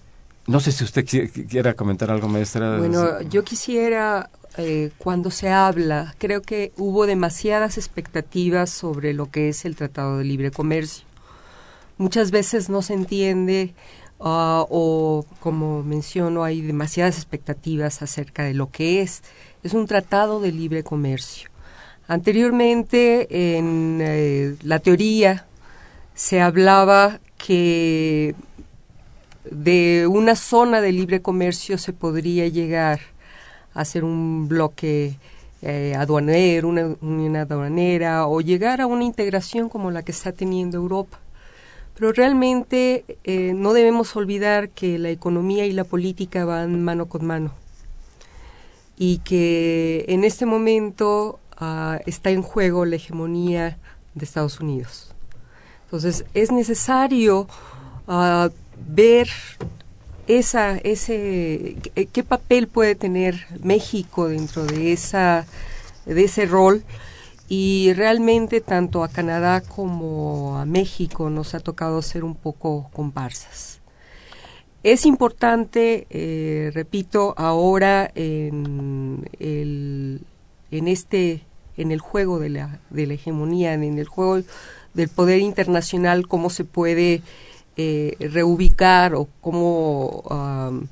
no 0.46 0.60
sé 0.60 0.70
si 0.70 0.84
usted 0.84 1.04
qui- 1.04 1.48
quiera 1.48 1.74
comentar 1.74 2.10
algo, 2.10 2.28
maestra. 2.28 2.78
Bueno, 2.78 3.20
yo 3.22 3.42
quisiera, 3.42 4.30
eh, 4.58 4.90
cuando 4.96 5.30
se 5.32 5.48
habla, 5.50 6.14
creo 6.18 6.40
que 6.42 6.72
hubo 6.76 7.06
demasiadas 7.06 7.78
expectativas 7.78 8.70
sobre 8.70 9.12
lo 9.12 9.28
que 9.30 9.48
es 9.48 9.64
el 9.64 9.74
Tratado 9.74 10.18
de 10.18 10.24
Libre 10.24 10.50
Comercio. 10.52 11.04
Muchas 11.96 12.30
veces 12.30 12.68
no 12.70 12.80
se 12.82 12.94
entiende 12.94 13.74
ah, 14.20 14.64
o, 14.68 15.24
como 15.40 15.82
menciono, 15.82 16.44
hay 16.44 16.60
demasiadas 16.60 17.16
expectativas 17.16 18.02
acerca 18.02 18.44
de 18.44 18.54
lo 18.54 18.70
que 18.70 19.02
es. 19.02 19.22
Es 19.62 19.74
un 19.74 19.86
Tratado 19.86 20.40
de 20.40 20.52
Libre 20.52 20.82
Comercio. 20.82 21.50
Anteriormente, 22.06 23.56
en 23.58 23.98
eh, 24.00 24.56
la 24.62 24.78
teoría, 24.78 25.46
se 26.14 26.40
hablaba 26.40 27.20
que 27.36 28.34
de 29.50 30.06
una 30.08 30.34
zona 30.36 30.80
de 30.80 30.92
libre 30.92 31.22
comercio 31.22 31.78
se 31.78 31.92
podría 31.92 32.48
llegar 32.48 33.00
a 33.74 33.80
hacer 33.82 34.04
un 34.04 34.48
bloque 34.48 35.16
eh, 35.62 35.94
aduanero, 35.96 36.68
una 36.68 36.96
unión 37.00 37.36
aduanera 37.36 38.26
o 38.26 38.40
llegar 38.40 38.80
a 38.80 38.86
una 38.86 39.04
integración 39.04 39.68
como 39.68 39.90
la 39.90 40.02
que 40.02 40.12
está 40.12 40.32
teniendo 40.32 40.76
Europa. 40.76 41.18
Pero 41.98 42.12
realmente 42.12 43.04
eh, 43.24 43.52
no 43.54 43.72
debemos 43.72 44.14
olvidar 44.14 44.68
que 44.70 44.98
la 44.98 45.10
economía 45.10 45.66
y 45.66 45.72
la 45.72 45.84
política 45.84 46.44
van 46.44 46.82
mano 46.82 47.06
con 47.06 47.26
mano 47.26 47.52
y 48.96 49.18
que 49.18 50.04
en 50.08 50.24
este 50.24 50.46
momento 50.46 51.40
ah, 51.56 52.00
está 52.06 52.30
en 52.30 52.42
juego 52.42 52.84
la 52.84 52.96
hegemonía 52.96 53.78
de 54.14 54.24
Estados 54.24 54.60
Unidos. 54.60 55.12
Entonces 55.84 56.24
es 56.34 56.52
necesario 56.52 57.48
ah, 58.06 58.50
ver 58.86 59.28
esa, 60.28 60.76
ese, 60.76 61.76
qué, 62.12 62.22
papel 62.22 62.68
puede 62.68 62.94
tener 62.94 63.46
México 63.62 64.28
dentro 64.28 64.66
de, 64.66 64.92
esa, 64.92 65.46
de 66.04 66.24
ese 66.24 66.46
rol 66.46 66.84
y 67.48 67.92
realmente 67.94 68.60
tanto 68.60 69.02
a 69.02 69.08
Canadá 69.08 69.62
como 69.62 70.58
a 70.58 70.66
México 70.66 71.30
nos 71.30 71.54
ha 71.54 71.60
tocado 71.60 72.02
ser 72.02 72.22
un 72.22 72.34
poco 72.34 72.90
comparsas. 72.92 73.80
Es 74.82 75.06
importante, 75.06 76.06
eh, 76.10 76.70
repito, 76.72 77.34
ahora 77.36 78.10
en, 78.14 79.28
el, 79.40 80.20
en 80.70 80.88
este, 80.88 81.42
en 81.76 81.90
el 81.90 82.00
juego 82.00 82.38
de 82.38 82.50
la, 82.50 82.80
de 82.90 83.06
la 83.06 83.14
hegemonía, 83.14 83.74
en 83.74 83.98
el 83.98 84.06
juego 84.06 84.40
del 84.94 85.08
poder 85.08 85.40
internacional, 85.40 86.28
cómo 86.28 86.50
se 86.50 86.64
puede 86.64 87.22
eh, 87.76 88.16
reubicar 88.20 89.14
o 89.14 89.28
cómo, 89.40 90.22
um, 90.30 90.86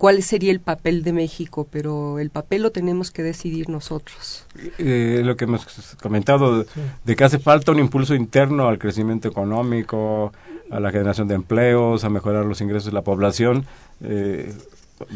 cuál 0.00 0.22
sería 0.22 0.50
el 0.50 0.60
papel 0.60 1.02
de 1.02 1.12
México, 1.12 1.68
pero 1.70 2.18
el 2.18 2.30
papel 2.30 2.62
lo 2.62 2.70
tenemos 2.72 3.10
que 3.10 3.22
decidir 3.22 3.68
nosotros. 3.68 4.46
Eh, 4.78 5.20
lo 5.22 5.36
que 5.36 5.44
hemos 5.44 5.66
comentado, 6.02 6.64
de 7.04 7.16
que 7.16 7.22
hace 7.24 7.38
falta 7.38 7.70
un 7.72 7.78
impulso 7.80 8.14
interno 8.14 8.66
al 8.66 8.78
crecimiento 8.78 9.28
económico, 9.28 10.32
a 10.70 10.80
la 10.80 10.90
generación 10.90 11.28
de 11.28 11.34
empleos, 11.34 12.04
a 12.04 12.08
mejorar 12.08 12.46
los 12.46 12.62
ingresos 12.62 12.86
de 12.86 12.92
la 12.92 13.02
población. 13.02 13.66
Eh, 14.02 14.54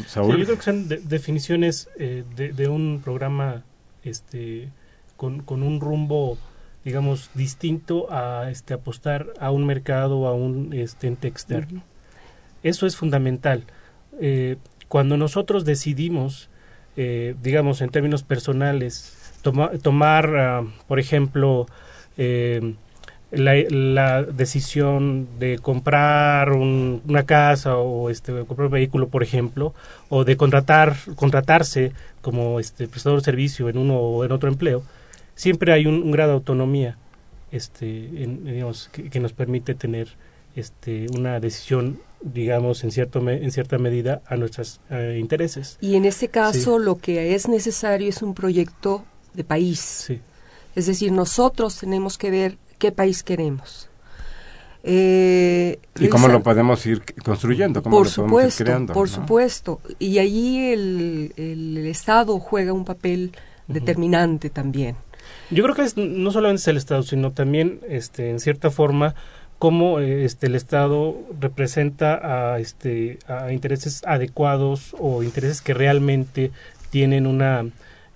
Saúl. 0.06 0.32
Sí, 0.34 0.38
yo 0.40 0.44
creo 0.44 0.56
que 0.58 0.62
son 0.62 0.88
de- 0.88 0.98
definiciones 0.98 1.88
eh, 1.98 2.22
de, 2.36 2.52
de 2.52 2.68
un 2.68 3.00
programa 3.02 3.62
este, 4.02 4.68
con, 5.16 5.40
con 5.40 5.62
un 5.62 5.80
rumbo, 5.80 6.36
digamos, 6.84 7.30
distinto 7.34 8.12
a 8.12 8.50
este, 8.50 8.74
apostar 8.74 9.28
a 9.40 9.50
un 9.50 9.64
mercado, 9.64 10.26
a 10.26 10.34
un 10.34 10.74
este, 10.74 11.06
ente 11.06 11.26
externo. 11.28 11.82
Eso 12.62 12.86
es 12.86 12.96
fundamental. 12.96 13.64
Eh, 14.20 14.56
cuando 14.94 15.16
nosotros 15.16 15.64
decidimos, 15.64 16.48
eh, 16.96 17.34
digamos, 17.42 17.80
en 17.80 17.90
términos 17.90 18.22
personales, 18.22 19.34
toma- 19.42 19.72
tomar, 19.82 20.36
ah, 20.36 20.62
por 20.86 21.00
ejemplo, 21.00 21.66
eh, 22.16 22.74
la, 23.32 23.54
la 23.70 24.22
decisión 24.22 25.26
de 25.40 25.58
comprar 25.58 26.52
un- 26.52 27.02
una 27.08 27.24
casa 27.26 27.76
o 27.76 28.08
este 28.08 28.32
comprar 28.44 28.66
un 28.66 28.70
vehículo 28.70 29.08
por 29.08 29.24
ejemplo 29.24 29.74
o 30.10 30.22
de 30.24 30.36
contratar 30.36 30.94
contratarse 31.16 31.90
como 32.22 32.60
este 32.60 32.86
prestador 32.86 33.18
de 33.18 33.24
servicio 33.24 33.68
en 33.68 33.78
uno 33.78 33.96
o 33.98 34.24
en 34.24 34.30
otro 34.30 34.48
empleo 34.48 34.84
siempre 35.34 35.72
hay 35.72 35.86
un, 35.86 36.08
grado 36.12 36.30
de 36.30 36.36
autonomía 36.36 36.96
este 37.50 37.86
en- 38.22 38.44
digamos 38.44 38.88
que 38.92 39.18
nos 39.18 39.32
permite 39.32 39.74
tener 39.74 40.06
este 40.56 41.06
una 41.16 41.40
decisión 41.40 42.00
digamos 42.22 42.84
en 42.84 42.90
cierto 42.90 43.20
me- 43.20 43.42
en 43.44 43.50
cierta 43.50 43.76
medida 43.78 44.22
a 44.26 44.36
nuestros 44.36 44.80
eh, 44.90 45.18
intereses 45.20 45.76
Y 45.80 45.96
en 45.96 46.04
este 46.04 46.28
caso 46.28 46.78
lo 46.78 46.96
que 46.96 47.34
es 47.34 47.48
necesario 47.48 48.08
es 48.08 48.22
un 48.22 48.34
proyecto 48.34 49.04
de 49.34 49.44
país. 49.44 49.78
sí 49.80 50.20
Es 50.74 50.86
decir, 50.86 51.12
nosotros 51.12 51.78
tenemos 51.78 52.16
que 52.18 52.30
ver 52.30 52.56
qué 52.78 52.90
país 52.92 53.22
queremos. 53.22 53.88
Eh, 54.86 55.78
¿Y 55.98 56.08
cómo 56.08 56.28
lo 56.28 56.42
podemos 56.42 56.84
ir 56.86 57.02
construyendo? 57.24 57.82
¿Cómo 57.82 57.96
por 57.98 58.06
lo 58.06 58.12
podemos 58.28 58.60
ir 58.60 58.66
creando? 58.66 58.92
por 58.92 59.08
¿no? 59.08 59.14
supuesto. 59.14 59.80
Y 59.98 60.18
allí 60.18 60.72
el, 60.72 61.32
el 61.36 61.86
Estado 61.86 62.38
juega 62.38 62.72
un 62.72 62.84
papel 62.84 63.32
determinante 63.66 64.50
también. 64.50 64.96
Yo 65.50 65.62
creo 65.62 65.74
que 65.74 65.82
es, 65.82 65.96
no 65.96 66.30
solamente 66.30 66.60
es 66.60 66.68
el 66.68 66.76
Estado, 66.76 67.02
sino 67.02 67.32
también, 67.32 67.80
este, 67.88 68.28
en 68.30 68.40
cierta 68.40 68.70
forma, 68.70 69.14
cómo 69.58 70.00
eh, 70.00 70.24
este, 70.24 70.46
el 70.48 70.54
Estado 70.54 71.16
representa 71.40 72.52
a, 72.54 72.58
este, 72.60 73.18
a 73.28 73.52
intereses 73.52 74.02
adecuados 74.06 74.94
o 74.98 75.22
intereses 75.22 75.60
que 75.62 75.74
realmente 75.74 76.50
tienen 76.90 77.26
una 77.26 77.64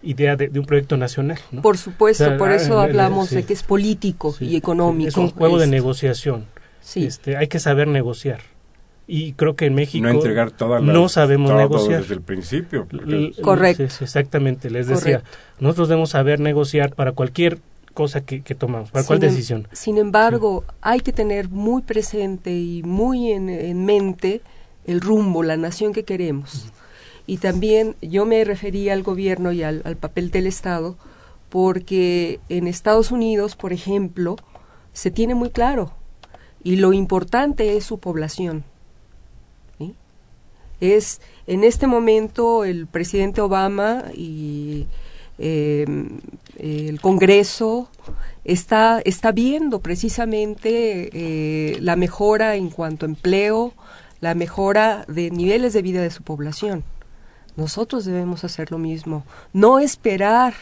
idea 0.03 0.37
de, 0.37 0.49
de 0.49 0.61
un 0.61 0.67
proyecto 0.67 0.97
nacional. 0.97 1.39
¿no? 1.51 1.63
Por 1.63 1.77
supuesto, 1.79 2.25
O 2.25 2.27
sea, 2.29 2.37
por 2.39 2.51
ah, 2.51 2.57
eso 2.57 2.75
el- 2.85 2.91
hablamos 2.91 3.29
sí. 3.31 3.37
de 3.37 3.43
que 3.45 3.53
es 3.53 3.63
político 3.63 4.33
Sí. 4.33 4.47
y 4.47 4.57
económico. 4.57 5.09
Es 5.09 5.17
un 5.17 5.31
juego 5.31 5.59
de 5.59 5.67
negociación. 5.67 6.45
Sí. 6.81 7.05
Este, 7.05 7.37
hay 7.37 7.49
que 7.49 7.59
saber 7.59 7.89
negociar. 7.89 8.41
Y 9.11 9.33
creo 9.33 9.57
que 9.57 9.65
en 9.67 9.75
México 9.75 10.05
no 10.07 10.11
entregar 10.13 10.51
todas 10.51 10.83
las, 10.85 10.95
no 10.95 11.09
sabemos 11.09 11.51
todo 11.51 11.59
negociar. 11.59 12.03
desde 12.03 12.15
el 12.15 12.21
principio. 12.21 12.87
porque 12.91 13.33
Correcto. 13.43 13.89
sí, 13.89 14.05
exactamente, 14.05 14.69
les 14.71 14.87
decía, 14.87 15.23
nosotros 15.61 15.89
debemos 15.89 16.11
saber 16.11 16.41
negociar 16.41 16.95
para 16.95 17.13
cualquier 17.13 17.59
cosa 17.99 18.21
que, 18.21 18.43
que 18.43 18.55
tomamos, 18.55 18.93
para 18.93 19.05
cuál 19.05 19.19
Sin 19.19 19.29
em- 19.29 19.35
decisión. 19.35 19.69
Sin 19.73 19.99
embargo, 19.99 20.63
hay 20.81 21.01
que 21.01 21.13
tener 21.13 21.49
muy 21.49 21.83
presente 21.83 22.53
y 22.57 22.85
muy 22.85 23.33
en, 23.33 23.49
en 23.49 23.85
mente 23.85 24.41
el 24.87 25.01
rumbo, 25.01 25.43
la 25.43 25.57
nación 25.57 25.93
que 25.93 26.05
queremos. 26.05 26.71
Y 27.27 27.39
también 27.39 27.97
yo 28.01 28.25
me 28.25 28.45
refería 28.45 28.93
al 28.93 29.03
gobierno 29.03 29.51
y 29.51 29.65
al, 29.65 29.83
al 29.85 29.97
papel 29.97 30.31
del 30.31 30.47
Estado, 30.47 30.97
porque 31.49 32.39
en 32.49 32.69
Estados 32.69 33.11
Unidos, 33.11 33.57
por 33.57 33.73
ejemplo, 33.73 34.37
se 34.93 35.11
tiene 35.11 35.35
muy 35.35 35.51
claro, 35.51 35.91
y 36.63 36.77
lo 36.77 36.93
importante 36.93 37.77
es 37.77 37.83
su 37.85 37.99
población. 37.99 38.63
¿sí? 39.79 39.97
Es 40.81 41.21
en 41.49 41.65
este 41.65 41.89
momento 41.89 42.65
el 42.65 42.87
presidente 42.87 43.41
Obama 43.41 44.05
y 44.15 44.87
eh, 45.39 45.87
el 46.59 47.01
Congreso 47.01 47.89
está, 48.45 49.01
está 49.05 49.33
viendo 49.33 49.81
precisamente 49.81 51.11
eh, 51.13 51.79
la 51.81 51.97
mejora 51.97 52.57
en 52.57 52.71
cuanto 52.71 53.07
a 53.07 53.09
empleo, 53.09 53.75
la 54.21 54.35
mejora 54.35 55.05
de 55.07 55.31
niveles 55.31 55.73
de 55.73 55.83
vida 55.83 56.03
de 56.03 56.11
su 56.11 56.23
población. 56.23 56.83
Nosotros 57.57 58.05
debemos 58.05 58.45
hacer 58.45 58.71
lo 58.71 58.79
mismo, 58.79 59.25
no 59.53 59.79
esperar 59.79 60.55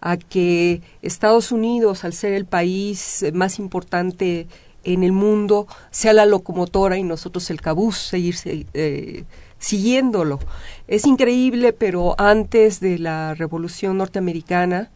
a 0.00 0.16
que 0.16 0.82
Estados 1.02 1.52
Unidos, 1.52 2.04
al 2.04 2.12
ser 2.12 2.32
el 2.32 2.44
país 2.44 3.24
más 3.32 3.58
importante 3.58 4.46
en 4.84 5.02
el 5.02 5.12
mundo, 5.12 5.66
sea 5.90 6.12
la 6.12 6.26
locomotora 6.26 6.98
y 6.98 7.02
nosotros 7.02 7.50
el 7.50 7.60
cabuz, 7.60 7.96
seguir 7.96 8.36
eh, 8.44 9.24
siguiéndolo. 9.58 10.38
Es 10.86 11.06
increíble, 11.06 11.72
pero 11.72 12.14
antes 12.18 12.80
de 12.80 12.98
la 12.98 13.34
Revolución 13.34 13.98
Norteamericana, 13.98 14.90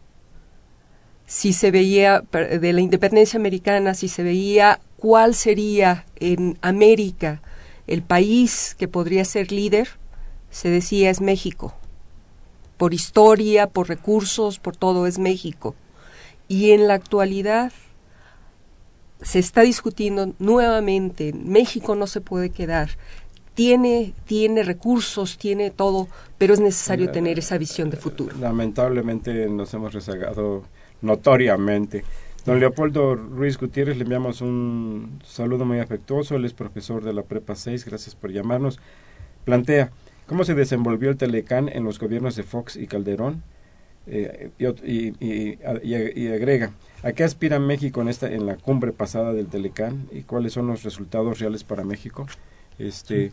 si 1.27 1.53
se 1.53 1.71
veía, 1.71 2.23
de 2.31 2.73
la 2.73 2.81
independencia 2.81 3.39
americana, 3.39 3.95
si 3.95 4.09
se 4.09 4.23
veía 4.23 4.81
cuál 4.97 5.35
sería 5.35 6.05
en 6.17 6.59
América 6.61 7.43
el 7.87 8.03
país 8.03 8.77
que 8.79 8.89
podría 8.89 9.25
ser 9.25 9.51
líder, 9.51 9.89
se 10.51 10.69
decía 10.69 11.11
es 11.11 11.21
México. 11.21 11.75
Por 12.77 12.95
historia, 12.95 13.67
por 13.67 13.89
recursos, 13.89 14.59
por 14.59 14.77
todo 14.77 15.07
es 15.07 15.19
México. 15.19 15.75
Y 16.49 16.73
en 16.73 16.89
la 16.89 16.95
actualidad 16.95 17.73
se 19.23 19.39
está 19.39 19.63
discutiendo 19.63 20.35
nuevamente, 20.39 21.33
México 21.33 21.95
no 21.95 22.07
se 22.07 22.21
puede 22.21 22.51
quedar. 22.51 22.91
Tiene, 23.55 24.15
tiene 24.25 24.63
recursos, 24.63 25.37
tiene 25.37 25.71
todo, 25.71 26.09
pero 26.39 26.55
es 26.55 26.61
necesario 26.61 27.11
tener 27.11 27.39
esa 27.39 27.59
visión 27.59 27.91
de 27.91 27.99
futuro. 27.99 28.35
Lamentablemente 28.41 29.49
nos 29.49 29.73
hemos 29.75 29.93
rezagado 29.93 30.63
notoriamente. 31.03 32.05
Don 32.45 32.59
Leopoldo 32.59 33.15
Ruiz 33.15 33.59
Gutiérrez, 33.59 33.97
le 33.97 34.03
enviamos 34.03 34.41
un 34.41 35.21
saludo 35.25 35.65
muy 35.65 35.79
afectuoso. 35.79 36.35
Él 36.35 36.45
es 36.45 36.55
profesor 36.55 37.05
de 37.05 37.13
la 37.13 37.23
Prepa 37.23 37.55
6. 37.55 37.85
Gracias 37.85 38.17
por 38.17 38.33
llamarnos. 38.33 38.81
Plantea, 39.45 39.93
¿cómo 40.27 40.45
se 40.45 40.55
desenvolvió 40.55 41.11
el 41.11 41.17
Telecán 41.17 41.69
en 41.69 41.85
los 41.85 42.01
gobiernos 42.01 42.35
de 42.35 42.43
Fox 42.43 42.77
y 42.77 42.87
Calderón? 42.89 43.43
Eh, 44.09 44.51
y, 44.59 44.67
y, 44.67 45.15
y, 45.21 45.59
y, 45.85 46.27
agrega, 46.27 46.73
¿a 47.05 47.13
qué 47.13 47.23
aspira 47.23 47.61
México 47.61 48.03
en, 48.03 48.09
esta, 48.09 48.33
en 48.33 48.47
la 48.47 48.57
cumbre 48.57 48.91
pasada 48.91 49.33
del 49.33 49.47
Telecán? 49.47 50.09
¿Y 50.11 50.23
cuáles 50.23 50.55
son 50.55 50.67
los 50.67 50.83
resultados 50.83 51.39
reales 51.39 51.63
para 51.63 51.85
México? 51.85 52.27
Este, 52.83 53.33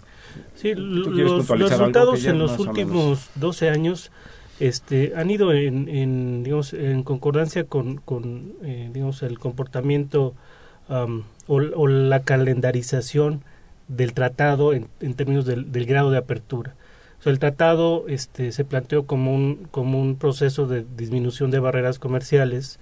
sí, 0.55 0.75
los, 0.75 1.07
los 1.07 1.47
resultados 1.47 2.23
en 2.25 2.37
los 2.39 2.59
últimos 2.59 3.29
12 3.35 3.69
años 3.69 4.11
este, 4.59 5.13
han 5.15 5.31
ido 5.31 5.53
en, 5.53 5.87
en, 5.89 6.43
digamos, 6.43 6.73
en 6.73 7.03
concordancia 7.03 7.63
con, 7.63 7.97
con 7.97 8.53
eh, 8.63 8.89
digamos, 8.93 9.23
el 9.23 9.39
comportamiento 9.39 10.33
um, 10.89 11.23
o, 11.47 11.55
o, 11.55 11.87
la 11.87 12.21
calendarización 12.23 13.41
del 13.87 14.13
tratado 14.13 14.73
en, 14.73 14.87
en 14.99 15.13
términos 15.13 15.45
del, 15.45 15.71
del, 15.71 15.85
grado 15.85 16.11
de 16.11 16.17
apertura. 16.17 16.75
O 17.19 17.23
sea, 17.23 17.31
el 17.31 17.39
tratado 17.39 18.05
este, 18.07 18.51
se 18.51 18.65
planteó 18.65 19.05
como 19.05 19.33
un, 19.33 19.67
como 19.71 19.99
un 19.99 20.15
proceso 20.15 20.67
de 20.67 20.85
disminución 20.95 21.51
de 21.51 21.59
barreras 21.59 21.97
comerciales 21.97 22.79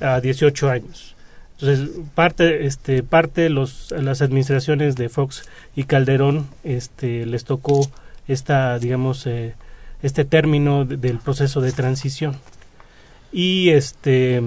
a 0.00 0.20
18 0.20 0.70
años. 0.70 1.14
Entonces, 1.60 1.90
parte, 2.14 2.66
este, 2.66 3.02
parte 3.02 3.48
los, 3.48 3.90
las 3.90 4.22
administraciones 4.22 4.94
de 4.94 5.08
Fox 5.08 5.48
y 5.74 5.84
Calderón 5.84 6.46
este, 6.62 7.26
les 7.26 7.44
tocó 7.44 7.80
esta, 8.28 8.78
digamos, 8.78 9.26
eh, 9.26 9.54
este 10.02 10.24
término 10.24 10.84
de, 10.84 10.96
del 10.96 11.18
proceso 11.18 11.60
de 11.60 11.72
transición. 11.72 12.36
Y 13.32 13.70
este 13.70 14.42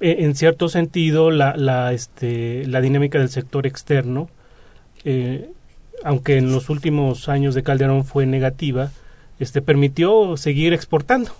en 0.00 0.34
cierto 0.36 0.68
sentido 0.68 1.30
la, 1.30 1.56
la, 1.56 1.92
este, 1.92 2.66
la 2.66 2.80
dinámica 2.80 3.18
del 3.18 3.30
sector 3.30 3.66
externo, 3.66 4.28
eh, 5.04 5.50
aunque 6.04 6.38
en 6.38 6.52
los 6.52 6.70
últimos 6.70 7.28
años 7.28 7.54
de 7.54 7.62
Calderón 7.62 8.04
fue 8.04 8.26
negativa, 8.26 8.90
este, 9.38 9.62
permitió 9.62 10.36
seguir 10.36 10.72
exportando. 10.72 11.32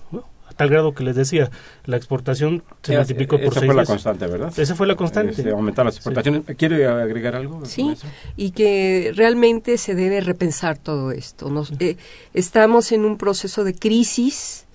Tal 0.59 0.68
grado 0.68 0.92
que 0.92 1.04
les 1.04 1.16
decía, 1.16 1.50
la 1.86 1.96
exportación 1.96 2.62
se 2.82 2.92
Esa, 2.92 3.00
multiplicó 3.00 3.36
por 3.38 3.46
esa 3.46 3.61
seis 3.61 3.66
fue 3.66 3.74
la 3.74 3.80
veces. 3.82 3.88
constante, 3.94 4.26
¿verdad? 4.26 4.52
Esa 4.59 4.74
fue 4.74 4.86
la 4.86 4.96
constante. 4.96 5.30
Este, 5.32 5.50
aumentar 5.50 5.86
las 5.86 5.94
exportaciones. 5.96 6.42
Sí. 6.46 6.54
¿Quiere 6.56 6.86
agregar 6.86 7.34
algo? 7.36 7.64
Sí, 7.64 7.94
y 8.36 8.50
que 8.50 9.12
realmente 9.14 9.78
se 9.78 9.94
debe 9.94 10.20
repensar 10.20 10.76
todo 10.76 11.12
esto. 11.12 11.48
Nos, 11.48 11.72
eh, 11.80 11.96
estamos 12.34 12.92
en 12.92 13.06
un 13.06 13.16
proceso 13.16 13.64
de 13.64 13.74
crisis 13.74 14.66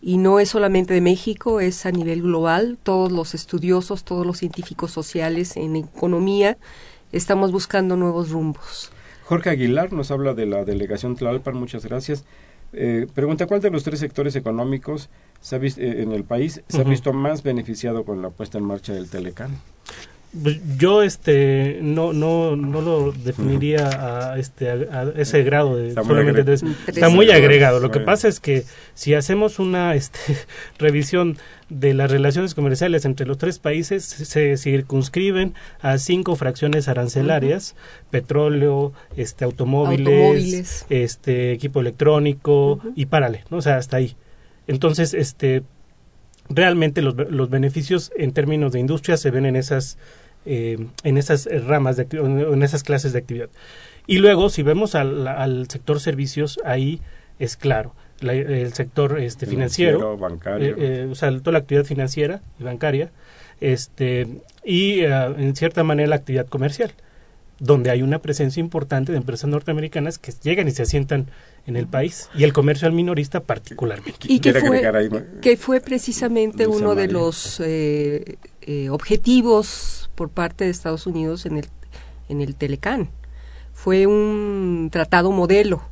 y 0.00 0.18
no 0.18 0.38
es 0.40 0.50
solamente 0.50 0.94
de 0.94 1.00
México, 1.00 1.60
es 1.60 1.84
a 1.84 1.90
nivel 1.90 2.22
global. 2.22 2.78
Todos 2.82 3.10
los 3.12 3.34
estudiosos, 3.34 4.04
todos 4.04 4.24
los 4.24 4.38
científicos 4.38 4.92
sociales 4.92 5.56
en 5.56 5.76
economía 5.76 6.56
estamos 7.12 7.52
buscando 7.52 7.96
nuevos 7.96 8.30
rumbos. 8.30 8.90
Jorge 9.24 9.50
Aguilar 9.50 9.92
nos 9.92 10.10
habla 10.10 10.34
de 10.34 10.46
la 10.46 10.64
delegación 10.64 11.16
Tlalpan, 11.16 11.56
muchas 11.56 11.84
gracias. 11.86 12.24
Eh, 12.76 13.06
pregunta, 13.14 13.46
¿cuál 13.46 13.60
de 13.60 13.70
los 13.70 13.84
tres 13.84 14.00
sectores 14.00 14.34
económicos 14.36 15.08
se 15.40 15.56
ha 15.56 15.58
visto, 15.58 15.80
eh, 15.80 16.02
en 16.02 16.12
el 16.12 16.24
país 16.24 16.62
se 16.68 16.76
uh 16.76 16.80
-huh. 16.80 16.86
ha 16.86 16.88
visto 16.90 17.12
más 17.12 17.42
beneficiado 17.42 18.04
con 18.04 18.20
la 18.20 18.30
puesta 18.30 18.58
en 18.58 18.64
marcha 18.64 18.92
del 18.92 19.08
Telecán? 19.08 19.52
Yo 20.78 21.02
este 21.02 21.78
no 21.80 22.12
no 22.12 22.56
no 22.56 22.80
lo 22.80 23.12
definiría 23.12 24.32
a 24.32 24.38
este 24.38 24.68
a, 24.68 24.74
a 24.74 25.12
ese 25.16 25.44
grado 25.44 25.76
de 25.76 25.88
está 25.88 26.02
muy, 26.02 26.08
solamente 26.08 26.42
de, 26.42 26.54
está 26.88 27.08
muy 27.08 27.30
agregado. 27.30 27.78
Lo 27.78 27.92
que 27.92 28.00
pasa 28.00 28.26
es 28.26 28.40
que 28.40 28.64
si 28.94 29.14
hacemos 29.14 29.60
una 29.60 29.94
este, 29.94 30.18
revisión 30.78 31.36
de 31.68 31.94
las 31.94 32.10
relaciones 32.10 32.54
comerciales 32.54 33.04
entre 33.04 33.26
los 33.26 33.38
tres 33.38 33.60
países 33.60 34.04
se 34.04 34.56
circunscriben 34.56 35.54
a 35.80 35.98
cinco 35.98 36.34
fracciones 36.34 36.88
arancelarias: 36.88 37.72
uh 37.72 37.76
-huh. 37.76 38.10
petróleo, 38.10 38.92
este 39.16 39.44
automóviles, 39.44 40.08
automóviles, 40.08 40.86
este 40.90 41.52
equipo 41.52 41.80
electrónico 41.80 42.72
uh 42.72 42.82
-huh. 42.82 42.92
y 42.96 43.06
párale, 43.06 43.44
¿no? 43.50 43.58
O 43.58 43.62
sea, 43.62 43.76
hasta 43.76 43.98
ahí. 43.98 44.16
Entonces, 44.66 45.14
este 45.14 45.62
realmente 46.48 47.02
los, 47.02 47.14
los 47.14 47.48
beneficios 47.50 48.12
en 48.16 48.32
términos 48.32 48.72
de 48.72 48.80
industria 48.80 49.16
se 49.16 49.30
ven 49.30 49.46
en 49.46 49.56
esas 49.56 49.96
eh, 50.46 50.86
en 51.02 51.18
esas 51.18 51.48
ramas, 51.66 51.96
de, 51.96 52.06
en 52.10 52.62
esas 52.62 52.82
clases 52.82 53.12
de 53.12 53.18
actividad. 53.18 53.48
Y 54.06 54.18
luego, 54.18 54.50
si 54.50 54.62
vemos 54.62 54.94
al, 54.94 55.26
al 55.26 55.68
sector 55.68 56.00
servicios, 56.00 56.60
ahí 56.64 57.00
es 57.38 57.56
claro. 57.56 57.94
La, 58.20 58.32
el 58.32 58.72
sector 58.72 59.18
este, 59.20 59.46
financiero, 59.46 59.98
financiero 59.98 60.18
bancario. 60.18 60.76
Eh, 60.76 61.02
eh, 61.02 61.08
o 61.10 61.14
sea, 61.14 61.30
toda 61.38 61.52
la 61.52 61.58
actividad 61.58 61.84
financiera 61.84 62.42
y 62.60 62.64
bancaria, 62.64 63.10
este, 63.60 64.28
y 64.64 65.04
uh, 65.04 65.34
en 65.38 65.56
cierta 65.56 65.84
manera 65.84 66.08
la 66.08 66.16
actividad 66.16 66.46
comercial, 66.46 66.92
donde 67.58 67.90
hay 67.90 68.02
una 68.02 68.20
presencia 68.20 68.60
importante 68.60 69.12
de 69.12 69.18
empresas 69.18 69.48
norteamericanas 69.50 70.18
que 70.18 70.32
llegan 70.42 70.68
y 70.68 70.70
se 70.70 70.82
asientan 70.82 71.26
en 71.66 71.76
el 71.76 71.86
país 71.86 72.28
y 72.34 72.44
el 72.44 72.52
comercio 72.52 72.86
al 72.86 72.94
minorista 72.94 73.40
particularmente. 73.40 74.26
Y 74.28 74.40
que 74.40 74.52
fue, 74.54 74.86
ahí, 74.86 75.08
que 75.40 75.56
fue 75.56 75.80
precisamente 75.80 76.66
uno 76.66 76.88
María. 76.88 77.06
de 77.06 77.12
los 77.12 77.60
eh, 77.60 78.36
eh, 78.62 78.90
objetivos 78.90 80.03
por 80.14 80.30
parte 80.30 80.64
de 80.64 80.70
Estados 80.70 81.06
Unidos 81.06 81.46
en 81.46 81.58
el, 81.58 81.66
en 82.28 82.40
el 82.40 82.54
Telecán. 82.54 83.08
Fue 83.72 84.06
un 84.06 84.88
tratado 84.92 85.32
modelo 85.32 85.82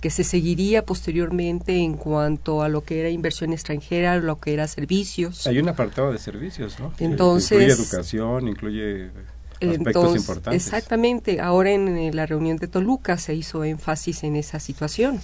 que 0.00 0.10
se 0.10 0.22
seguiría 0.22 0.84
posteriormente 0.84 1.76
en 1.76 1.94
cuanto 1.94 2.62
a 2.62 2.68
lo 2.68 2.84
que 2.84 3.00
era 3.00 3.08
inversión 3.08 3.52
extranjera, 3.52 4.18
lo 4.18 4.38
que 4.38 4.52
era 4.52 4.68
servicios. 4.68 5.46
Hay 5.46 5.58
un 5.58 5.68
apartado 5.70 6.12
de 6.12 6.18
servicios, 6.18 6.78
¿no? 6.78 6.92
Entonces, 6.98 7.52
incluye 7.52 7.72
educación, 7.72 8.48
incluye 8.48 9.06
aspectos 9.06 9.86
entonces, 9.86 10.20
importantes. 10.20 10.62
Exactamente. 10.62 11.40
Ahora 11.40 11.70
en 11.70 12.14
la 12.14 12.26
reunión 12.26 12.58
de 12.58 12.68
Toluca 12.68 13.16
se 13.16 13.34
hizo 13.34 13.64
énfasis 13.64 14.24
en 14.24 14.36
esa 14.36 14.60
situación. 14.60 15.20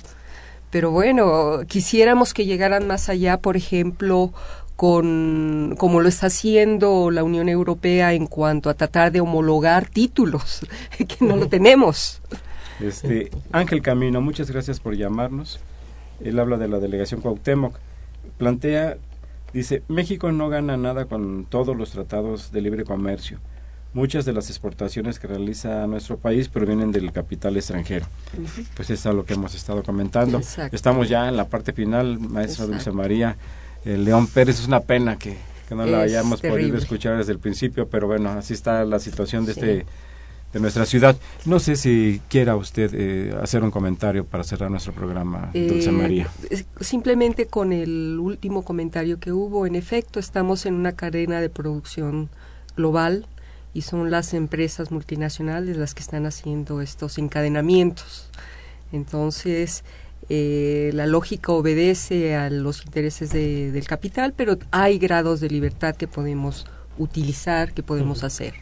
Pero 0.70 0.92
bueno, 0.92 1.60
quisiéramos 1.66 2.32
que 2.32 2.46
llegaran 2.46 2.86
más 2.86 3.08
allá, 3.08 3.38
por 3.38 3.56
ejemplo, 3.56 4.32
con 4.80 5.74
como 5.76 6.00
lo 6.00 6.08
está 6.08 6.28
haciendo 6.28 7.10
la 7.10 7.22
Unión 7.22 7.50
Europea 7.50 8.14
en 8.14 8.26
cuanto 8.26 8.70
a 8.70 8.74
tratar 8.74 9.12
de 9.12 9.20
homologar 9.20 9.90
títulos, 9.90 10.66
que 10.96 11.22
no 11.22 11.36
lo 11.36 11.48
tenemos. 11.48 12.22
Este, 12.80 13.30
Ángel 13.52 13.82
Camino, 13.82 14.22
muchas 14.22 14.50
gracias 14.50 14.80
por 14.80 14.96
llamarnos. 14.96 15.60
Él 16.24 16.38
habla 16.38 16.56
de 16.56 16.66
la 16.66 16.78
delegación 16.78 17.20
Cuauhtémoc. 17.20 17.76
Plantea, 18.38 18.96
dice, 19.52 19.82
México 19.88 20.32
no 20.32 20.48
gana 20.48 20.78
nada 20.78 21.04
con 21.04 21.44
todos 21.44 21.76
los 21.76 21.90
tratados 21.90 22.50
de 22.50 22.62
libre 22.62 22.84
comercio. 22.84 23.38
Muchas 23.92 24.24
de 24.24 24.32
las 24.32 24.48
exportaciones 24.48 25.18
que 25.18 25.26
realiza 25.26 25.86
nuestro 25.88 26.16
país 26.16 26.48
provienen 26.48 26.90
del 26.90 27.12
capital 27.12 27.54
extranjero. 27.58 28.06
Pues 28.76 28.88
es 28.88 29.04
a 29.04 29.12
lo 29.12 29.26
que 29.26 29.34
hemos 29.34 29.54
estado 29.54 29.82
comentando. 29.82 30.38
Exacto. 30.38 30.74
Estamos 30.74 31.10
ya 31.10 31.28
en 31.28 31.36
la 31.36 31.48
parte 31.48 31.74
final, 31.74 32.18
maestra 32.18 32.64
Dulce 32.64 32.92
María. 32.92 33.36
Eh, 33.84 33.96
León 33.96 34.26
Pérez, 34.26 34.60
es 34.60 34.66
una 34.66 34.80
pena 34.80 35.16
que, 35.18 35.36
que 35.68 35.74
no 35.74 35.84
la 35.86 36.04
Es 36.04 36.12
hayamos 36.12 36.40
podido 36.40 36.76
escuchar 36.76 37.16
desde 37.18 37.32
el 37.32 37.38
principio, 37.38 37.88
pero 37.88 38.06
bueno, 38.06 38.30
así 38.30 38.54
está 38.54 38.84
la 38.84 38.98
situación 38.98 39.44
de 39.46 39.52
este 39.52 39.86
de 40.52 40.58
nuestra 40.58 40.84
ciudad. 40.84 41.16
No 41.44 41.60
sé 41.60 41.76
si 41.76 42.20
quiera 42.28 42.56
usted 42.56 42.90
eh, 42.92 43.32
hacer 43.40 43.62
un 43.62 43.70
comentario 43.70 44.24
para 44.24 44.42
cerrar 44.42 44.68
nuestro 44.68 44.92
programa, 44.92 45.50
Dulce 45.54 45.90
Eh, 45.90 45.92
María. 45.92 46.28
es- 46.50 46.64
Simplemente 46.80 47.46
con 47.46 47.72
el 47.72 48.18
último 48.20 48.64
comentario 48.64 49.20
que 49.20 49.30
hubo, 49.30 49.64
en 49.64 49.76
efecto, 49.76 50.18
estamos 50.18 50.66
en 50.66 50.74
una 50.74 50.90
cadena 50.92 51.40
de 51.40 51.50
producción 51.50 52.30
global 52.76 53.26
y 53.74 53.82
son 53.82 54.10
las 54.10 54.34
empresas 54.34 54.90
multinacionales 54.90 55.76
las 55.76 55.94
que 55.94 56.02
están 56.02 56.26
haciendo 56.26 56.80
estos 56.80 57.18
encadenamientos. 57.18 58.28
Entonces, 58.92 59.84
eh, 60.30 60.90
la 60.94 61.06
lógica 61.06 61.52
obedece 61.52 62.36
a 62.36 62.48
los 62.50 62.84
intereses 62.86 63.30
de- 63.32 63.72
del 63.72 63.84
capital, 63.86 64.32
pero 64.36 64.56
hay 64.70 64.98
grados 64.98 65.40
de 65.40 65.50
libertad 65.50 65.96
que 65.96 66.06
podemos 66.06 66.66
utilizar, 66.98 67.72
que 67.74 67.82
podemos 67.82 68.22
hacer. 68.24 68.54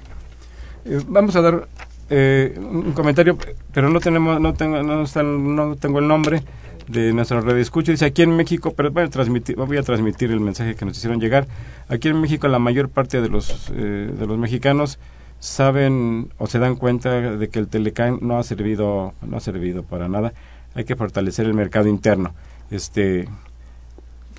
Eh, 0.84 1.00
vamos 1.06 1.36
a 1.36 1.42
dar 1.42 1.68
eh, 2.10 2.58
un 2.58 2.92
comentario, 2.92 3.36
pero 3.72 3.90
no 3.90 4.00
tenemos, 4.00 4.40
no 4.40 4.54
tengo, 4.54 4.82
no, 4.82 5.02
está- 5.02 5.22
no 5.22 5.76
tengo 5.76 5.98
el 5.98 6.08
nombre 6.08 6.42
de 6.88 7.12
nuestra 7.12 7.42
red 7.42 7.58
escucha. 7.58 7.92
Dice 7.92 8.06
aquí 8.06 8.22
en 8.22 8.34
México, 8.34 8.72
pero 8.74 8.90
voy 8.90 9.02
a 9.04 9.08
transmitir, 9.10 9.56
voy 9.56 9.76
a 9.76 9.82
transmitir 9.82 10.30
el 10.30 10.40
mensaje 10.40 10.74
que 10.74 10.86
nos 10.86 10.96
hicieron 10.96 11.20
llegar. 11.20 11.46
Aquí 11.88 12.08
en 12.08 12.18
México 12.18 12.48
la 12.48 12.58
mayor 12.58 12.88
parte 12.88 13.20
de 13.20 13.28
los 13.28 13.70
eh, 13.74 14.10
de 14.18 14.26
los 14.26 14.38
mexicanos 14.38 14.98
saben 15.38 16.30
o 16.38 16.46
se 16.46 16.58
dan 16.58 16.76
cuenta 16.76 17.36
de 17.36 17.48
que 17.50 17.58
el 17.58 17.68
Telecán 17.68 18.18
no 18.22 18.38
ha 18.38 18.42
servido, 18.42 19.12
no 19.20 19.36
ha 19.36 19.40
servido 19.40 19.82
para 19.82 20.08
nada. 20.08 20.32
Hay 20.78 20.84
que 20.84 20.94
fortalecer 20.94 21.44
el 21.44 21.54
mercado 21.54 21.88
interno. 21.88 22.34
Este 22.70 23.28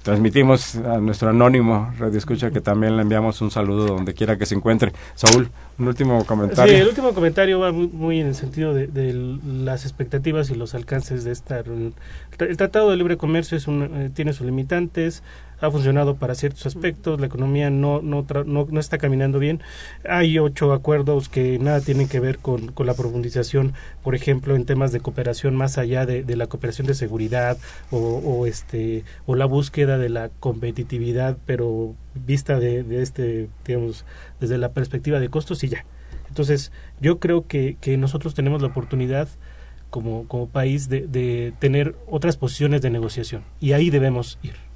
transmitimos 0.03 0.77
a 0.77 0.97
nuestro 0.99 1.31
anónimo 1.31 1.93
Radio 1.99 2.17
Escucha 2.17 2.49
que 2.49 2.61
también 2.61 2.95
le 2.95 3.01
enviamos 3.01 3.41
un 3.41 3.51
saludo 3.51 3.85
donde 3.85 4.13
quiera 4.13 4.37
que 4.37 4.45
se 4.45 4.55
encuentre. 4.55 4.93
Saúl, 5.15 5.49
un 5.77 5.87
último 5.89 6.23
comentario. 6.23 6.73
Sí, 6.73 6.79
el 6.79 6.87
último 6.87 7.13
comentario 7.13 7.59
va 7.59 7.73
muy, 7.73 8.21
en 8.21 8.27
el 8.27 8.35
sentido 8.35 8.73
de, 8.73 8.87
de 8.87 9.13
las 9.43 9.83
expectativas 9.83 10.49
y 10.49 10.55
los 10.55 10.75
alcances 10.75 11.25
de 11.25 11.33
esta 11.33 11.61
reunión. 11.61 11.93
El 12.39 12.55
Tratado 12.55 12.89
de 12.89 12.95
Libre 12.95 13.17
Comercio 13.17 13.57
es 13.57 13.67
un, 13.67 13.83
eh, 13.83 14.09
tiene 14.13 14.31
sus 14.31 14.45
limitantes, 14.45 15.23
ha 15.61 15.71
funcionado 15.71 16.15
para 16.15 16.35
ciertos 16.35 16.65
aspectos, 16.65 17.19
la 17.19 17.25
economía 17.25 17.69
no, 17.69 18.01
no, 18.01 18.25
tra- 18.25 18.45
no, 18.45 18.67
no 18.69 18.79
está 18.79 18.97
caminando 18.97 19.39
bien. 19.39 19.61
Hay 20.07 20.39
ocho 20.39 20.73
acuerdos 20.73 21.29
que 21.29 21.59
nada 21.59 21.81
tienen 21.81 22.07
que 22.07 22.19
ver 22.19 22.39
con, 22.39 22.71
con 22.71 22.87
la 22.87 22.93
profundización, 22.93 23.73
por 24.03 24.15
ejemplo, 24.15 24.55
en 24.55 24.65
temas 24.65 24.91
de 24.91 24.99
cooperación 24.99 25.55
más 25.55 25.77
allá 25.77 26.05
de, 26.05 26.23
de 26.23 26.35
la 26.35 26.47
cooperación 26.47 26.87
de 26.87 26.93
seguridad 26.93 27.57
o, 27.91 27.97
o, 27.97 28.45
este, 28.45 29.03
o 29.25 29.35
la 29.35 29.45
búsqueda 29.45 29.97
de 29.97 30.09
la 30.09 30.29
competitividad, 30.39 31.37
pero 31.45 31.95
vista 32.13 32.59
de, 32.59 32.83
de 32.83 33.01
este, 33.01 33.49
digamos, 33.65 34.05
desde 34.39 34.57
la 34.57 34.71
perspectiva 34.71 35.19
de 35.19 35.29
costos 35.29 35.63
y 35.63 35.69
ya. 35.69 35.85
Entonces, 36.27 36.71
yo 37.01 37.19
creo 37.19 37.47
que, 37.47 37.77
que 37.81 37.97
nosotros 37.97 38.33
tenemos 38.35 38.61
la 38.61 38.67
oportunidad 38.67 39.27
como, 39.89 40.27
como 40.27 40.47
país 40.47 40.87
de, 40.87 41.07
de 41.07 41.53
tener 41.59 41.95
otras 42.07 42.37
posiciones 42.37 42.81
de 42.83 42.91
negociación 42.91 43.43
y 43.59 43.71
ahí 43.73 43.89
debemos 43.89 44.37
ir. 44.43 44.68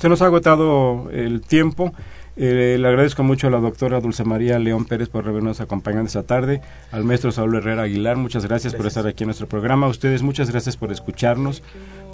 Se 0.00 0.08
nos 0.08 0.22
ha 0.22 0.26
agotado 0.26 1.10
el 1.12 1.42
tiempo. 1.42 1.92
Eh, 2.34 2.78
le 2.80 2.88
agradezco 2.88 3.22
mucho 3.22 3.48
a 3.48 3.50
la 3.50 3.60
doctora 3.60 4.00
Dulce 4.00 4.24
María 4.24 4.58
León 4.58 4.86
Pérez 4.86 5.10
por 5.10 5.28
habernos 5.28 5.60
acompañado 5.60 6.06
esta 6.06 6.22
tarde. 6.22 6.62
Al 6.90 7.04
maestro 7.04 7.32
Saúl 7.32 7.56
Herrera 7.56 7.82
Aguilar, 7.82 8.16
muchas 8.16 8.46
gracias, 8.46 8.74
por 8.74 8.86
estar 8.86 9.06
aquí 9.06 9.24
en 9.24 9.26
nuestro 9.26 9.46
programa. 9.46 9.88
A 9.88 9.90
ustedes, 9.90 10.22
muchas 10.22 10.50
gracias 10.50 10.78
por 10.78 10.90
escucharnos, 10.90 11.62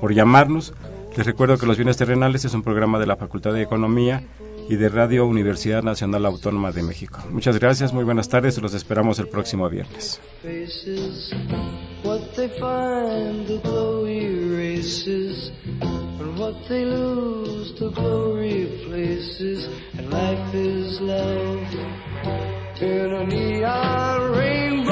por 0.00 0.12
llamarnos. 0.12 0.74
Les 1.16 1.24
recuerdo 1.24 1.58
que 1.58 1.66
Los 1.66 1.76
Bienes 1.76 1.96
Terrenales 1.96 2.44
es 2.44 2.54
un 2.54 2.64
programa 2.64 2.98
de 2.98 3.06
la 3.06 3.14
Facultad 3.14 3.52
de 3.52 3.62
Economía 3.62 4.24
y 4.68 4.76
de 4.76 4.88
Radio 4.88 5.26
Universidad 5.26 5.82
Nacional 5.82 6.26
Autónoma 6.26 6.72
de 6.72 6.82
México. 6.82 7.20
Muchas 7.30 7.58
gracias, 7.58 7.92
muy 7.92 8.04
buenas 8.04 8.28
tardes. 8.28 8.60
Los 8.60 8.74
esperamos 8.74 9.18
el 9.18 9.28
próximo 9.28 9.68
viernes. 9.68 10.20
in 22.82 23.14
a 23.14 23.24
neon 23.24 24.32
rain. 24.32 24.85